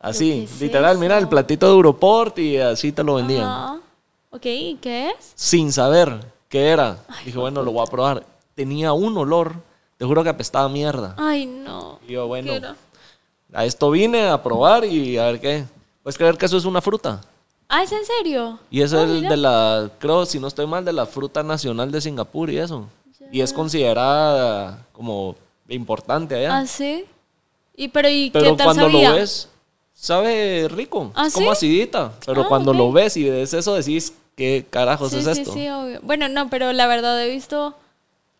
[0.00, 3.44] Así, ¿Pero qué es literal, mira el platito de Europort y así te lo vendían.
[3.44, 3.78] Ajá.
[4.30, 5.32] Ok, ¿y qué es?
[5.36, 6.98] Sin saber qué era.
[7.24, 8.24] Dije, bueno, lo voy a probar.
[8.56, 9.54] Tenía un olor,
[9.98, 11.14] te juro que apestaba mierda.
[11.18, 12.00] Ay, no.
[12.08, 12.76] Y yo, bueno, ¿Qué era?
[13.52, 15.64] a esto vine a probar y a ver qué.
[16.02, 17.20] ¿Puedes creer que eso es una fruta?
[17.68, 18.58] Ah, ¿es en serio?
[18.70, 19.30] Y es Ah, el mira.
[19.30, 22.86] de la, creo, si no estoy mal, de la fruta nacional de Singapur y eso.
[23.30, 25.36] Y es considerada como
[25.68, 26.58] importante allá.
[26.58, 27.04] Ah, sí.
[27.76, 29.08] ¿Y, pero, ¿y Pero qué tal cuando sabía?
[29.10, 29.48] lo ves,
[29.94, 31.12] sabe rico.
[31.14, 31.52] ¿Ah, es como sí?
[31.52, 32.12] acidita.
[32.26, 35.54] Pero Ah, cuando lo ves y ves eso, decís, ¿qué carajos Sí, es sí, esto?
[35.54, 36.00] sí, obvio.
[36.02, 37.74] Bueno, no, pero la verdad he visto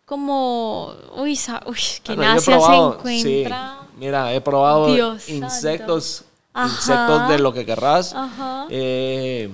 [0.05, 0.93] como...
[1.17, 3.79] Uy, sa- uy que en Bueno, Asia probado- se encuentra...
[3.81, 6.32] sí, mira, he probado Dios insectos, santo.
[6.55, 7.29] Insectos Ajá.
[7.33, 8.13] de lo que querrás.
[8.15, 8.67] Ajá.
[8.71, 9.51] He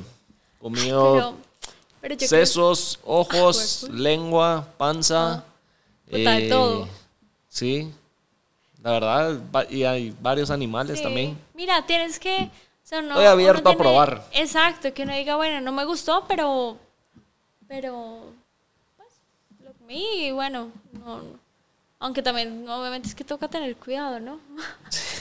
[0.60, 1.34] comido Pero,
[2.00, 5.34] pero yo creo- sesos, ojos, lengua, panza.
[5.34, 5.44] Ah.
[6.10, 6.88] De todo.
[7.48, 7.92] Sí,
[8.82, 9.38] la verdad,
[9.70, 11.02] y hay varios animales Sí.
[11.04, 11.38] también.
[11.54, 12.44] Mira, tienes que...
[12.44, 12.50] o
[12.86, 14.24] sea, no- Estoy abierto a probar.
[14.32, 16.78] Exacto, que uno diga, bueno, no me gustó, pero...
[17.66, 18.20] Pero...
[18.96, 19.08] Pues,
[19.64, 21.18] lo comí y bueno, no...
[21.18, 21.47] no.
[22.00, 24.38] Aunque también, obviamente, es que toca tener cuidado, ¿no?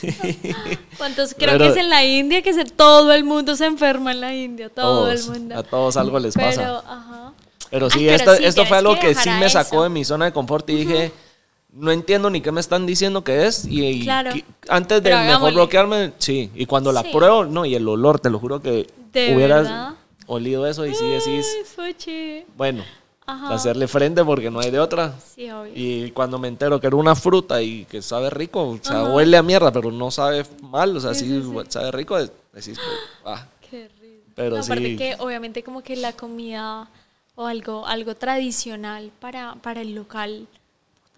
[0.98, 1.34] ¿Cuántos?
[1.34, 4.20] Creo Pero- que es en la India que se, todo el mundo se enferma en
[4.20, 5.58] la India, todo Todos, el mundo.
[5.58, 6.78] a todos algo les pero, pasa.
[6.86, 7.32] ajá.
[7.70, 9.82] Pero sí, Ay, pero esto, sí, esto fue algo que sí me sacó eso.
[9.84, 11.12] de mi zona de confort y dije,
[11.72, 13.64] no entiendo ni qué me están diciendo que es.
[13.66, 14.30] Y, y Claro.
[14.68, 16.50] antes de mejor bloquearme, sí.
[16.54, 17.10] Y cuando la Sí.
[17.12, 19.94] pruebo, no, y el olor, te lo juro que ¿De hubieras verdad?
[20.28, 21.46] olido eso y sí decís,
[22.56, 22.84] bueno,
[23.28, 23.54] Ajá.
[23.54, 25.14] hacerle frente porque no hay de otra.
[25.34, 25.72] Sí, obvio.
[25.74, 29.36] Y cuando me entero que era una fruta y que sabe rico, o sea, huele
[29.36, 32.78] a mierda, pero no sabe mal, o sea, sí, sabe rico, decís,
[33.26, 34.24] ah, Qué rico.
[34.34, 36.88] pero No, aparte que obviamente como que la comida
[37.34, 40.48] o algo, algo tradicional para, para el local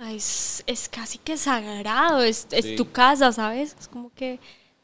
[0.09, 3.77] es, es casi que sagrado, es, es tu casa, ¿sabes?
[3.79, 4.41] Es como que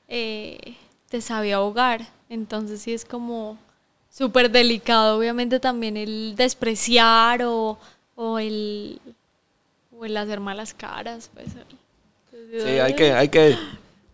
[0.08, 0.76] eh,
[1.08, 3.58] te sabe ahogar, entonces sí es como
[4.16, 7.78] súper delicado, obviamente también el despreciar o,
[8.14, 9.00] o el,
[9.98, 11.48] o el hacer malas caras, pues.
[12.32, 13.56] Sí, hay que, hay que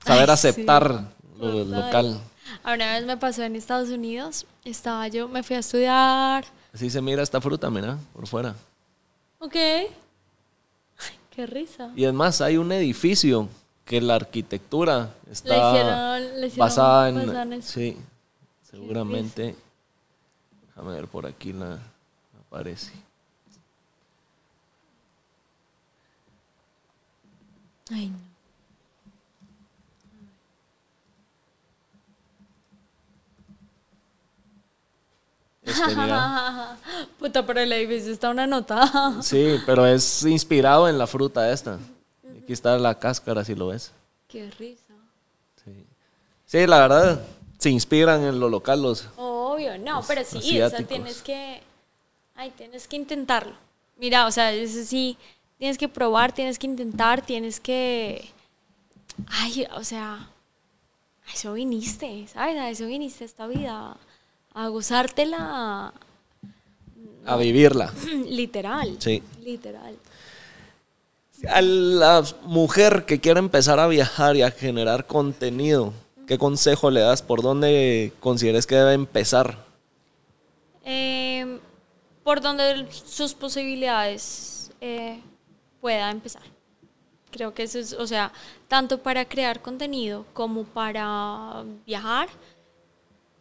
[0.05, 0.49] saber Ay, sí.
[0.49, 1.05] aceptar
[1.39, 1.71] lo Total.
[1.71, 2.21] local.
[2.65, 6.45] Una vez me pasó en Estados Unidos, estaba yo, me fui a estudiar.
[6.75, 8.55] Así se mira esta fruta, mira, por fuera.
[9.39, 9.55] Ok.
[9.57, 9.87] Ay,
[11.31, 11.91] qué risa.
[11.95, 13.49] Y es más, hay un edificio
[13.85, 17.63] que la arquitectura está Le hicieron- le hicieron basada en...
[17.63, 17.97] Sí,
[18.71, 19.55] seguramente.
[20.75, 21.79] Déjame ver por aquí la
[22.47, 22.93] aparece.
[27.91, 28.33] Ay, no.
[35.63, 35.95] Este.
[37.19, 39.15] Puta, pero el edificio está una nota.
[39.23, 41.79] Sí, pero es inspirado en la fruta esta.
[42.43, 43.93] Aquí está la cáscara, si lo ves.
[44.29, 44.95] Qué risa.
[45.65, 45.87] Sí.
[46.47, 47.21] Sí, la verdad,
[47.59, 49.09] se inspiran en lo local los...
[49.53, 51.61] Obvio, no, Los pero sí, o sea, tienes que,
[52.35, 53.55] ay, tienes que intentarlo.
[53.99, 55.19] Mira, o sea, eso sí,
[55.59, 58.31] tienes que probar, tienes que intentar, tienes que,
[59.29, 60.31] ay, o sea,
[61.29, 62.57] a eso viniste, ¿sabes?
[62.57, 63.97] A eso viniste esta vida,
[64.55, 65.93] a gozártela,
[67.27, 67.93] A vivirla.
[68.27, 68.97] literal.
[69.01, 69.23] Sí.
[69.43, 69.99] Literal.
[71.49, 75.93] A la mujer que quiere empezar a viajar y a generar contenido,
[76.27, 77.23] ¿qué consejo le das?
[77.23, 79.59] ¿Por dónde consideres que debe empezar?
[80.85, 81.59] Eh,
[82.25, 85.21] por donde sus posibilidades eh,
[85.81, 86.43] pueda empezar.
[87.31, 88.33] Creo que eso es, o sea,
[88.69, 92.29] tanto para crear contenido como para viajar,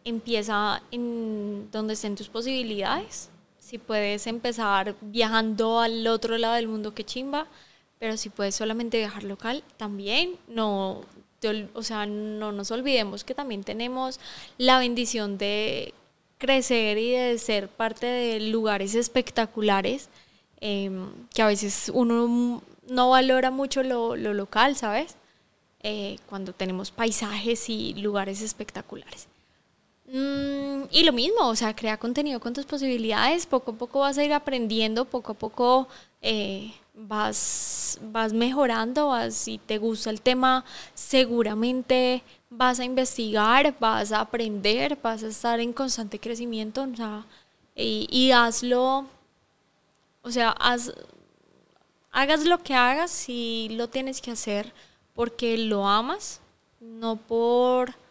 [0.04, 3.30] empieza en donde estén tus posibilidades.
[3.58, 7.46] Si puedes empezar viajando al otro lado del mundo, que chimba,
[7.98, 10.36] pero si puedes solamente viajar local, también.
[10.48, 11.02] No,
[11.74, 14.20] o sea, no nos olvidemos que también tenemos
[14.58, 15.94] la bendición de
[16.38, 20.08] crecer y de ser parte de lugares espectaculares
[20.60, 25.16] em, que a veces uno no valora mucho lo, lo local, ¿sabes?
[25.84, 29.26] Eh, cuando tenemos paisajes y lugares espectaculares.
[30.12, 34.18] Mm, y lo mismo, o sea, crea contenido con tus posibilidades, poco a poco vas
[34.18, 35.88] a ir aprendiendo, poco a poco
[36.20, 44.12] eh, vas, vas mejorando, vas, si te gusta el tema, seguramente vas a investigar, vas
[44.12, 47.24] a aprender, vas a estar en constante crecimiento, o sea,
[47.74, 49.06] y, y hazlo,
[50.22, 50.92] o sea, haz,
[52.10, 54.74] hagas lo que hagas si lo tienes que hacer
[55.14, 56.40] porque lo amas,
[56.80, 58.01] no por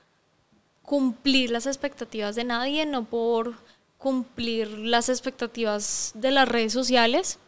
[0.91, 3.53] cumplir las expectativas de nadie, no por
[3.97, 7.39] cumplir las expectativas de las redes sociales,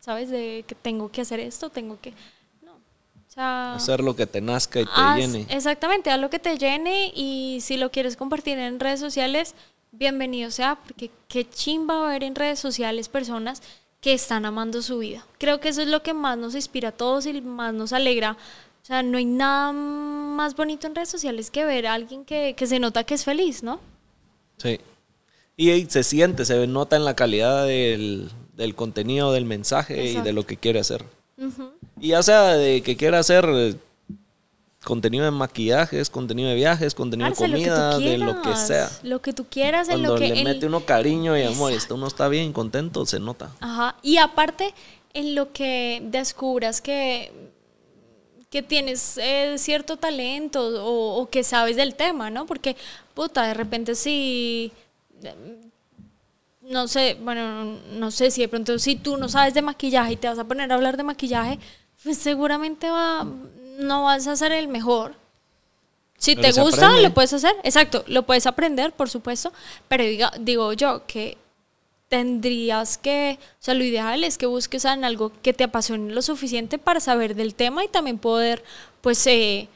[0.00, 0.30] ¿sabes?
[0.30, 2.12] De que tengo que hacer esto, tengo que...
[2.60, 2.72] No.
[2.72, 5.46] O sea, Hacer lo que te nazca y te haz- llene.
[5.48, 9.54] Exactamente, haz lo que te llene y si lo quieres compartir en redes sociales,
[9.92, 13.62] bienvenido sea, porque qué chimba ver en redes sociales personas
[14.00, 15.24] que están amando su vida.
[15.38, 18.36] Creo que eso es lo que más nos inspira a todos y más nos alegra.
[18.88, 22.54] O sea, no hay nada más bonito en redes sociales que ver a alguien que,
[22.56, 23.80] que se nota que es feliz, ¿no?
[24.56, 24.80] Sí.
[25.58, 30.32] Y se siente, se nota en la calidad del, del contenido, del mensaje y de
[30.32, 31.04] lo que quiere hacer.
[32.00, 33.74] Y ya sea de que quiera hacer eh,
[34.82, 38.90] contenido de maquillajes, contenido de viajes, contenido de lo comida, de lo que sea.
[39.02, 40.34] Lo que tú quieras, en Cuando lo que...
[40.34, 43.50] le mete uno cariño y amor y está, uno está bien contento, se nota.
[43.60, 43.96] Ajá.
[44.00, 44.72] Y aparte,
[45.12, 47.32] en lo que descubras que,
[48.50, 52.46] que tienes eh, cierto talento o, o que sabes del tema, ¿no?
[52.46, 52.76] Porque,
[53.14, 54.72] puta, de repente si,
[56.62, 60.16] no sé, bueno, no sé si de pronto si tú no sabes de maquillaje y
[60.16, 61.58] te vas a poner a hablar de maquillaje,
[62.02, 63.26] pues seguramente va,
[63.78, 65.14] no vas a ser el mejor.
[66.18, 67.08] Si Pero te gusta, aprende.
[67.08, 69.52] lo puedes hacer, exacto, lo puedes aprender, por supuesto,
[69.86, 71.38] pero diga, digo yo que
[72.08, 76.22] tendrías que, o sea, lo ideal es que busques en algo que te apasione lo
[76.22, 78.64] suficiente para saber del tema y también poder,
[79.00, 79.68] pues, eh,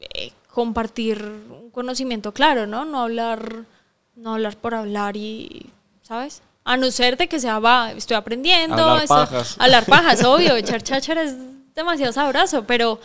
[0.00, 2.84] eh, compartir un conocimiento claro, ¿no?
[2.84, 3.64] No hablar,
[4.16, 5.70] no hablar por hablar y,
[6.02, 6.42] ¿sabes?
[6.64, 9.56] A no ser de que sea, va, estoy aprendiendo, Hablar pajas.
[9.58, 11.34] hablar pajas, obvio, echar chácharas
[11.74, 12.98] demasiado sabroso, pero,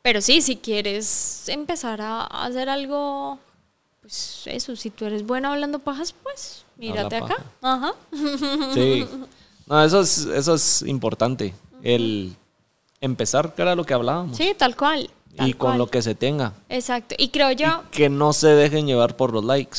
[0.00, 3.38] pero sí, si quieres empezar a hacer algo,
[4.00, 7.36] pues eso, si tú eres bueno hablando pajas, pues mírate acá.
[7.62, 7.92] Ajá.
[8.74, 9.06] Sí.
[9.66, 11.52] No, eso es, eso es importante.
[11.82, 12.34] El
[13.02, 14.34] empezar, que era lo que hablábamos.
[14.34, 15.10] Sí, tal cual.
[15.36, 15.78] tal y con cual.
[15.78, 16.54] lo que se tenga.
[16.70, 17.14] Exacto.
[17.18, 17.82] Y creo yo.
[17.90, 19.78] Que no se dejen llevar por los likes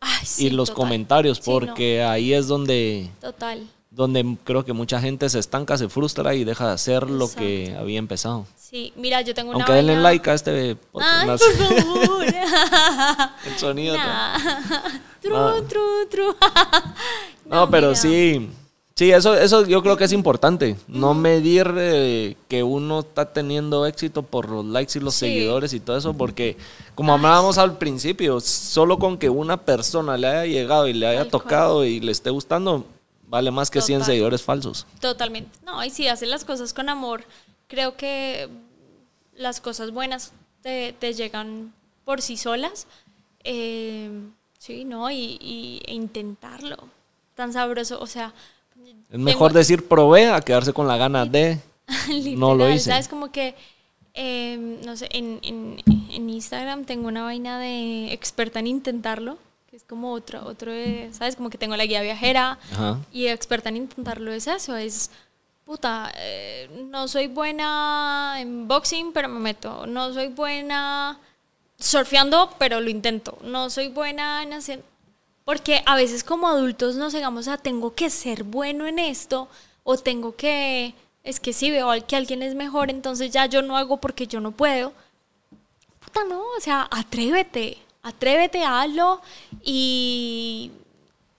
[0.00, 0.82] Ay, sí, y los total.
[0.84, 3.64] comentarios, Sí, no, porque ahí es donde, total.
[3.92, 7.76] donde creo que mucha gente se estanca, se frustra y deja de hacer lo que
[7.78, 8.44] había empezado.
[8.68, 9.60] Sí, mira, yo tengo una.
[9.60, 11.42] Aunque denle vaina- like a este podcast.
[11.42, 12.26] Ay, por favor.
[13.46, 13.96] el sonido.
[13.96, 14.38] Nah.
[15.22, 15.54] Tru, Ah.
[15.68, 16.36] tru, tru.
[17.46, 18.00] No, pero mira.
[18.00, 18.50] sí.
[18.94, 20.76] Sí, eso, eso yo creo que es importante.
[20.88, 25.20] No medir eh, que uno está teniendo éxito por los likes y los Sí.
[25.26, 26.56] seguidores y todo eso, porque
[26.96, 31.20] como hablábamos al principio, solo con que una persona le haya llegado y le haya
[31.20, 31.42] Tal cual.
[31.42, 32.84] tocado y le esté gustando,
[33.28, 34.12] vale más que 100 Total.
[34.12, 34.84] seguidores falsos.
[35.00, 35.56] Totalmente.
[35.64, 37.22] No, y si haces las cosas con amor,
[37.68, 38.48] creo que
[39.36, 40.32] las cosas buenas
[40.62, 41.72] te, te llegan
[42.04, 42.86] por sí solas.
[43.44, 44.10] Eh,
[44.58, 45.10] sí, ¿no?
[45.10, 46.76] Y, y- e intentarlo.
[47.34, 48.00] Tan sabroso.
[48.00, 48.34] O sea.
[49.10, 51.60] Es mejor decir probé a quedarse con la gana de...
[52.36, 52.90] No lo hice.
[52.90, 53.08] ¿Sabes?
[53.08, 53.54] Como que,
[54.14, 59.38] eh, no sé, en, en, en Instagram tengo una vaina de experta en intentarlo,
[59.70, 61.36] que es como otro, otro de- ¿sabes?
[61.36, 63.00] Como que tengo la guía viajera Ajá.
[63.12, 65.10] y experta en intentarlo es eso, es,
[65.68, 71.20] puta, eh, no soy buena en boxing, pero me meto, no soy buena
[71.78, 74.82] surfeando, pero lo intento, no soy buena en hacer...
[75.44, 79.48] Porque a veces como adultos nos llegamos a tengo que ser bueno en esto
[79.84, 83.76] o tengo que es que si veo que alguien es mejor, entonces ya yo no
[83.76, 84.94] hago porque yo no puedo.
[86.00, 89.20] Puta, no, o sea, atrévete, atrévete, hazlo
[89.62, 90.70] y,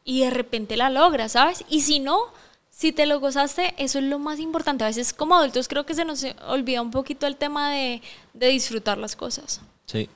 [0.04, 1.66] y de repente la logras, ¿sabes?
[1.68, 2.32] Y si no,
[2.80, 4.86] si te lo gozaste, eso es lo más importante.
[4.86, 8.02] A veces como adultos creo que se nos olvida un poquito el tema de,
[8.34, 9.60] de disfrutar las cosas.
[9.86, 10.08] Sí.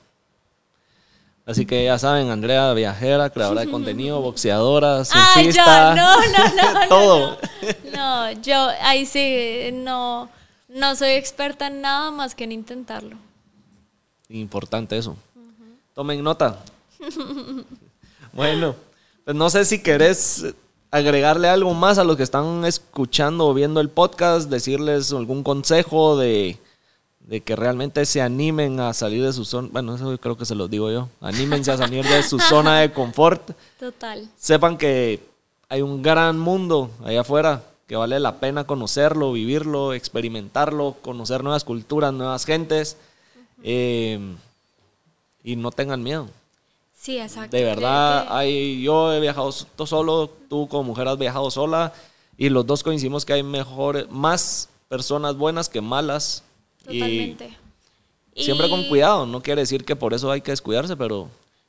[1.44, 6.54] Así que ya saben, Andrea, viajera, creadora de contenido, boxeadora, Ay, surfista, ya, no, no,
[6.56, 7.38] no, no, todo.
[7.94, 10.30] No, yo ahí sí, no,
[10.68, 13.18] no soy experta en nada más que en intentarlo.
[14.30, 15.18] Importante eso.
[15.92, 16.64] Tomen nota.
[18.32, 18.74] bueno,
[19.22, 20.46] pues no sé si querés
[20.94, 26.16] agregarle algo más a los que están escuchando o viendo el podcast, decirles algún consejo
[26.16, 26.56] de,
[27.18, 29.68] de que realmente se animen a salir de su zona.
[29.72, 31.08] Bueno, eso creo que se los digo yo.
[31.20, 33.50] Anímense a salir de su zona de confort.
[33.80, 34.28] Total.
[34.38, 35.18] Sepan que
[35.68, 41.64] hay un gran mundo allá afuera que vale la pena conocerlo, vivirlo, experimentarlo, conocer nuevas
[41.64, 42.96] culturas, nuevas gentes.
[43.64, 44.20] eh,
[45.42, 46.28] y no tengan miedo.
[47.04, 47.54] Sí, exacto.
[47.54, 51.92] De verdad, que- hay, yo he viajado so- solo, tú como mujer has viajado sola
[52.38, 56.42] y los dos coincidimos que hay mejor, más personas buenas que malas.
[56.82, 57.54] Totalmente.
[58.34, 61.28] Y siempre con cuidado, no quiere decir que por eso hay que descuidarse, pero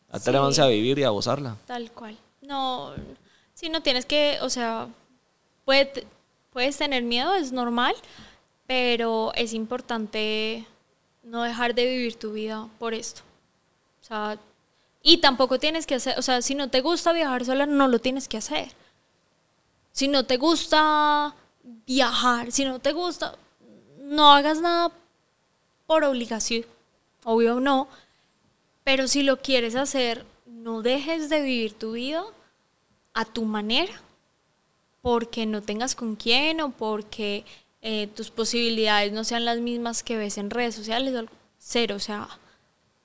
[0.09, 0.61] atrévanse Sí.
[0.61, 1.57] a vivir y a gozarla.
[1.67, 2.17] Tal cual.
[2.41, 2.93] No,
[3.53, 4.87] si no tienes que, o sea,
[5.65, 6.07] puede-
[6.53, 7.93] puedes tener miedo, es normal,
[8.67, 10.65] pero es importante
[11.23, 13.21] no dejar de vivir tu vida por esto.
[14.01, 14.39] O sea,
[15.07, 17.99] y tampoco tienes que hacer, o sea, si no te gusta viajar sola, no lo
[17.99, 18.71] tienes que hacer.
[19.91, 21.35] Si no te gusta
[21.85, 23.37] viajar, si no te gusta,
[23.99, 24.91] no hagas nada
[25.85, 26.65] por obligación,
[27.23, 27.87] obvio no,
[28.83, 32.23] pero si lo quieres hacer, no dejes de vivir tu vida
[33.13, 34.01] a tu manera,
[35.03, 37.45] porque no tengas con quién o porque
[37.83, 41.13] eh, tus posibilidades no sean las mismas que ves en redes sociales.
[41.59, 42.27] Cero, o sea,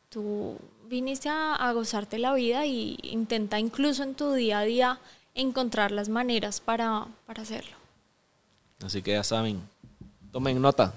[0.08, 0.56] tú
[0.90, 4.98] viniste a, a gozarte la vida y intenta incluso en tu día a día
[5.34, 7.76] encontrar las maneras para, para hacerlo.
[8.84, 9.60] Así que ya saben,
[10.32, 10.92] tomen nota.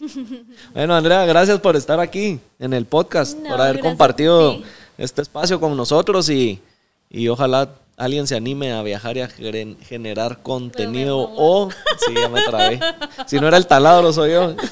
[0.74, 4.64] bueno, Andrea, gracias por estar aquí en el podcast, No, por haber compartido ti.
[4.98, 6.60] este espacio con nosotros y,
[7.08, 11.70] y ojalá alguien se anime a viajar y a generar contenido o...
[12.06, 12.80] Sí, ya me trabé.
[13.26, 14.54] Si no era el taladro, soy yo.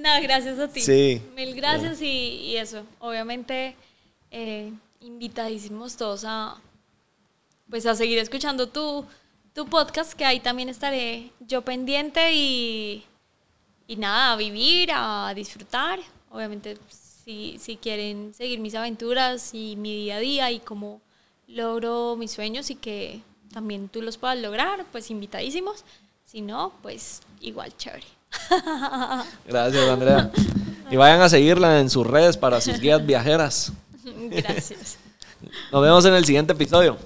[0.02, 0.80] No, gracias a ti.
[0.80, 1.20] Sí.
[1.36, 2.84] Mil gracias y, y eso.
[3.00, 3.76] Obviamente,
[4.30, 6.56] eh, invitadísimos todos a,
[7.68, 9.04] pues, a seguir escuchando tu,
[9.54, 13.04] tu podcast, que ahí también estaré yo pendiente y,
[13.86, 16.00] y nada, a vivir, a disfrutar.
[16.30, 21.02] Obviamente, si, si quieren seguir mis aventuras y mi día a día y cómo
[21.46, 23.20] logro mis sueños y que
[23.52, 25.84] también tú los puedas lograr, pues invitadísimos.
[26.24, 28.06] Si no, pues igual chévere.
[29.46, 30.30] Gracias, Andrea.
[30.90, 33.72] Y vayan a seguirla en sus redes para sus guías viajeras.
[34.30, 34.98] Gracias.
[35.72, 36.96] Nos vemos en el siguiente episodio.